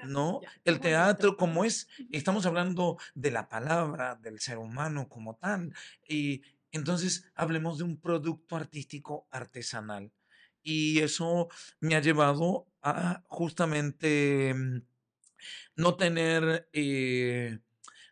¿no? 0.07 0.41
El 0.65 0.81
teatro, 0.81 1.37
como 1.37 1.65
es, 1.65 1.89
estamos 2.11 2.47
hablando 2.47 2.99
de 3.15 3.31
la 3.31 3.49
palabra, 3.49 4.15
del 4.17 4.41
ser 4.41 4.57
humano 4.59 5.09
como 5.09 5.37
tal, 5.37 5.75
y 6.09 6.43
entonces 6.73 7.31
hablemos 7.35 7.79
de 7.79 7.85
un 7.85 8.01
producto 8.01 8.57
artístico 8.57 9.27
artesanal. 9.31 10.11
Y 10.63 11.01
eso 11.01 11.49
me 11.81 11.95
ha 11.95 12.01
llevado 12.01 12.67
a 12.83 13.23
justamente 13.29 14.55
mm, 14.55 14.83
no 15.77 15.97
tener, 15.97 16.69
eh, 16.73 17.59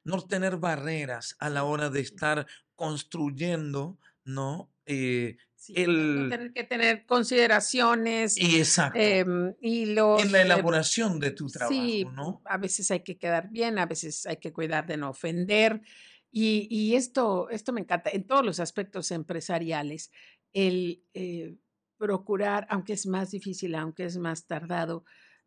no 0.04 0.20
tener 0.22 0.56
barreras 0.56 1.36
a 1.38 1.50
la 1.50 1.64
hora 1.64 1.90
de 1.90 2.00
estar 2.00 2.46
construyendo, 2.74 3.98
¿no? 4.24 4.70
Eh, 4.86 5.36
el, 5.74 6.28
tener 6.30 6.52
que 6.52 6.64
tener 6.64 7.06
consideraciones. 7.06 8.38
Y 8.38 8.58
exacto. 8.58 8.98
Em, 9.00 9.54
y 9.60 9.82
en 9.82 10.32
la 10.32 10.42
elaboración 10.42 11.18
de 11.18 11.32
tu 11.32 11.48
trabajo, 11.48 11.72
sí, 11.72 12.04
¿no? 12.04 12.40
A 12.44 12.58
veces 12.58 12.90
hay 12.90 13.00
que 13.00 13.18
quedar 13.18 13.50
bien, 13.50 13.78
a 13.78 13.86
veces 13.86 14.26
hay 14.26 14.36
que 14.36 14.52
cuidar 14.52 14.86
de 14.86 14.96
no 14.96 15.10
ofender. 15.10 15.82
Y, 16.30 16.68
y 16.70 16.94
esto, 16.94 17.48
esto 17.50 17.72
me 17.72 17.80
encanta 17.80 18.10
en 18.10 18.24
todos 18.24 18.44
los 18.44 18.60
aspectos 18.60 19.10
empresariales. 19.10 20.12
El 20.52 21.02
eh, 21.14 21.56
procurar, 21.98 22.66
aunque 22.70 22.92
es 22.92 23.06
más 23.06 23.30
difícil, 23.30 23.74
aunque 23.74 24.04
es 24.04 24.18
más 24.18 24.46
tardado, 24.46 25.04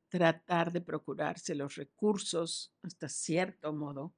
tratar 0.10 0.72
de 0.72 0.82
procurarse 0.82 1.55
los 1.55 1.76
recursos 1.76 2.74
hasta 2.82 3.07
cierto 3.07 3.72
modo 3.74 4.14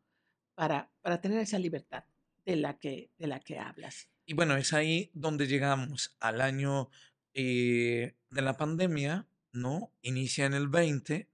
para, 0.56 0.92
para 1.02 1.22
tener 1.22 1.39
esa 1.39 1.60
libertad 1.60 2.06
de 2.46 2.56
la 2.56 2.78
que, 2.80 3.12
de 3.18 3.28
la 3.28 3.39
que 3.39 3.60
hablas. 3.60 4.10
Y 4.26 4.34
bueno, 4.34 4.56
es 4.56 4.74
ahí 4.74 5.12
donde 5.14 5.48
llegamos 5.48 6.16
al 6.20 6.42
año 6.42 6.89
eh, 7.34 8.16
de 8.30 8.42
la 8.42 8.58
pandemia, 8.58 9.28
¿no? 9.52 9.94
Inicia 10.02 10.46
en 10.46 10.54
el 10.54 10.68
20. 10.68 11.28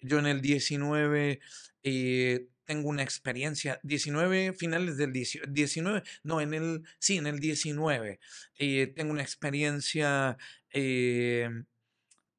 Yo 0.00 0.18
en 0.18 0.26
el 0.26 0.40
19 0.40 1.40
eh, 1.84 2.48
tengo 2.64 2.88
una 2.88 3.02
experiencia, 3.02 3.80
19 3.82 4.54
finales 4.54 4.96
del 4.96 5.12
19, 5.12 6.02
no, 6.22 6.40
en 6.40 6.54
el, 6.54 6.82
sí, 6.98 7.18
en 7.18 7.26
el 7.26 7.38
19, 7.38 8.18
eh, 8.58 8.86
tengo 8.96 9.12
una 9.12 9.22
experiencia 9.22 10.36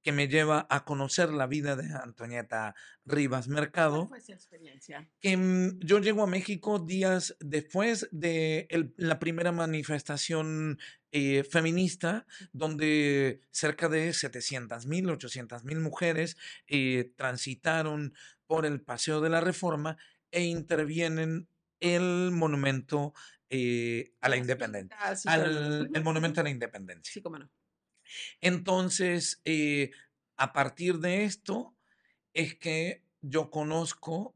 que 0.03 0.11
me 0.11 0.27
lleva 0.27 0.67
a 0.69 0.83
conocer 0.83 1.29
la 1.29 1.47
vida 1.47 1.75
de 1.75 1.91
Antonieta 1.93 2.75
Rivas 3.05 3.47
Mercado. 3.47 4.07
¿Cuál 4.07 4.09
fue 4.09 4.17
esa 4.19 4.33
experiencia? 4.33 5.09
Que 5.19 5.37
mm, 5.37 5.79
yo 5.79 5.99
llego 5.99 6.23
a 6.23 6.27
México 6.27 6.79
días 6.79 7.35
después 7.39 8.09
de 8.11 8.67
la 8.97 9.19
primera 9.19 9.51
manifestación 9.51 10.77
eh, 11.11 11.43
feminista, 11.43 12.25
donde 12.51 13.41
cerca 13.51 13.87
de 13.87 14.13
700 14.13 14.85
mil, 14.87 15.09
800 15.09 15.63
mil 15.63 15.79
mujeres 15.79 16.37
eh, 16.67 17.13
transitaron 17.15 18.13
por 18.45 18.65
el 18.65 18.81
Paseo 18.81 19.21
de 19.21 19.29
la 19.29 19.39
Reforma 19.39 19.97
e 20.31 20.43
intervienen 20.43 21.47
el 21.79 22.31
monumento 22.31 23.13
eh, 23.49 24.13
a 24.21 24.29
la 24.29 24.37
independencia. 24.37 24.97
Al, 25.25 25.89
el 25.93 26.03
monumento 26.03 26.41
a 26.41 26.43
la 26.43 26.49
independencia. 26.49 27.13
Sí, 27.13 27.21
cómo 27.21 27.37
no. 27.37 27.49
Entonces, 28.41 29.41
eh, 29.45 29.91
a 30.37 30.53
partir 30.53 30.99
de 30.99 31.23
esto 31.23 31.75
es 32.33 32.55
que 32.55 33.03
yo 33.21 33.49
conozco 33.49 34.35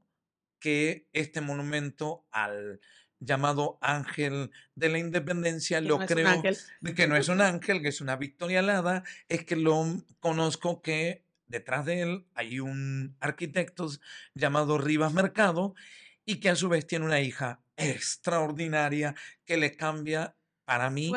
que 0.59 1.07
este 1.13 1.41
monumento 1.41 2.25
al 2.31 2.79
llamado 3.19 3.77
Ángel 3.81 4.51
de 4.75 4.89
la 4.89 4.99
Independencia, 4.99 5.81
lo 5.81 5.99
creo 5.99 6.41
que 6.95 7.07
no 7.07 7.15
es 7.15 7.29
un 7.29 7.41
ángel, 7.41 7.81
que 7.81 7.89
es 7.89 8.01
una 8.01 8.15
victoria 8.15 8.59
alada, 8.59 9.03
es 9.27 9.43
que 9.43 9.55
lo 9.55 9.85
conozco 10.19 10.81
que 10.81 11.23
detrás 11.47 11.85
de 11.85 12.01
él 12.01 12.25
hay 12.33 12.59
un 12.59 13.15
arquitecto 13.19 13.89
llamado 14.33 14.77
Rivas 14.77 15.13
Mercado 15.13 15.75
y 16.25 16.39
que 16.39 16.49
a 16.49 16.55
su 16.55 16.69
vez 16.69 16.85
tiene 16.85 17.05
una 17.05 17.21
hija 17.21 17.61
extraordinaria 17.77 19.15
que 19.45 19.57
le 19.57 19.75
cambia 19.75 20.35
para 20.65 20.89
mí 20.89 21.11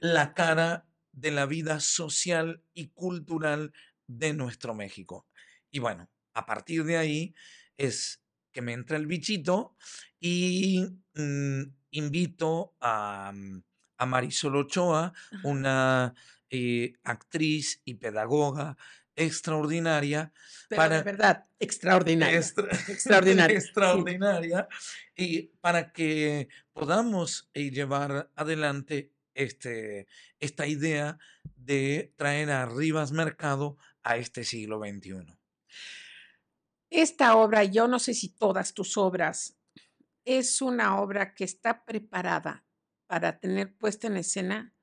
la 0.00 0.34
cara 0.34 0.86
de 1.14 1.30
la 1.30 1.46
vida 1.46 1.80
social 1.80 2.62
y 2.74 2.88
cultural 2.88 3.72
de 4.06 4.34
nuestro 4.34 4.74
México. 4.74 5.26
Y 5.70 5.78
bueno, 5.78 6.08
a 6.34 6.46
partir 6.46 6.84
de 6.84 6.96
ahí 6.96 7.34
es 7.76 8.20
que 8.52 8.62
me 8.62 8.72
entra 8.72 8.96
el 8.96 9.06
bichito 9.06 9.76
y 10.20 10.86
mm, 11.14 11.62
invito 11.90 12.74
a, 12.80 13.32
mm, 13.34 13.62
a, 13.98 14.06
Marisol 14.06 14.56
Ochoa, 14.56 15.12
una 15.42 16.14
eh, 16.50 16.94
actriz 17.02 17.80
y 17.84 17.94
pedagoga 17.94 18.76
extraordinaria. 19.16 20.32
para, 20.74 20.98
de 20.98 21.02
verdad, 21.02 21.46
extraordinaria. 21.58 22.38
extraordinaria. 22.88 23.58
extraordinaria. 23.58 24.68
Y 25.16 25.42
para 25.60 25.92
que 25.92 26.48
podamos 26.72 27.48
eh, 27.54 27.70
llevar 27.70 28.30
adelante 28.34 29.10
este, 29.34 30.06
esta 30.40 30.66
idea 30.66 31.18
de 31.56 32.12
traer 32.16 32.50
a 32.50 32.66
Rivas 32.66 33.12
Mercado 33.12 33.76
a 34.02 34.16
este 34.16 34.44
siglo 34.44 34.80
XXI. 34.80 35.36
Esta 36.90 37.36
obra, 37.36 37.64
yo 37.64 37.88
no 37.88 37.98
sé 37.98 38.14
si 38.14 38.28
todas 38.28 38.74
tus 38.74 38.96
obras, 38.96 39.56
es 40.24 40.62
una 40.62 41.00
obra 41.00 41.34
que 41.34 41.44
está 41.44 41.84
preparada 41.84 42.64
para 43.06 43.38
tener 43.38 43.76
puesta 43.76 44.06
en 44.06 44.16
escena 44.16 44.74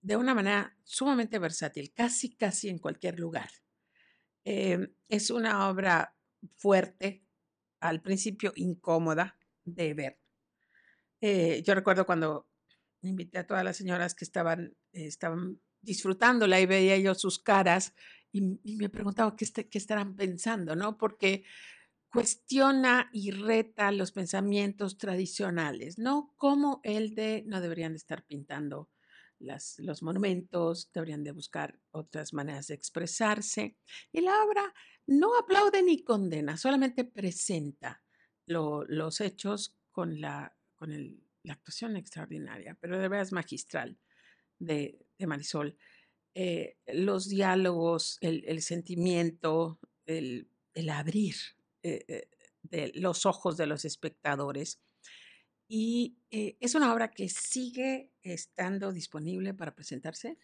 de 0.00 0.16
una 0.16 0.34
manera 0.34 0.76
sumamente 0.84 1.38
versátil, 1.38 1.92
casi, 1.92 2.34
casi 2.34 2.68
en 2.68 2.78
cualquier 2.78 3.18
lugar. 3.18 3.50
Em, 4.44 4.92
es 5.08 5.30
una 5.30 5.68
obra 5.68 6.16
fuerte, 6.56 7.24
al 7.80 8.00
principio 8.00 8.52
incómoda 8.56 9.38
de 9.64 9.94
ver. 9.94 10.20
Eh, 11.20 11.62
yo 11.64 11.74
recuerdo 11.74 12.04
cuando 12.04 12.48
invité 13.08 13.38
a 13.38 13.46
todas 13.46 13.64
las 13.64 13.76
señoras 13.76 14.14
que 14.14 14.24
estaban, 14.24 14.76
estaban 14.92 15.60
disfrutándola 15.80 16.60
y 16.60 16.66
veía 16.66 16.96
yo 16.98 17.14
sus 17.14 17.38
caras 17.38 17.94
y, 18.30 18.40
me 18.76 18.88
preguntaba 18.88 19.36
qué, 19.36 19.46
qué 19.46 19.78
estarán 19.78 20.16
pensando, 20.16 20.74
¿no? 20.74 20.96
Porque 20.96 21.44
cuestiona 22.10 23.10
y 23.12 23.30
reta 23.30 23.90
los 23.92 24.12
pensamientos 24.12 24.98
tradicionales, 24.98 25.98
¿no? 25.98 26.34
Como 26.36 26.80
el 26.84 27.14
de 27.14 27.42
no 27.46 27.60
deberían 27.60 27.94
estar 27.94 28.24
pintando 28.24 28.90
las, 29.38 29.78
los 29.78 30.02
monumentos, 30.02 30.90
deberían 30.92 31.24
de 31.24 31.32
buscar 31.32 31.78
otras 31.90 32.32
maneras 32.32 32.68
de 32.68 32.74
expresarse. 32.74 33.76
Y 34.12 34.20
la 34.20 34.44
obra 34.44 34.72
no 35.06 35.36
aplaude 35.38 35.82
ni 35.82 36.02
condena, 36.02 36.56
solamente 36.56 37.04
presenta 37.04 38.02
los 38.46 39.20
hechos 39.20 39.78
con, 39.90 40.20
la, 40.20 40.56
con 40.74 40.92
la 41.42 41.54
actuación 41.54 41.96
extraordinaria, 41.96 42.76
pero 42.80 42.98
de 42.98 43.08
verdad 43.08 43.26
es 43.26 43.32
magistral 43.32 43.98
de, 44.58 44.98
Marisol. 45.18 45.76
Eh, 46.34 46.76
los 46.86 47.28
diálogos, 47.28 48.18
el, 48.20 48.62
sentimiento, 48.62 49.78
el, 50.06 50.48
el 50.74 50.88
abrir 50.90 51.34
eh, 51.82 52.04
eh, 52.08 52.28
de 52.62 52.92
los 52.94 53.26
ojos 53.26 53.56
de 53.56 53.66
los 53.66 53.84
espectadores. 53.84 54.80
Y 55.68 56.18
es 56.30 56.74
una 56.74 56.92
obra 56.92 57.10
que 57.10 57.30
sigue 57.30 58.10
estando 58.22 58.92
disponible 58.92 59.54
para 59.54 59.74
presentarse. 59.74 60.36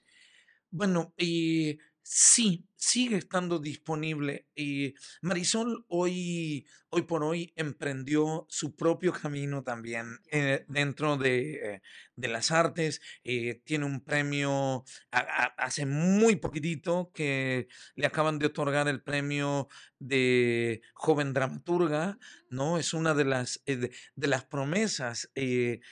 Bueno, 0.70 1.12
y 1.18 1.78
Sí, 2.10 2.66
sigue 2.74 3.18
estando 3.18 3.58
disponible. 3.58 4.46
Y 4.56 4.94
Marisol 5.20 5.84
hoy, 5.88 6.66
hoy 6.88 7.02
por 7.02 7.22
hoy 7.22 7.52
emprendió 7.54 8.46
su 8.48 8.74
propio 8.76 9.12
camino 9.12 9.62
también 9.62 10.18
eh, 10.32 10.64
dentro 10.68 11.18
de, 11.18 11.74
eh, 11.74 11.82
de, 12.16 12.28
las 12.28 12.50
artes. 12.50 13.02
Eh, 13.24 13.60
tiene 13.62 13.84
un 13.84 14.02
premio 14.02 14.84
hace 15.10 15.84
muy 15.84 16.36
poquitito 16.36 17.10
que 17.12 17.68
le 17.94 18.06
acaban 18.06 18.38
de 18.38 18.46
otorgar 18.46 18.88
el 18.88 19.02
premio 19.02 19.68
de 19.98 20.80
joven 20.94 21.34
dramaturga, 21.34 22.18
¿no? 22.48 22.78
Es 22.78 22.94
una 22.94 23.12
de 23.12 23.26
las, 23.26 23.62
de, 23.66 23.90
las 24.16 24.46
promesas 24.46 25.30
en, 25.34 25.82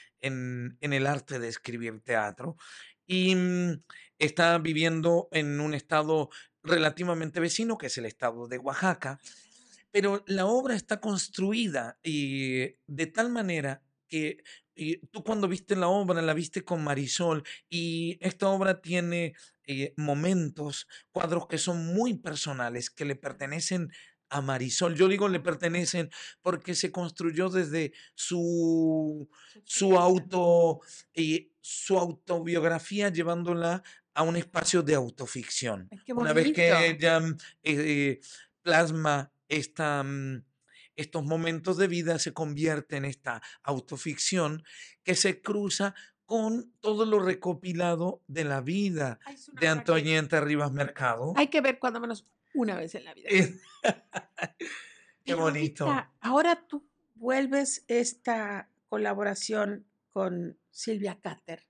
en 0.81 0.93
el 0.93 1.05
arte 1.05 1.37
de 1.37 1.47
escribir 1.47 2.01
teatro. 2.01 2.57
Y 3.07 3.35
mm, 3.35 3.81
está 4.19 4.57
viviendo 4.59 5.29
en 5.31 5.59
un 5.59 5.73
estado 5.73 6.29
relativamente 6.63 7.39
vecino, 7.39 7.77
que 7.77 7.87
es 7.87 7.97
el 7.97 8.05
estado 8.05 8.47
de 8.47 8.57
Oaxaca, 8.59 9.19
pero 9.91 10.23
la 10.27 10.45
obra 10.45 10.75
está 10.75 10.99
construida 10.99 11.97
y 12.03 12.75
de 12.85 13.07
tal 13.07 13.29
manera 13.29 13.81
que 14.07 14.43
tú 15.11 15.23
cuando 15.23 15.47
viste 15.47 15.75
la 15.75 15.87
obra 15.87 16.21
la 16.21 16.33
viste 16.33 16.63
con 16.63 16.83
Marisol 16.83 17.43
y 17.69 18.17
esta 18.21 18.49
obra 18.49 18.81
tiene 18.81 19.33
eh, 19.65 19.93
momentos, 19.97 20.87
cuadros 21.11 21.47
que 21.47 21.57
son 21.57 21.93
muy 21.93 22.15
personales, 22.15 22.89
que 22.89 23.05
le 23.05 23.15
pertenecen 23.15 23.91
a 24.29 24.41
Marisol. 24.41 24.95
Yo 24.95 25.07
digo 25.07 25.29
le 25.29 25.39
pertenecen 25.39 26.09
porque 26.41 26.75
se 26.75 26.91
construyó 26.91 27.49
desde 27.49 27.93
su, 28.13 29.29
su 29.63 29.97
auto, 29.97 30.81
y 31.13 31.51
su 31.69 31.99
autobiografía 31.99 33.09
llevándola 33.09 33.83
a 34.13 34.23
un 34.23 34.37
espacio 34.37 34.83
de 34.83 34.95
autoficción. 34.95 35.89
Una 36.15 36.31
vez 36.31 36.53
que 36.53 36.87
ella 36.87 37.19
mm, 37.19 37.37
eh, 37.63 38.19
plasma 38.61 39.33
esta, 39.49 40.01
mm, 40.01 40.45
estos 40.95 41.25
momentos 41.25 41.75
de 41.75 41.89
vida, 41.89 42.19
se 42.19 42.31
convierte 42.31 42.95
en 42.95 43.03
esta 43.03 43.41
autoficción 43.63 44.63
que 45.03 45.13
se 45.13 45.41
cruza 45.41 45.93
con 46.25 46.71
todo 46.79 47.05
lo 47.05 47.19
recopilado 47.19 48.23
de 48.27 48.45
la 48.45 48.61
vida 48.61 49.19
de 49.59 49.67
Antonieta 49.67 50.39
Rivas 50.39 50.71
Mercado. 50.71 51.33
Hay 51.35 51.47
que 51.47 51.59
ver 51.59 51.79
cuando 51.79 51.99
menos 51.99 52.25
una 52.53 52.77
vez 52.77 52.95
en 52.95 53.03
la 53.03 53.13
vida. 53.13 53.29
Qué 55.25 55.33
bonito. 55.33 55.93
ahora 56.21 56.65
tú 56.65 56.87
vuelves 57.15 57.83
esta 57.89 58.69
colaboración 58.87 59.85
con 60.17 60.59
Silvia 60.71 61.19
Cater, 61.21 61.63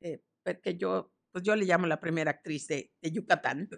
eh, 0.00 0.22
porque 0.44 0.76
yo 0.76 1.12
pues 1.32 1.42
yo 1.42 1.56
le 1.56 1.64
llamo 1.64 1.88
la 1.88 1.98
primera 1.98 2.30
actriz 2.30 2.68
de, 2.68 2.92
Yucatán, 3.02 3.68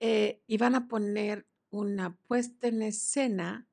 eh, 0.00 0.42
y 0.48 0.56
van 0.56 0.74
a 0.74 0.88
poner 0.88 1.46
una 1.70 2.16
puesta 2.26 2.66
en 2.66 2.82
escena 2.82 3.68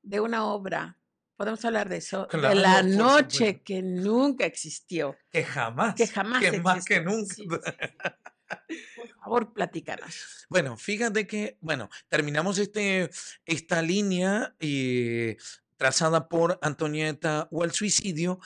de 0.00 0.20
una 0.20 0.46
obra. 0.46 1.00
Podemos 1.34 1.64
hablar 1.64 1.88
de 1.88 1.96
eso, 1.96 2.28
de 2.30 2.54
la 2.54 2.84
noche 2.84 3.62
que 3.62 3.82
nunca 3.82 4.46
existió. 4.46 5.16
Que 5.28 5.42
jamás. 5.42 5.96
Que 5.96 6.06
jamás. 6.06 6.40
Que 6.40 6.60
más 6.60 6.84
que 6.84 7.00
nunca. 7.00 7.34
Por 8.96 9.08
favor, 9.24 9.52
platícanos. 9.52 10.46
Bueno, 10.48 10.76
fíjate 10.76 11.26
que, 11.26 11.58
bueno, 11.60 11.90
terminamos 12.08 12.58
este, 12.58 13.10
esta 13.44 13.82
línea 13.82 14.54
eh, 14.60 15.36
trazada 15.76 16.28
por 16.28 16.60
Antonieta 16.62 17.48
o 17.50 17.64
el 17.64 17.72
suicidio 17.72 18.38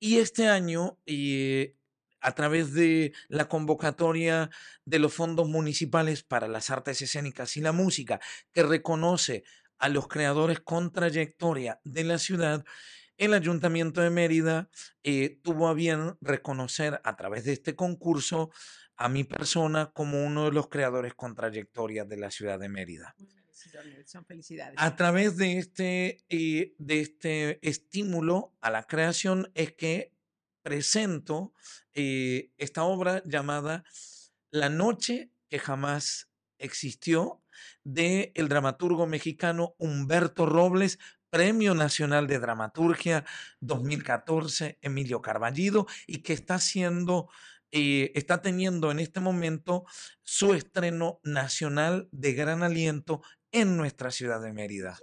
y 0.00 0.18
este 0.18 0.48
año 0.48 0.98
eh, 1.06 1.76
a 2.20 2.34
través 2.34 2.72
de 2.72 3.12
la 3.28 3.48
convocatoria 3.48 4.50
de 4.84 4.98
los 4.98 5.14
fondos 5.14 5.48
municipales 5.48 6.22
para 6.22 6.48
las 6.48 6.70
artes 6.70 7.00
escénicas 7.02 7.56
y 7.56 7.60
la 7.60 7.72
música, 7.72 8.20
que 8.52 8.62
reconoce 8.62 9.44
a 9.78 9.88
los 9.88 10.08
creadores 10.08 10.60
con 10.60 10.92
trayectoria 10.92 11.80
de 11.84 12.04
la 12.04 12.18
ciudad, 12.18 12.64
el 13.16 13.34
Ayuntamiento 13.34 14.00
de 14.00 14.10
Mérida 14.10 14.70
eh, 15.02 15.38
tuvo 15.42 15.68
a 15.68 15.74
bien 15.74 16.16
reconocer 16.20 17.00
a 17.04 17.16
través 17.16 17.44
de 17.44 17.52
este 17.52 17.76
concurso 17.76 18.50
a 18.96 19.08
mi 19.08 19.24
persona 19.24 19.90
como 19.92 20.24
uno 20.24 20.46
de 20.46 20.52
los 20.52 20.68
creadores 20.68 21.14
con 21.14 21.34
trayectoria 21.34 22.04
de 22.04 22.16
la 22.16 22.30
ciudad 22.30 22.58
de 22.58 22.68
Mérida. 22.68 23.14
Felicidades. 24.26 24.74
A 24.76 24.96
través 24.96 25.36
de 25.36 25.58
este, 25.58 26.24
eh, 26.28 26.74
de 26.78 27.00
este 27.00 27.68
estímulo 27.68 28.54
a 28.60 28.70
la 28.70 28.84
creación 28.84 29.50
es 29.54 29.72
que 29.72 30.12
presento 30.62 31.52
eh, 31.94 32.50
esta 32.58 32.84
obra 32.84 33.22
llamada 33.26 33.84
La 34.50 34.68
noche 34.68 35.30
que 35.48 35.58
jamás 35.58 36.28
existió 36.58 37.42
de 37.84 38.32
el 38.34 38.48
dramaturgo 38.48 39.06
mexicano 39.06 39.74
Humberto 39.78 40.46
Robles, 40.46 40.98
Premio 41.30 41.74
Nacional 41.74 42.26
de 42.26 42.38
Dramaturgia 42.38 43.24
2014, 43.60 44.78
Emilio 44.82 45.22
Carballido, 45.22 45.86
y 46.06 46.18
que 46.18 46.32
está 46.32 46.54
haciendo, 46.54 47.28
eh, 47.70 48.12
está 48.14 48.42
teniendo 48.42 48.90
en 48.90 48.98
este 48.98 49.20
momento 49.20 49.84
su 50.22 50.54
estreno 50.54 51.20
nacional 51.22 52.08
de 52.10 52.32
gran 52.32 52.62
aliento 52.62 53.22
en 53.52 53.76
nuestra 53.76 54.10
ciudad 54.10 54.40
de 54.40 54.52
Mérida. 54.52 54.98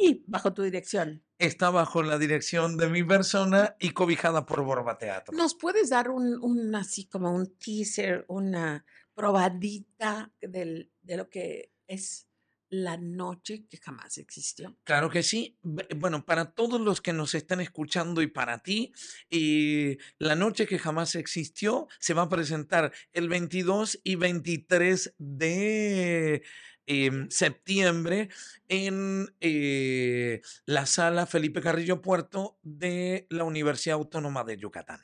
Y 0.00 0.24
bajo 0.26 0.52
tu 0.52 0.62
dirección 0.62 1.22
está 1.40 1.70
bajo 1.70 2.02
la 2.02 2.18
dirección 2.18 2.76
de 2.76 2.88
mi 2.88 3.02
persona 3.02 3.74
y 3.80 3.90
cobijada 3.90 4.44
por 4.44 4.62
Borba 4.62 4.98
Teatro. 4.98 5.36
¿Nos 5.36 5.54
puedes 5.54 5.88
dar 5.88 6.10
un, 6.10 6.74
así 6.74 7.06
como 7.06 7.32
un 7.34 7.56
teaser, 7.56 8.26
una 8.28 8.84
probadita 9.14 10.30
de 10.40 10.86
lo 11.16 11.30
que 11.30 11.72
es 11.86 12.28
la 12.68 12.98
noche 12.98 13.66
que 13.68 13.78
jamás 13.78 14.18
existió? 14.18 14.76
Claro 14.84 15.08
que 15.08 15.22
sí. 15.22 15.58
Bueno, 15.62 16.26
para 16.26 16.52
todos 16.52 16.78
los 16.78 17.00
que 17.00 17.14
nos 17.14 17.34
están 17.34 17.60
escuchando 17.60 18.20
y 18.20 18.26
para 18.26 18.62
ti, 18.62 18.92
y 19.30 19.96
la 20.18 20.36
noche 20.36 20.66
que 20.66 20.78
jamás 20.78 21.14
existió 21.14 21.88
se 21.98 22.12
va 22.12 22.22
a 22.22 22.28
presentar 22.28 22.92
el 23.14 23.30
22 23.30 23.98
y 24.04 24.16
23 24.16 25.14
de 25.16 26.42
en 26.90 27.30
septiembre 27.30 28.30
en 28.66 29.32
eh, 29.40 30.40
la 30.66 30.86
sala 30.86 31.26
Felipe 31.26 31.60
Carrillo 31.60 32.02
Puerto 32.02 32.58
de 32.64 33.28
la 33.30 33.44
Universidad 33.44 33.94
Autónoma 33.94 34.42
de 34.42 34.56
Yucatán. 34.56 35.00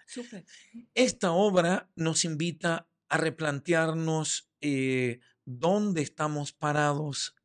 Esta 0.95 1.31
obra 1.31 1.89
nos 1.95 2.25
invita 2.25 2.89
a 3.09 3.19
replantearnos 3.19 4.51
eh, 4.61 5.21
dónde 5.45 6.03
estamos 6.03 6.53
parados 6.53 7.37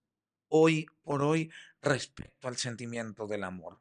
hoy 0.48 0.88
por 1.04 1.22
hoy 1.22 1.52
respecto 1.80 2.48
al 2.48 2.58
sentimiento 2.58 3.28
del 3.28 3.44
amor. 3.44 3.80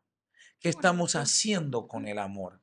¿Qué 0.58 0.68
estamos 0.68 1.16
haciendo 1.16 1.88
con 1.88 2.06
el 2.06 2.18
amor? 2.18 2.60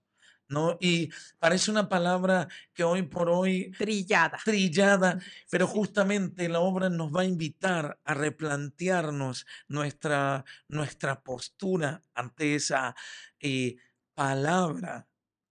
¿No? 0.49 0.77
Y 0.79 1.09
parece 1.39 1.71
una 1.71 1.89
palabra 1.89 2.47
que 2.73 2.83
hoy 2.83 3.03
por 3.03 3.29
hoy... 3.29 3.71
Trillada. 3.77 4.39
Trillada, 4.43 5.19
pero 5.49 5.67
justamente 5.67 6.49
la 6.49 6.59
obra 6.59 6.89
nos 6.89 7.13
va 7.13 7.21
a 7.21 7.25
invitar 7.25 7.99
a 8.03 8.13
replantearnos 8.13 9.45
nuestra, 9.67 10.45
nuestra 10.67 11.21
postura 11.21 12.01
ante 12.13 12.55
esa 12.55 12.95
eh, 13.39 13.77
palabra 14.13 15.07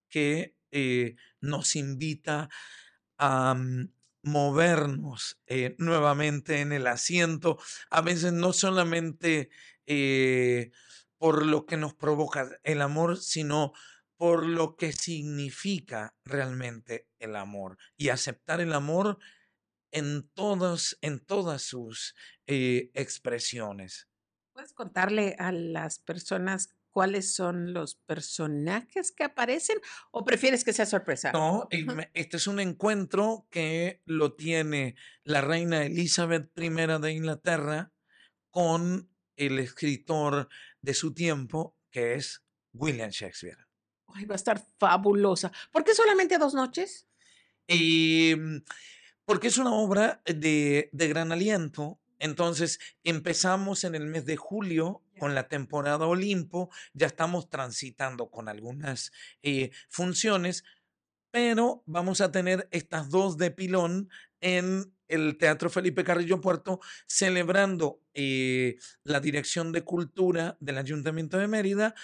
que 0.09 0.57
eh, 0.71 1.17
nos 1.41 1.77
invita 1.77 2.49
a 3.19 3.55
mm, 3.55 3.91
movernos 4.23 5.39
eh, 5.47 5.77
nuevamente 5.79 6.61
en 6.61 6.73
el 6.73 6.87
asiento, 6.87 7.59
a 7.91 8.01
veces 8.01 8.33
no 8.33 8.53
solamente 8.53 9.51
por 11.19 11.47
lo 11.47 11.65
que 11.65 11.77
nos 11.77 11.95
provoca 11.95 12.59
el 12.65 12.83
amor, 12.83 13.19
sino 13.19 13.73
por 14.17 14.47
lo 14.47 14.77
que 14.77 14.93
significa 14.93 16.15
realmente 16.25 17.09
el 17.19 17.37
amor 17.37 17.79
y 17.97 18.09
aceptar 18.09 18.61
el 18.61 18.73
amor 18.73 19.19
en 19.93 20.29
todas, 20.35 20.99
en 21.01 21.21
todas 21.21 21.63
sus 21.63 22.15
eh, 22.47 22.91
expresiones. 22.95 24.09
¿Puedes 24.53 24.73
contarle 24.73 25.37
a 25.39 25.53
las 25.53 25.99
personas 25.99 26.77
cuáles 26.91 27.35
son 27.35 27.75
los 27.75 27.95
personajes 27.95 29.13
que 29.13 29.25
aparecen 29.25 29.79
o 30.11 30.25
prefieres 30.25 30.65
que 30.65 30.73
sea 30.73 30.87
sorpresa? 30.87 31.31
No, 31.33 31.69
este 32.15 32.39
es 32.39 32.47
un 32.47 32.59
encuentro 32.59 33.47
que 33.51 34.01
lo 34.07 34.35
tiene 34.35 34.97
la 35.23 35.43
reina 35.43 35.85
Elizabeth 35.85 36.51
I 36.59 36.71
de 36.71 37.13
Inglaterra 37.13 37.93
con 38.51 39.11
el 39.37 39.59
escritor 39.59 40.49
de 40.81 40.95
su 40.95 41.13
tiempo, 41.13 41.77
que 41.91 42.15
es 42.15 42.43
William 42.73 43.11
Shakespeare. 43.11 43.66
Ay, 44.17 44.25
va 44.25 44.35
a 44.35 44.37
estar 44.37 44.65
fabulosa. 44.79 45.53
¿Por 45.71 45.85
qué 45.85 45.95
solamente 45.95 46.39
dos 46.39 46.55
noches? 46.55 47.07
Em, 47.69 48.63
porque 49.27 49.49
es 49.49 49.59
una 49.59 49.75
obra 49.75 50.23
de, 50.25 50.89
de 50.91 51.09
gran 51.09 51.33
aliento. 51.33 52.01
Entonces 52.19 52.81
empezamos 53.05 53.85
en 53.85 53.95
el 53.95 54.07
mes 54.07 54.25
de 54.25 54.37
julio 54.37 55.03
con 55.19 55.35
la 55.35 55.49
temporada 55.49 56.07
Olimpo, 56.07 56.71
ya 56.95 57.07
estamos 57.07 57.51
transitando 57.51 58.31
con 58.31 58.49
algunas 58.49 59.13
eh, 59.43 59.71
funciones, 59.91 60.65
pero 61.31 61.83
vamos 61.85 62.23
a 62.23 62.33
tener 62.33 62.69
estas 62.71 63.11
dos 63.11 63.37
de 63.37 63.51
pilón 63.51 64.09
en 64.41 64.95
el 65.09 65.37
Teatro 65.39 65.71
Felipe 65.71 66.05
Carrillo 66.05 66.41
Puerto, 66.41 66.81
celebrando 67.07 68.01
eh, 68.15 68.77
la 69.05 69.21
Dirección 69.21 69.73
de 69.73 69.83
Cultura 69.83 70.57
del 70.61 70.79
Ayuntamiento 70.79 71.39
de 71.39 71.49
Mérida 71.49 71.95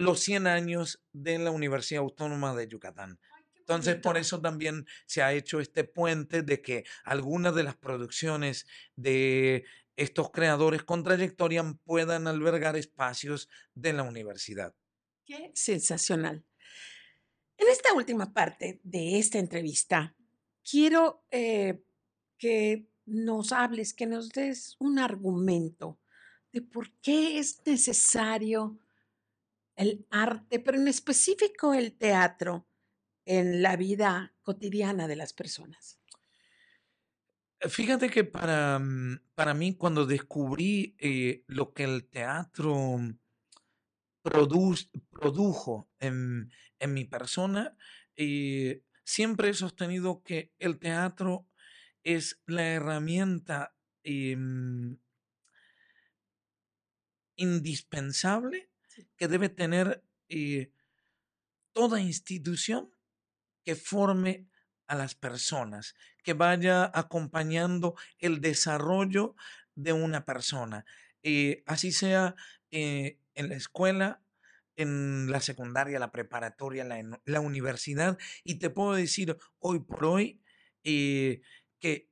los 0.00 0.20
100 0.20 0.46
años 0.46 1.02
de 1.12 1.38
la 1.38 1.50
Universidad 1.50 2.02
Autónoma 2.02 2.54
de 2.54 2.66
Yucatán. 2.66 3.20
Entonces, 3.58 3.96
por 3.96 4.16
eso 4.16 4.40
también 4.40 4.86
se 5.04 5.22
ha 5.22 5.34
hecho 5.34 5.60
este 5.60 5.84
puente 5.84 6.42
de 6.42 6.62
que 6.62 6.84
algunas 7.04 7.54
de 7.54 7.64
las 7.64 7.76
producciones 7.76 8.66
de 8.96 9.64
estos 9.96 10.30
creadores 10.30 10.82
con 10.84 11.04
trayectoria 11.04 11.62
puedan 11.84 12.26
albergar 12.26 12.76
espacios 12.76 13.50
de 13.74 13.92
la 13.92 14.02
universidad. 14.02 14.74
Qué 15.26 15.52
sensacional. 15.54 16.44
En 17.58 17.68
esta 17.68 17.92
última 17.92 18.32
parte 18.32 18.80
de 18.82 19.18
esta 19.18 19.38
entrevista, 19.38 20.16
quiero 20.68 21.26
eh, 21.30 21.84
que 22.38 22.88
nos 23.04 23.52
hables, 23.52 23.92
que 23.92 24.06
nos 24.06 24.30
des 24.30 24.76
un 24.78 24.98
argumento 24.98 26.00
de 26.52 26.62
por 26.62 26.90
qué 27.02 27.38
es 27.38 27.60
necesario 27.66 28.80
el 29.80 30.06
arte, 30.10 30.60
pero 30.60 30.76
en 30.76 30.88
específico 30.88 31.72
el 31.72 31.96
teatro, 31.96 32.66
en 33.24 33.62
la 33.62 33.76
vida 33.76 34.34
cotidiana 34.42 35.08
de 35.08 35.16
las 35.16 35.32
personas. 35.32 35.98
Fíjate 37.60 38.10
que 38.10 38.24
para, 38.24 38.78
mm, 38.78 39.20
para 39.34 39.54
mí, 39.54 39.74
cuando 39.76 40.04
descubrí 40.04 40.96
eh, 40.98 41.44
lo 41.46 41.72
que 41.72 41.84
el 41.84 42.08
teatro 42.08 43.00
produjo 44.22 45.88
en, 45.98 46.50
mi 46.86 47.04
persona, 47.06 47.74
eh, 48.16 48.82
siempre 49.02 49.48
he 49.48 49.54
sostenido 49.54 50.22
que 50.22 50.52
el 50.58 50.78
teatro 50.78 51.46
es 52.02 52.38
la 52.46 52.66
herramienta 52.66 53.74
em, 54.02 54.98
indispensable 57.36 58.69
que 59.16 59.28
debe 59.28 59.48
tener 59.48 60.02
eh, 60.28 60.72
toda 61.72 62.00
institución 62.00 62.90
que 63.64 63.74
forme 63.74 64.46
a 64.86 64.94
las 64.94 65.14
personas, 65.14 65.94
que 66.24 66.32
vaya 66.32 66.90
acompañando 66.92 67.94
el 68.18 68.40
desarrollo 68.40 69.36
de 69.74 69.92
una 69.92 70.24
persona. 70.24 70.84
Eh, 71.22 71.62
así 71.66 71.92
sea 71.92 72.34
eh, 72.70 73.18
en 73.34 73.48
la 73.48 73.54
escuela, 73.54 74.22
en 74.76 75.30
la 75.30 75.40
secundaria, 75.40 75.98
la 75.98 76.10
preparatoria, 76.10 76.84
la, 77.24 77.40
universidad. 77.40 78.18
Y 78.44 78.56
te 78.56 78.70
puedo 78.70 78.94
decir 78.94 79.36
hoy 79.58 79.80
por 79.80 80.04
hoy 80.04 80.40
eh, 80.84 81.42
que 81.78 82.08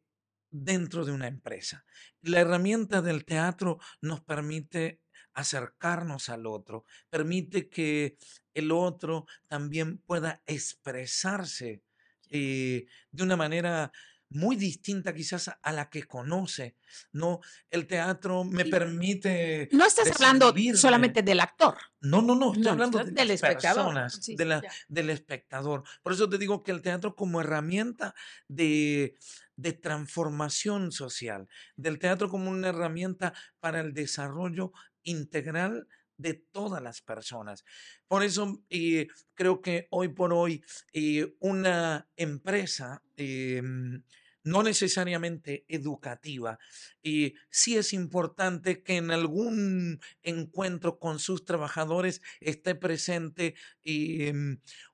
dentro 0.51 1.05
de 1.05 1.13
una 1.13 1.27
empresa, 1.27 1.85
la 2.23 2.41
herramienta 2.41 3.03
del 3.03 3.25
teatro 3.25 3.79
nos 4.01 4.21
permite 4.21 5.01
acercarnos 5.39 6.29
al 6.31 6.47
otro, 6.47 6.85
permite 7.11 7.69
que 7.69 8.17
el 8.55 8.73
otro 8.73 9.27
también 9.47 9.99
pueda 9.99 10.43
expresarse 10.47 11.83
eh, 12.29 12.87
de 13.13 13.23
una 13.23 13.37
manera 13.37 13.93
muy 14.31 14.57
distinta 14.57 15.15
quizás 15.15 15.51
a 15.63 15.73
la 15.73 15.89
que 15.89 16.03
conoce. 16.03 16.77
No, 17.13 17.41
el 17.71 17.87
teatro 17.87 18.45
me 18.45 18.65
permite. 18.65 19.69
No 19.73 19.87
estás 19.87 20.11
hablando 20.11 20.53
solamente 20.75 21.23
del 21.23 21.41
actor. 21.41 21.77
No, 22.01 22.21
no, 22.21 22.35
no, 22.35 22.53
estoy 22.53 22.69
hablando 22.69 23.05
de 23.05 23.13
del 23.13 23.31
espectador. 23.31 23.95
de 24.27 24.45
la, 24.45 24.63
del 24.89 25.11
espectador. 25.11 25.85
Por 26.03 26.13
eso 26.13 26.29
te 26.29 26.37
digo 26.37 26.63
que 26.63 26.73
el 26.73 26.83
teatro 26.83 27.15
como 27.17 27.41
herramienta 27.41 28.15
de, 28.49 29.17
de 29.57 29.73
transformación 29.73 30.93
social, 30.93 31.49
del 31.77 31.99
teatro 31.99 32.29
como 32.29 32.51
una 32.51 32.69
herramienta 32.69 33.33
para 33.61 33.81
el 33.81 33.95
desarrollo 33.95 34.73
integral 35.09 35.87
de 36.17 36.35
todas 36.35 36.83
las 36.83 37.01
personas. 37.01 37.65
Por 38.09 38.23
eso 38.23 38.63
eh, 38.69 39.07
creo 39.35 39.63
que 39.63 39.87
hoy 39.91 40.09
por 40.09 40.33
hoy 40.33 40.63
eh, 40.93 41.35
una 41.39 42.09
empresa 42.17 43.03
em, 43.17 44.03
no 44.43 44.63
necesariamente 44.63 45.65
educativa, 45.69 46.59
y 47.03 47.35
sí 47.51 47.77
es 47.77 47.93
importante 47.93 48.83
que 48.83 48.97
en 48.97 49.11
algún 49.11 50.01
encuentro 50.23 50.99
con 50.99 51.19
sus 51.19 51.45
trabajadores 51.45 52.23
esté 52.41 52.75
presente 52.75 53.55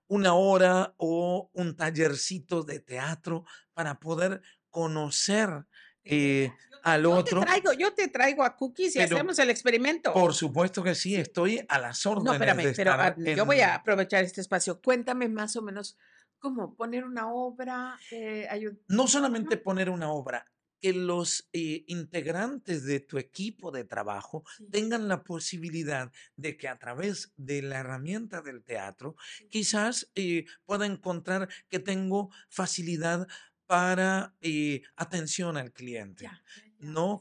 una 0.09 0.35
hora 0.35 0.95
o 0.97 1.51
un 1.53 1.77
tallercito 1.77 2.65
de 2.65 2.81
teatro 2.81 3.45
para 3.75 4.01
poder 4.01 4.43
conocer 4.71 5.67
eh, 6.05 6.53
al 6.83 7.07
otro. 7.07 7.41
Te 7.41 7.47
traigo, 7.47 7.73
yo 7.73 7.95
te 7.95 8.09
traigo 8.09 8.45
a 8.45 8.57
cookies 8.57 8.97
y 8.97 9.01
hacemos 9.01 9.39
el 9.39 9.51
experimento. 9.51 10.13
Por 10.13 10.35
supuesto 10.35 10.83
que 10.83 10.95
sí, 10.95 11.17
estoy 11.17 11.65
a 11.69 11.79
las 11.79 12.05
órdenes. 12.07 12.25
No, 12.27 12.33
espérame, 12.33 12.75
pero 12.77 12.93
ah, 12.93 13.15
yo 13.17 13.47
voy 13.47 13.61
a 13.61 13.77
aprovechar 13.77 14.23
este 14.25 14.41
espacio. 14.41 14.81
Cuéntame 14.81 15.29
más 15.29 15.57
o 15.57 15.63
menos 15.63 15.97
cómo 16.39 16.75
poner 16.75 17.05
una 17.05 17.33
obra. 17.33 17.99
Eh, 18.11 18.49
no 18.89 19.07
solamente 19.07 19.57
poner 19.57 19.89
una 19.89 20.11
obra, 20.13 20.47
que 20.85 20.93
los 20.93 21.49
eh, 21.55 21.83
integrantes 21.87 22.85
de 22.85 23.01
tu 23.01 23.17
equipo 23.17 23.71
de 23.71 23.85
trabajo 23.85 24.45
tengan 24.71 25.09
la 25.09 25.25
posibilidad 25.25 26.13
de 26.37 26.59
que 26.59 26.69
a 26.69 26.79
través 26.79 27.33
de 27.39 27.63
la 27.63 27.79
herramienta 27.79 28.43
del 28.43 28.63
teatro, 28.63 29.17
quizás 29.49 30.11
eh, 30.15 30.45
pueda 30.67 30.85
encontrar 30.85 31.49
que 31.71 31.79
tengo 31.79 32.29
facilidad 32.51 33.27
para 33.67 34.35
eh, 34.41 34.83
atención 34.97 35.57
al 35.57 35.73
cliente. 35.73 36.31
No, 36.79 37.21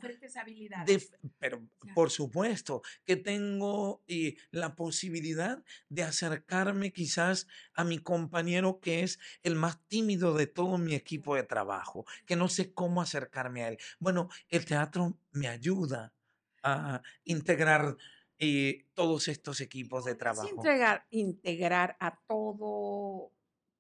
pero 1.40 1.64
por 1.96 2.12
supuesto 2.12 2.82
que 3.06 3.16
tengo 3.16 4.04
eh, 4.08 4.36
la 4.52 4.76
posibilidad 4.76 5.64
de 5.88 6.04
acercarme 6.04 6.92
quizás 6.92 7.48
a 7.74 7.86
mi 7.86 8.00
compañero 8.00 8.82
que 8.82 9.04
es 9.04 9.20
el 9.42 9.56
más 9.56 9.82
tímido 9.88 10.34
de 10.34 10.48
todo 10.48 10.78
mi 10.78 10.96
equipo 10.96 11.36
de 11.36 11.44
trabajo, 11.44 12.06
que 12.26 12.36
no 12.36 12.50
sé 12.50 12.74
cómo 12.74 13.02
acercarme 13.02 13.64
a 13.64 13.70
él. 13.70 13.78
Bueno, 14.00 14.28
el 14.50 14.66
teatro 14.66 15.18
me 15.32 15.48
ayuda 15.48 16.14
a 16.62 17.02
integrar 17.24 17.96
eh, 18.40 18.86
todos 18.94 19.30
estos 19.30 19.62
equipos 19.62 20.04
de 20.04 20.16
trabajo. 20.16 20.50
Integrar, 20.50 21.08
integrar 21.12 21.96
a 22.02 22.20
todo 22.28 23.32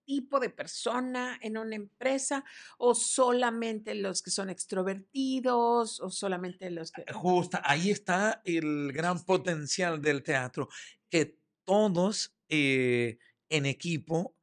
tipo 0.05 0.39
de 0.39 0.49
persona 0.49 1.37
en 1.41 1.57
una 1.57 1.75
empresa 1.75 2.43
o 2.77 2.95
solamente 2.95 3.95
los 3.95 4.21
que 4.21 4.31
son 4.31 4.49
extrovertidos 4.49 5.99
o 5.99 6.09
solamente 6.09 6.69
los 6.71 6.91
que... 6.91 7.05
Justo, 7.13 7.59
ahí 7.63 7.89
está 7.89 8.41
el 8.45 8.91
gran 8.93 9.23
potencial 9.23 10.01
del 10.01 10.23
teatro, 10.23 10.69
que 11.09 11.37
todos 11.65 12.35
eh, 12.49 13.17
en 13.49 13.65
equipo 13.65 14.35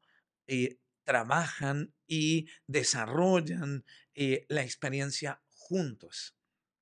eh, 0.46 0.78
trabajan 1.04 1.92
y 2.06 2.48
desarrollan 2.66 3.84
eh, 4.14 4.46
la 4.48 4.62
experiencia 4.62 5.42
juntos. 5.48 6.36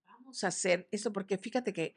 Vamos 0.07 0.45
a 0.45 0.49
hacer 0.49 0.89
eso 0.91 1.13
porque 1.13 1.39
fíjate 1.39 1.73
que 1.73 1.95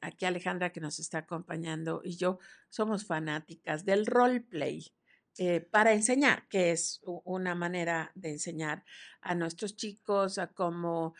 aquí 0.00 0.24
Alejandra 0.24 0.70
que 0.70 0.80
nos 0.80 1.00
está 1.00 1.18
acompañando 1.18 2.00
y 2.04 2.16
yo 2.16 2.38
somos 2.68 3.04
fanáticas 3.04 3.84
del 3.84 4.06
roleplay 4.06 4.94
eh, 5.38 5.60
para 5.60 5.92
enseñar, 5.92 6.48
que 6.48 6.70
es 6.70 7.00
una 7.04 7.54
manera 7.54 8.10
de 8.14 8.30
enseñar 8.30 8.84
a 9.20 9.34
nuestros 9.34 9.76
chicos 9.76 10.38
a 10.38 10.48
cómo 10.48 11.14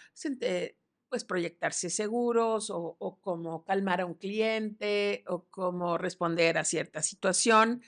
pues, 1.08 1.24
proyectarse 1.24 1.90
seguros 1.90 2.70
o, 2.70 3.18
cómo 3.20 3.64
calmar 3.64 4.00
a 4.00 4.06
un 4.06 4.14
cliente 4.14 5.24
o 5.28 5.46
cómo 5.50 5.98
responder 5.98 6.58
a 6.58 6.64
cierta 6.64 7.02
situación. 7.02 7.82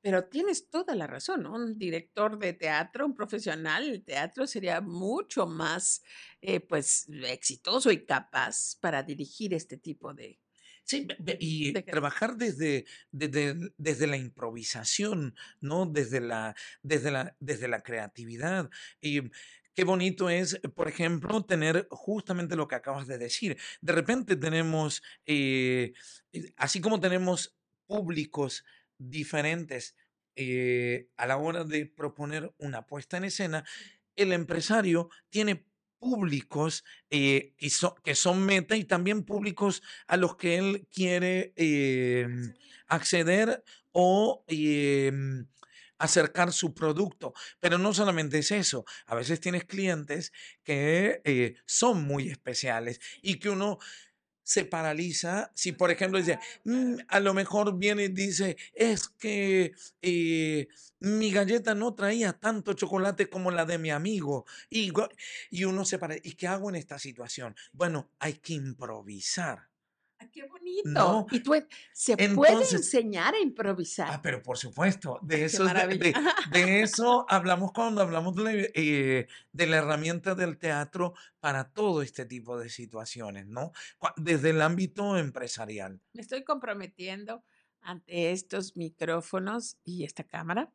Pero 0.00 0.24
tienes 0.24 0.68
toda 0.68 0.96
la 0.96 1.06
razón, 1.06 1.46
Un 1.46 1.78
director 1.78 2.38
de 2.38 2.52
teatro, 2.54 3.06
un 3.06 3.14
profesional 3.14 3.86
del 3.88 4.04
teatro 4.04 4.46
sería 4.46 4.80
mucho 4.80 5.46
más, 5.46 6.02
eh, 6.40 6.60
pues, 6.60 7.06
exitoso 7.24 7.90
y 7.92 8.04
capaz 8.04 8.76
para 8.80 9.02
dirigir 9.04 9.54
este 9.54 9.76
tipo 9.76 10.12
de, 10.12 10.41
Sí, 10.84 11.06
y 11.38 11.72
trabajar 11.72 12.36
desde, 12.36 12.84
desde, 13.12 13.72
desde, 13.78 14.06
la 14.06 14.16
improvisación, 14.16 15.34
¿no? 15.60 15.86
Desde 15.86 16.20
la, 16.20 16.54
desde 16.82 17.10
la, 17.10 17.36
desde 17.38 17.68
la 17.68 17.82
creatividad. 17.82 18.68
Y 19.00 19.30
qué 19.74 19.84
bonito 19.84 20.28
es, 20.28 20.60
por 20.74 20.88
ejemplo, 20.88 21.44
tener 21.44 21.86
justamente 21.90 22.56
lo 22.56 22.68
que 22.68 22.74
acabas 22.74 23.06
de 23.06 23.18
decir. 23.18 23.56
De 23.80 23.92
repente 23.92 24.36
tenemos, 24.36 25.02
eh, 25.24 25.92
eh, 26.32 26.52
así 26.56 26.80
como 26.80 27.00
tenemos 27.00 27.56
públicos 27.86 28.64
diferentes 28.98 29.96
eh, 30.34 31.08
a 31.16 31.26
la 31.26 31.36
hora 31.36 31.64
de 31.64 31.86
proponer 31.86 32.54
una 32.58 32.86
puesta 32.86 33.16
en 33.16 33.24
escena, 33.24 33.64
el 34.16 34.32
empresario 34.32 35.10
tiene 35.30 35.66
públicos 36.02 36.82
eh, 37.10 37.54
que, 37.56 37.70
que, 38.02 38.14
son 38.16 38.44
meta 38.44 38.74
y 38.74 38.82
también 38.82 39.22
públicos 39.22 39.84
a 40.08 40.16
los 40.16 40.34
que 40.34 40.58
él 40.58 40.88
quiere 40.90 41.52
em, 41.54 42.54
acceder 42.88 43.62
o 43.92 44.44
em, 44.48 45.46
acercar 45.98 46.52
su 46.52 46.74
producto. 46.74 47.34
Pero 47.60 47.78
no 47.78 47.94
solamente 47.94 48.38
es 48.38 48.50
eso, 48.50 48.84
a 49.06 49.14
veces 49.14 49.38
tienes 49.38 49.64
clientes 49.64 50.32
que 50.64 51.22
eh, 51.24 51.54
son 51.66 52.02
muy 52.02 52.28
especiales 52.28 52.98
y 53.22 53.38
que 53.38 53.50
uno 53.50 53.78
se 54.42 54.64
paraliza 54.64 55.50
si, 55.54 55.72
por 55.72 55.90
ejemplo, 55.90 56.18
dice, 56.18 56.38
mm, 56.64 56.96
a 57.08 57.20
lo 57.20 57.34
mejor 57.34 57.78
viene 57.78 58.04
y 58.04 58.08
dice, 58.08 58.56
es 58.74 59.08
que 59.08 59.72
eh, 60.02 60.68
mi 61.00 61.32
galleta 61.32 61.74
no 61.74 61.94
traía 61.94 62.32
tanto 62.32 62.74
chocolate 62.74 63.28
como 63.28 63.50
la 63.50 63.64
de 63.64 63.78
mi 63.78 63.90
amigo. 63.90 64.46
Y, 64.70 64.92
y 65.50 65.64
uno 65.64 65.84
se 65.84 65.98
paraliza, 65.98 66.28
¿y 66.28 66.32
qué 66.34 66.46
hago 66.48 66.68
en 66.70 66.76
esta 66.76 66.98
situación? 66.98 67.56
Bueno, 67.72 68.10
hay 68.18 68.34
que 68.34 68.54
improvisar. 68.54 69.71
¡Qué 70.32 70.44
bonito! 70.46 71.26
Y 71.30 71.40
tú, 71.40 71.54
se 71.92 72.16
puede 72.34 72.62
enseñar 72.62 73.34
a 73.34 73.40
improvisar. 73.40 74.08
Ah, 74.10 74.20
pero 74.22 74.42
por 74.42 74.56
supuesto, 74.56 75.18
de 75.22 75.44
eso, 75.44 75.64
de, 75.64 76.14
de, 76.50 76.80
eso 76.82 77.26
hablamos 77.28 77.72
cuando 77.72 78.00
hablamos 78.00 78.34
de 78.36 78.42
la, 78.42 78.52
eh, 78.52 79.26
de 79.52 79.66
la, 79.66 79.76
herramienta 79.76 80.34
del 80.34 80.56
teatro 80.56 81.12
para 81.38 81.70
todo 81.70 82.00
este 82.00 82.24
tipo 82.24 82.58
de 82.58 82.70
situaciones, 82.70 83.46
¿no? 83.46 83.72
Desde 84.16 84.50
el 84.50 84.62
ámbito 84.62 85.18
empresarial. 85.18 86.00
Me 86.14 86.22
estoy 86.22 86.44
comprometiendo 86.44 87.44
ante 87.82 88.32
estos 88.32 88.76
micrófonos 88.76 89.76
y 89.84 90.04
esta 90.04 90.24
cámara 90.24 90.72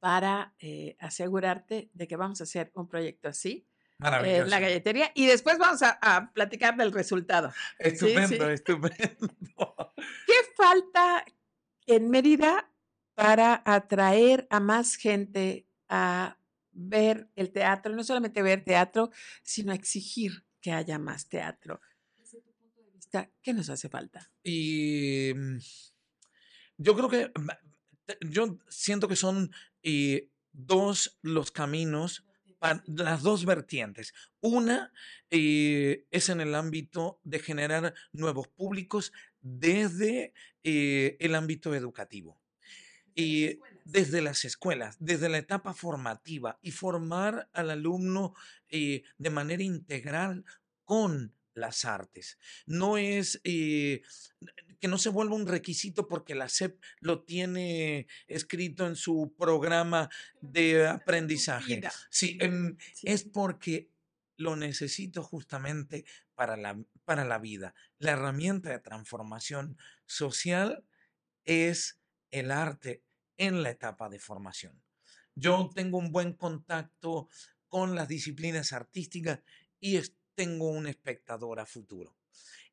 para 0.00 0.54
eh, 0.60 0.96
asegurarte 1.00 1.90
de 1.94 2.06
que 2.06 2.16
vamos 2.16 2.40
a 2.40 2.44
hacer 2.44 2.70
un 2.74 2.88
proyecto 2.88 3.28
así 3.28 3.66
en 4.00 4.50
la 4.50 4.60
galletería 4.60 5.10
y 5.14 5.26
después 5.26 5.58
vamos 5.58 5.82
a, 5.82 6.30
platicar 6.32 6.76
del 6.76 6.92
resultado. 6.92 7.52
Estupendo, 7.78 8.48
estupendo. 8.48 9.34
¿Qué 10.26 10.34
falta 10.56 11.24
en 11.86 12.10
Mérida 12.10 12.70
para 13.14 13.62
atraer 13.64 14.46
a 14.50 14.60
más 14.60 14.94
gente 14.94 15.66
a 15.88 16.38
ver 16.70 17.28
el 17.34 17.50
teatro? 17.50 17.94
No 17.94 18.04
solamente 18.04 18.42
ver 18.42 18.64
teatro, 18.64 19.10
sino 19.42 19.72
exigir 19.72 20.44
que 20.60 20.72
haya 20.72 20.98
más 20.98 21.28
teatro. 21.28 21.80
Desde 22.16 22.40
tu 22.40 22.52
punto 22.52 22.82
de 22.82 22.90
vista, 22.92 23.30
¿qué 23.42 23.52
nos 23.52 23.68
hace 23.68 23.88
falta? 23.88 24.30
Y 24.44 25.32
mm, 25.34 25.58
yo 26.76 26.94
creo 26.94 27.08
que, 27.08 27.32
yo 28.20 28.58
siento 28.68 29.08
que 29.08 29.16
son 29.16 29.50
eh, 29.82 30.30
dos 30.52 31.18
los 31.22 31.50
caminos 31.50 32.27
las 32.86 33.22
dos 33.22 33.44
vertientes. 33.44 34.14
Una 34.40 34.92
eh, 35.30 36.06
es 36.10 36.28
en 36.28 36.40
el 36.40 36.54
ámbito 36.54 37.20
de 37.24 37.38
generar 37.38 37.94
nuevos 38.12 38.48
públicos 38.48 39.12
desde 39.40 40.32
eh, 40.64 41.16
el 41.20 41.34
ámbito 41.34 41.74
educativo. 41.74 42.40
Y 43.14 43.58
desde 43.84 44.20
las 44.20 44.44
escuelas, 44.44 44.96
desde 45.00 45.28
la 45.28 45.38
etapa 45.38 45.74
formativa 45.74 46.58
y 46.62 46.70
formar 46.70 47.48
al 47.52 47.70
alumno 47.70 48.34
eh, 48.68 49.02
de 49.16 49.30
manera 49.30 49.62
integral 49.62 50.44
con 50.84 51.34
las 51.58 51.84
artes. 51.84 52.38
No 52.66 52.96
es 52.96 53.40
que 53.42 54.88
no 54.88 54.98
se 54.98 55.10
vuelva 55.10 55.34
un 55.34 55.46
requisito 55.46 56.06
porque 56.06 56.34
la 56.34 56.48
SEP 56.48 56.80
lo 57.00 57.24
tiene 57.24 58.06
escrito 58.26 58.86
en 58.86 58.96
su 58.96 59.34
programa 59.36 60.08
de 60.40 60.86
aprendizaje. 60.86 61.80
Sí, 62.10 62.38
em, 62.40 62.76
es 63.02 63.24
porque 63.24 63.90
lo 64.36 64.56
necesito 64.56 65.22
justamente 65.22 66.04
para 66.34 66.56
la, 66.56 66.80
para 67.04 67.24
la 67.24 67.38
vida. 67.38 67.74
La 67.98 68.12
herramienta 68.12 68.70
de 68.70 68.78
transformación 68.78 69.76
social 70.06 70.84
es 71.44 71.98
el 72.30 72.50
arte 72.52 73.02
en 73.36 73.62
la 73.62 73.70
etapa 73.70 74.08
de 74.08 74.20
formación. 74.20 74.80
Yo 75.34 75.70
tengo 75.74 75.98
un 75.98 76.12
buen 76.12 76.32
contacto 76.32 77.28
con 77.68 77.94
las 77.94 78.08
disciplinas 78.08 78.72
artísticas 78.72 79.40
y 79.80 79.96
tengo 80.38 80.68
un 80.68 80.86
espectador 80.86 81.58
a 81.58 81.66
futuro. 81.66 82.14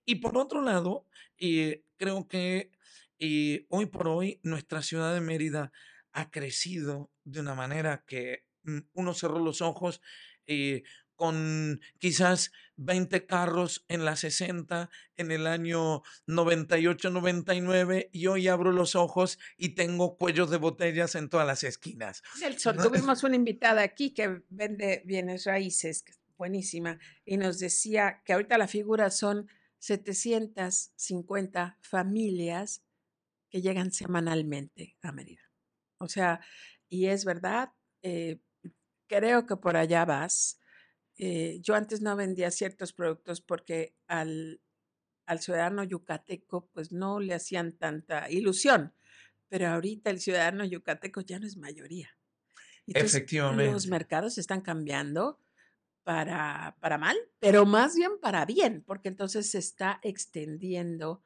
Y 0.05 0.16
por 0.18 0.38
otro 0.38 0.61
lado, 0.61 1.07
eh, 1.39 1.84
creo 1.97 2.28
que 2.28 2.70
eh, 3.18 3.66
hoy 3.70 3.88
por 3.88 4.07
hoy 4.07 4.39
nuestra 4.43 4.84
ciudad 4.84 5.16
de 5.16 5.20
Mérida 5.20 5.72
ha 6.11 6.30
crecido 6.30 7.09
de 7.24 7.39
una 7.39 7.55
manera 7.55 8.03
que 8.05 8.45
mm, 8.66 8.82
uno 8.93 9.16
cerró 9.16 9.39
los 9.39 9.63
ojos 9.63 9.99
eh, 10.45 10.84
con 11.16 11.82
quizás 11.97 12.51
20 12.76 13.26
carros 13.26 13.84
en 13.88 14.05
la 14.05 14.16
60 14.16 14.91
en 15.18 15.32
el 15.32 15.47
año 15.47 16.03
98-99 16.28 18.09
y 18.11 18.28
hoy 18.28 18.47
abro 18.47 18.72
los 18.74 18.93
ojos 18.93 19.39
y 19.57 19.70
tengo 19.70 20.18
cuellos 20.18 20.51
de 20.51 20.57
botellas 20.57 21.16
en 21.16 21.30
todas 21.30 21.47
las 21.47 21.63
esquinas. 21.63 22.22
Nelson, 22.39 22.78
tuvimos 22.78 23.24
una 23.24 23.36
invitada 23.36 23.82
aquí 23.82 24.13
que 24.13 24.43
vende 24.49 25.01
bienes 25.05 25.45
raíces, 25.45 26.03
buenísima, 26.38 27.00
y 27.24 27.38
nos 27.38 27.60
decía 27.60 28.22
que 28.26 28.34
ahorita 28.34 28.58
la 28.58 28.68
figura 28.68 29.10
son 29.10 29.48
750 29.80 31.78
familias 31.82 32.84
que 33.50 33.62
llegan 33.62 33.92
semanalmente 33.92 34.98
a 35.02 35.12
Mérida. 35.12 35.44
O 36.00 36.08
sea, 36.08 36.42
y 36.90 37.08
es 37.08 37.26
verdad, 37.26 37.74
eh, 38.02 38.40
creo 39.08 39.46
que 39.46 39.58
por 39.58 39.78
allá 39.78 40.06
vas. 40.06 40.60
Eh, 41.18 41.60
yo 41.62 41.76
antes 41.76 42.02
no 42.02 42.16
vendía 42.16 42.52
ciertos 42.52 42.92
productos 42.94 43.42
porque 43.42 43.96
al, 44.08 44.62
al 45.26 45.40
ciudadano 45.40 45.84
yucateco 45.84 46.70
pues 46.74 46.92
no 46.92 47.20
le 47.20 47.34
hacían 47.34 47.78
tanta 47.78 48.30
ilusión, 48.30 48.94
pero 49.48 49.68
ahorita 49.68 50.10
el 50.10 50.20
ciudadano 50.20 50.66
yucateco 50.66 51.22
ya 51.22 51.40
no 51.40 51.48
es 51.48 51.58
mayoría. 51.58 52.10
Efectivamente. 52.88 53.72
Los 53.72 53.88
mercados 53.88 54.38
están 54.38 54.62
cambiando 54.62 55.40
para, 56.06 56.78
para 56.80 56.99
mal, 56.99 57.18
pero 57.39 57.66
más 57.66 57.95
bien 57.95 58.20
para 58.22 58.45
bien, 58.45 58.84
porque 58.86 59.10
entonces 59.10 59.49
se 59.49 59.58
está 59.58 59.99
extendiendo 60.03 61.24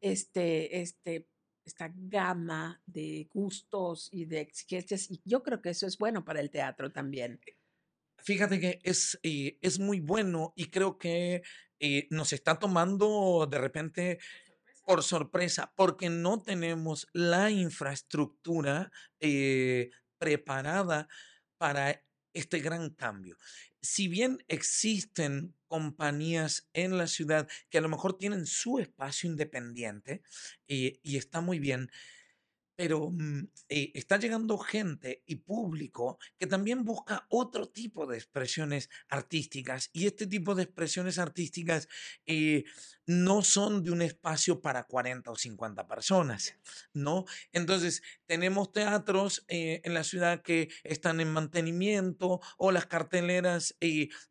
este, 0.00 0.80
este, 0.80 1.28
esta 1.64 1.92
gama 1.94 2.82
de 2.86 3.28
gustos 3.32 4.08
y 4.10 4.24
de 4.24 4.40
exigencias, 4.40 5.08
y 5.08 5.22
yo 5.24 5.44
creo 5.44 5.62
que 5.62 5.70
eso 5.70 5.86
es 5.86 5.96
bueno 5.96 6.24
para 6.24 6.40
el 6.40 6.50
teatro 6.50 6.90
también. 6.90 7.40
Fíjate 8.18 8.58
que 8.58 8.80
es, 8.82 9.16
eh, 9.22 9.58
es 9.62 9.78
muy 9.78 10.00
bueno 10.00 10.52
y 10.56 10.70
creo 10.70 10.98
que 10.98 11.42
eh, 11.78 12.08
nos 12.10 12.32
está 12.32 12.58
tomando 12.58 13.46
de 13.48 13.58
repente 13.58 14.18
por 14.84 15.04
sorpresa, 15.04 15.72
porque 15.76 16.10
no 16.10 16.42
tenemos 16.42 17.06
la 17.12 17.50
infraestructura 17.52 18.90
eh, 19.20 19.90
preparada 20.18 21.08
para 21.58 22.04
este 22.32 22.58
gran 22.58 22.90
cambio 22.90 23.36
si 23.86 24.08
bien 24.08 24.44
existen 24.48 25.54
compañías 25.68 26.68
en 26.72 26.98
la 26.98 27.06
ciudad 27.06 27.48
que 27.70 27.78
a 27.78 27.80
lo 27.80 27.88
mejor 27.88 28.18
tienen 28.18 28.46
su 28.46 28.78
espacio 28.78 29.30
independiente 29.30 30.22
eh, 30.68 30.98
y 31.02 31.16
está 31.16 31.40
muy 31.40 31.58
bien, 31.58 31.90
pero 32.76 33.10
mm, 33.10 33.48
eh, 33.70 33.90
está 33.94 34.18
llegando 34.18 34.58
gente 34.58 35.22
y 35.26 35.36
público 35.36 36.18
que 36.38 36.46
también 36.46 36.84
busca 36.84 37.26
otro 37.30 37.68
tipo 37.68 38.06
de 38.06 38.16
expresiones 38.16 38.90
artísticas 39.08 39.90
y 39.92 40.06
este 40.06 40.26
tipo 40.26 40.54
de 40.54 40.64
expresiones 40.64 41.18
artísticas 41.18 41.88
eh, 42.26 42.64
no 43.06 43.42
son 43.42 43.82
de 43.82 43.90
un 43.90 44.02
espacio 44.02 44.60
para 44.60 44.84
40 44.84 45.30
o 45.30 45.36
50 45.36 45.86
personas, 45.86 46.56
¿no? 46.92 47.24
Entonces, 47.52 48.02
tenemos 48.26 48.72
teatros 48.72 49.44
eh, 49.48 49.80
en 49.84 49.94
la 49.94 50.04
ciudad 50.04 50.42
que 50.42 50.68
están 50.84 51.20
en 51.20 51.32
mantenimiento 51.32 52.40
o 52.58 52.72
las 52.72 52.86
carteleras 52.86 53.76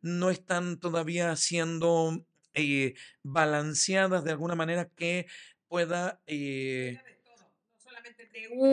no 0.02 0.30
están 0.30 0.78
todavía 0.78 1.34
siendo 1.36 2.26
balanceadas 3.22 4.24
de 4.24 4.30
alguna 4.30 4.54
manera 4.54 4.88
que 4.94 5.26
pueda 5.68 6.20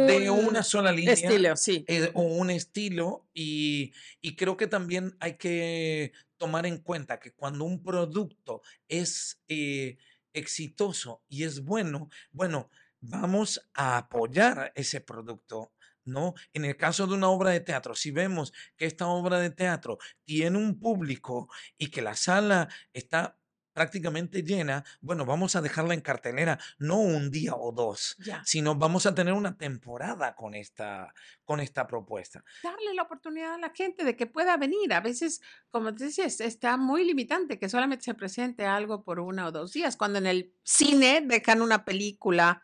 de, 0.08 0.30
una 0.30 0.64
sola 0.64 0.92
línea. 0.92 1.14
Estilo, 1.14 1.56
sí. 1.56 1.86
Eh, 1.88 2.12
o 2.14 2.22
un 2.22 2.50
estilo. 2.50 3.28
Y, 3.34 3.94
creo 4.38 4.58
que 4.58 4.68
también 4.68 5.16
hay 5.20 5.38
que 5.38 6.12
tomar 6.38 6.66
en 6.66 6.80
cuenta 6.80 7.20
que 7.20 7.34
cuando 7.34 7.66
un 7.66 7.84
producto 7.84 8.62
es 8.88 9.42
eh, 9.48 9.98
exitoso 10.34 11.24
y 11.30 11.44
es 11.44 11.64
bueno, 11.64 12.10
bueno, 12.32 12.70
vamos 13.00 13.70
a 13.74 13.98
apoyar 13.98 14.72
ese 14.76 15.02
producto. 15.02 15.74
¿no? 16.06 16.34
En 16.54 16.66
el 16.66 16.76
caso 16.76 17.08
de 17.08 17.14
una 17.14 17.30
obra 17.30 17.52
de 17.52 17.62
teatro, 17.62 17.96
si 17.96 18.12
vemos 18.12 18.52
que 18.76 18.86
esta 18.86 19.08
obra 19.08 19.40
de 19.40 19.52
teatro 19.52 20.00
tiene 20.26 20.58
un 20.58 20.78
público 20.78 21.48
y 21.78 21.92
que 21.92 22.02
la 22.02 22.18
sala 22.18 22.68
está 22.92 23.40
prácticamente 23.74 24.44
llena, 24.44 24.84
bueno, 25.02 25.26
vamos 25.26 25.56
a 25.56 25.62
dejarla 25.62 25.94
en 25.94 26.02
cartelera 26.02 26.60
no 26.78 27.00
un 27.00 27.32
día 27.32 27.56
o 27.56 27.72
dos, 27.72 28.18
sino 28.46 28.76
vamos 28.76 29.06
a 29.06 29.16
tener 29.16 29.34
una 29.34 29.58
temporada 29.58 30.36
con 30.36 30.54
esta, 30.54 31.14
con 31.44 31.60
esta 31.60 31.88
propuesta. 31.88 32.44
Darle 32.64 32.94
la 32.94 33.04
oportunidad 33.04 33.56
a 33.56 33.58
la 33.58 33.72
gente 33.72 34.04
de 34.04 34.16
que 34.16 34.28
pueda 34.28 34.56
venir. 34.58 34.94
A 34.94 35.02
veces, 35.02 35.42
como 35.70 35.94
te 35.94 36.06
dices, 36.06 36.40
está 36.40 36.78
muy 36.78 37.04
limitante 37.04 37.60
que 37.60 37.70
solamente 37.70 38.06
se 38.06 38.14
presente 38.14 38.66
algo 38.66 39.04
por 39.04 39.20
una 39.20 39.48
o 39.48 39.52
dos 39.52 39.74
días, 39.74 39.98
cuando 39.98 40.20
en 40.20 40.28
el 40.28 40.54
cine 40.64 41.22
dejan 41.26 41.62
una 41.62 41.86
película 41.86 42.64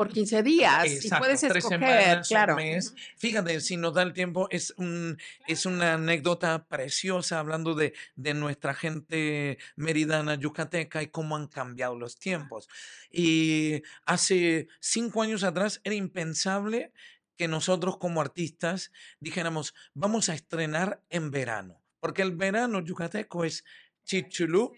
por 0.00 0.08
15 0.10 0.42
días 0.42 1.04
y 1.04 1.10
puedes 1.10 1.42
escoger, 1.42 2.22
claro. 2.26 2.56
mes. 2.56 2.94
Fíjate, 3.18 3.60
si 3.60 3.76
nos 3.76 3.92
da 3.92 4.00
el 4.00 4.14
tiempo, 4.14 4.48
es, 4.48 4.72
un, 4.78 5.18
es 5.46 5.66
una 5.66 5.92
anécdota 5.92 6.64
preciosa 6.64 7.38
hablando 7.38 7.74
de, 7.74 7.92
de 8.16 8.32
nuestra 8.32 8.72
gente 8.72 9.58
meridana 9.76 10.36
yucateca 10.36 11.02
y 11.02 11.08
cómo 11.08 11.36
han 11.36 11.48
cambiado 11.48 11.98
los 11.98 12.18
tiempos. 12.18 12.66
Y 13.10 13.82
hace 14.06 14.68
cinco 14.80 15.20
años 15.20 15.44
atrás 15.44 15.82
era 15.84 15.94
impensable 15.94 16.94
que 17.36 17.46
nosotros 17.46 17.98
como 17.98 18.22
artistas 18.22 18.92
dijéramos, 19.18 19.74
vamos 19.92 20.30
a 20.30 20.34
estrenar 20.34 21.02
en 21.10 21.30
verano, 21.30 21.82
porque 22.00 22.22
el 22.22 22.34
verano 22.34 22.80
yucateco 22.80 23.44
es 23.44 23.66
Chichulú, 24.04 24.72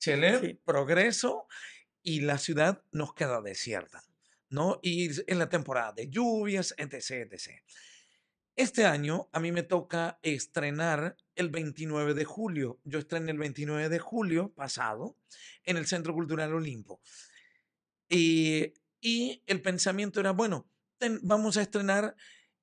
Chelé, 0.00 0.58
Progreso, 0.64 1.46
y 2.02 2.22
la 2.22 2.38
ciudad 2.38 2.82
nos 2.90 3.14
queda 3.14 3.40
desierta. 3.40 4.02
¿No? 4.52 4.78
Y 4.82 5.10
en 5.30 5.38
la 5.38 5.48
temporada 5.48 5.92
de 5.92 6.08
lluvias, 6.08 6.74
etc, 6.78 7.32
etc. 7.32 7.62
Este 8.54 8.84
año 8.84 9.28
a 9.32 9.40
mí 9.40 9.50
me 9.50 9.62
toca 9.62 10.18
estrenar 10.22 11.16
el 11.34 11.48
29 11.48 12.14
de 12.14 12.24
julio. 12.24 12.78
Yo 12.84 12.98
estrené 12.98 13.32
el 13.32 13.38
29 13.38 13.88
de 13.88 13.98
julio 13.98 14.52
pasado 14.54 15.16
en 15.64 15.78
el 15.78 15.86
Centro 15.86 16.12
Cultural 16.12 16.54
Olimpo. 16.54 17.00
Y, 18.08 18.74
y 19.00 19.42
el 19.46 19.62
pensamiento 19.62 20.20
era, 20.20 20.32
bueno, 20.32 20.68
vamos 21.22 21.56
a 21.56 21.62
estrenar 21.62 22.14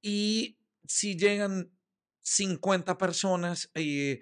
y 0.01 0.57
si 0.85 1.17
llegan 1.17 1.71
50 2.21 2.97
personas, 2.97 3.71
eh, 3.73 4.21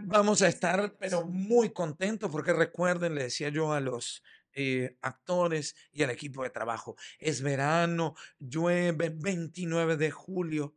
vamos 0.00 0.42
a 0.42 0.48
estar, 0.48 0.96
pero 0.98 1.26
muy 1.26 1.72
contentos, 1.72 2.30
porque 2.30 2.52
recuerden, 2.52 3.16
le 3.16 3.24
decía 3.24 3.48
yo 3.48 3.72
a 3.72 3.80
los 3.80 4.22
eh, 4.54 4.96
actores 5.02 5.76
y 5.92 6.02
al 6.02 6.10
equipo 6.10 6.42
de 6.42 6.50
trabajo. 6.50 6.96
Es 7.18 7.42
verano, 7.42 8.14
llueve, 8.38 9.10
29 9.10 9.96
de 9.96 10.10
julio. 10.10 10.74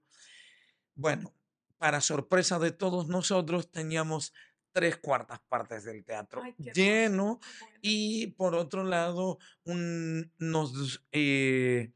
Bueno, 0.96 1.34
para 1.78 2.02
sorpresa 2.02 2.60
de 2.60 2.72
todos 2.72 3.08
nosotros, 3.08 3.72
teníamos 3.72 4.34
tres 4.72 4.98
cuartas 4.98 5.40
partes 5.48 5.84
del 5.84 6.04
teatro 6.04 6.42
lleno 6.58 7.40
y 7.82 8.28
por 8.28 8.56
otro 8.56 8.84
lado 8.84 9.38
nos, 9.66 11.06
eh, 11.12 11.92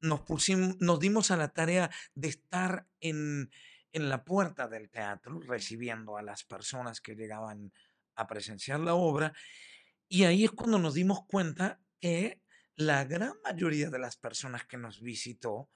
nos, 0.00 0.20
pusimos, 0.20 0.76
nos 0.80 1.00
dimos 1.00 1.30
a 1.30 1.36
la 1.36 1.48
tarea 1.48 1.90
de 2.14 2.28
estar 2.28 2.86
en, 3.00 3.50
en 3.92 4.08
la 4.08 4.24
puerta 4.24 4.68
del 4.68 4.90
teatro 4.90 5.40
recibiendo 5.40 6.16
a 6.16 6.22
las 6.22 6.44
personas 6.44 7.00
que 7.00 7.14
llegaban 7.14 7.72
a 8.16 8.26
presenciar 8.26 8.80
la 8.80 8.94
obra 8.94 9.32
y 10.08 10.24
ahí 10.24 10.44
es 10.44 10.50
cuando 10.52 10.78
nos 10.78 10.94
dimos 10.94 11.24
cuenta 11.26 11.80
que 12.00 12.40
la 12.76 13.04
gran 13.04 13.34
mayoría 13.44 13.90
de 13.90 13.98
las 13.98 14.16
personas 14.16 14.66
que 14.66 14.76
nos 14.76 15.00
visitó 15.00 15.70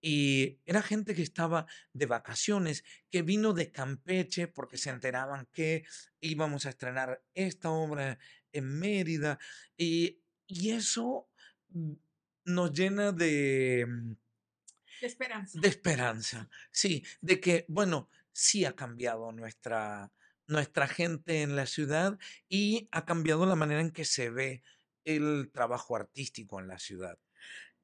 y 0.00 0.60
era 0.64 0.82
gente 0.82 1.14
que 1.14 1.22
estaba 1.22 1.66
de 1.92 2.06
vacaciones, 2.06 2.84
que 3.10 3.22
vino 3.22 3.52
de 3.52 3.72
Campeche 3.72 4.46
porque 4.46 4.78
se 4.78 4.90
enteraban 4.90 5.48
que 5.52 5.84
íbamos 6.20 6.66
a 6.66 6.70
estrenar 6.70 7.22
esta 7.34 7.70
obra 7.70 8.18
en 8.52 8.78
Mérida. 8.78 9.38
Y, 9.76 10.20
y 10.46 10.70
eso 10.70 11.28
mm, 11.70 11.92
nos 12.44 12.72
llena 12.72 13.10
de, 13.10 13.86
mm, 13.88 14.16
de 15.00 15.06
esperanza. 15.06 15.60
De 15.60 15.68
esperanza, 15.68 16.48
sí, 16.70 17.04
de 17.20 17.40
que, 17.40 17.64
bueno, 17.68 18.08
sí 18.32 18.64
ha 18.64 18.74
cambiado 18.76 19.32
nuestra, 19.32 20.12
nuestra 20.48 20.88
gente 20.88 21.42
en 21.42 21.54
la 21.54 21.66
ciudad 21.66 22.18
y 22.48 22.88
ha 22.90 23.04
cambiado 23.04 23.46
la 23.46 23.54
manera 23.54 23.80
en 23.80 23.92
que 23.92 24.04
se 24.04 24.30
ve 24.30 24.62
el 25.04 25.50
trabajo 25.52 25.94
artístico 25.94 26.58
en 26.58 26.68
la 26.68 26.78
ciudad. 26.78 27.18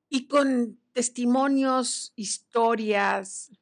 Y 0.08 0.26
con 0.26 0.78
testimonios, 0.92 2.12
historias, 2.16 3.52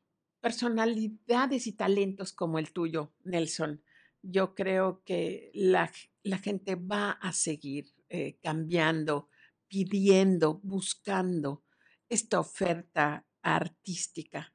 personalidades 0.41 1.67
y 1.67 1.73
talentos 1.73 2.33
como 2.33 2.59
el 2.59 2.73
tuyo, 2.73 3.13
Nelson, 3.25 3.83
yo 4.23 4.55
creo 4.55 5.03
que 5.05 5.51
la, 5.55 5.91
gente 6.39 6.77
va 6.77 7.13
a 7.13 7.33
seguir 7.33 7.93
eh, 8.09 8.39
cambiando, 8.43 9.29
pidiendo, 9.69 10.61
buscando 10.63 11.65
esta 12.09 12.39
oferta 12.41 13.27
artística 13.43 14.53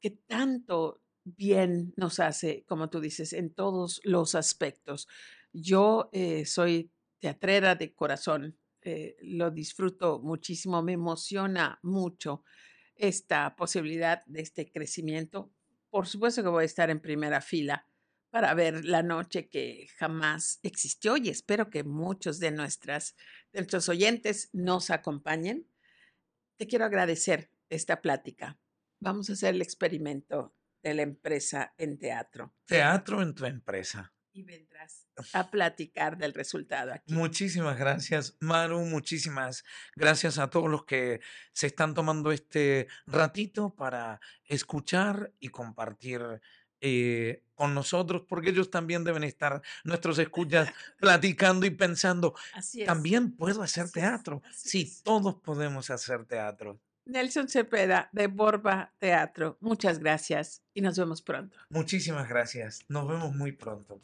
que 0.00 0.10
tanto 0.10 0.99
bien 1.24 1.92
nos 1.96 2.20
hace, 2.20 2.64
como 2.66 2.90
tú 2.90 3.00
dices, 3.00 3.32
en 3.32 3.52
todos 3.52 4.00
los 4.04 4.34
aspectos. 4.34 5.08
Yo 5.52 6.08
eh, 6.12 6.44
soy 6.46 6.90
teatrera 7.18 7.74
de 7.74 7.94
corazón, 7.94 8.58
eh, 8.82 9.16
lo 9.22 9.50
disfruto 9.50 10.20
muchísimo, 10.20 10.82
me 10.82 10.92
emociona 10.92 11.78
mucho 11.82 12.44
esta 12.96 13.54
posibilidad 13.56 14.24
de 14.26 14.42
este 14.42 14.70
crecimiento. 14.70 15.52
Por 15.90 16.06
supuesto 16.06 16.42
que 16.42 16.48
voy 16.48 16.62
a 16.62 16.66
estar 16.66 16.90
en 16.90 17.00
primera 17.00 17.40
fila 17.40 17.86
para 18.30 18.54
ver 18.54 18.84
la 18.84 19.02
noche 19.02 19.48
que 19.48 19.88
jamás 19.96 20.60
existió 20.62 21.16
y 21.16 21.28
espero 21.28 21.68
que 21.68 21.82
muchos 21.82 22.38
de, 22.38 22.52
nuestras, 22.52 23.16
de 23.52 23.60
nuestros 23.60 23.88
oyentes 23.88 24.50
nos 24.52 24.90
acompañen. 24.90 25.66
Te 26.56 26.66
quiero 26.66 26.84
agradecer 26.84 27.50
esta 27.68 28.00
plática. 28.00 28.58
Vamos 29.00 29.30
a 29.30 29.32
hacer 29.32 29.54
el 29.54 29.62
experimento 29.62 30.54
de 30.82 30.94
la 30.94 31.02
empresa 31.02 31.74
en 31.78 31.98
teatro. 31.98 32.54
Teatro 32.66 33.22
en 33.22 33.34
tu 33.34 33.44
empresa. 33.44 34.12
Y 34.32 34.42
vendrás 34.42 35.08
a 35.32 35.50
platicar 35.50 36.16
del 36.16 36.32
resultado 36.32 36.92
aquí. 36.92 37.12
Muchísimas 37.12 37.78
gracias, 37.78 38.36
Maru. 38.40 38.84
Muchísimas 38.84 39.64
gracias 39.96 40.38
a 40.38 40.48
todos 40.48 40.70
los 40.70 40.84
que 40.84 41.20
se 41.52 41.66
están 41.66 41.94
tomando 41.94 42.32
este 42.32 42.86
ratito 43.06 43.74
para 43.74 44.20
escuchar 44.44 45.32
y 45.40 45.48
compartir 45.48 46.40
eh, 46.80 47.42
con 47.54 47.74
nosotros, 47.74 48.22
porque 48.26 48.50
ellos 48.50 48.70
también 48.70 49.04
deben 49.04 49.22
estar, 49.22 49.60
nuestros 49.84 50.18
escuchas, 50.18 50.72
platicando 50.98 51.66
y 51.66 51.70
pensando, 51.70 52.34
también 52.86 53.36
puedo 53.36 53.62
hacer 53.62 53.90
teatro. 53.90 54.42
Sí, 54.54 54.90
todos 55.02 55.34
podemos 55.42 55.90
hacer 55.90 56.24
teatro. 56.24 56.80
Nelson 57.04 57.48
Cepeda 57.48 58.08
de 58.12 58.26
Borba 58.26 58.92
Teatro, 58.98 59.58
muchas 59.60 59.98
gracias 59.98 60.62
y 60.74 60.80
nos 60.80 60.98
vemos 60.98 61.22
pronto. 61.22 61.56
Muchísimas 61.70 62.28
gracias, 62.28 62.80
nos 62.88 63.08
vemos 63.08 63.34
muy 63.34 63.52
pronto. 63.52 64.00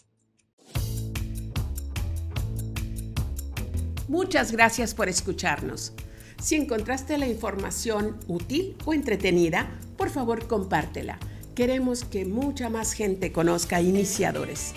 Muchas 4.09 4.53
gracias 4.53 4.95
por 4.95 5.09
escucharnos. 5.09 5.93
Si 6.41 6.55
encontraste 6.55 7.19
la 7.19 7.27
información 7.27 8.19
útil 8.29 8.77
o 8.85 8.95
entretenida, 8.95 9.69
por 9.97 10.11
favor 10.11 10.47
compártela. 10.47 11.19
Queremos 11.55 12.05
que 12.05 12.25
mucha 12.25 12.69
más 12.69 12.93
gente 12.93 13.33
conozca 13.33 13.81
Iniciadores. 13.81 14.75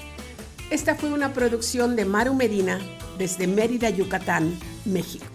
Esta 0.72 0.96
fue 0.96 1.12
una 1.12 1.34
producción 1.34 1.96
de 1.96 2.06
Maru 2.06 2.34
Medina 2.34 2.80
desde 3.18 3.48
Mérida, 3.48 3.90
Yucatán, 3.90 4.58
México. 4.86 5.26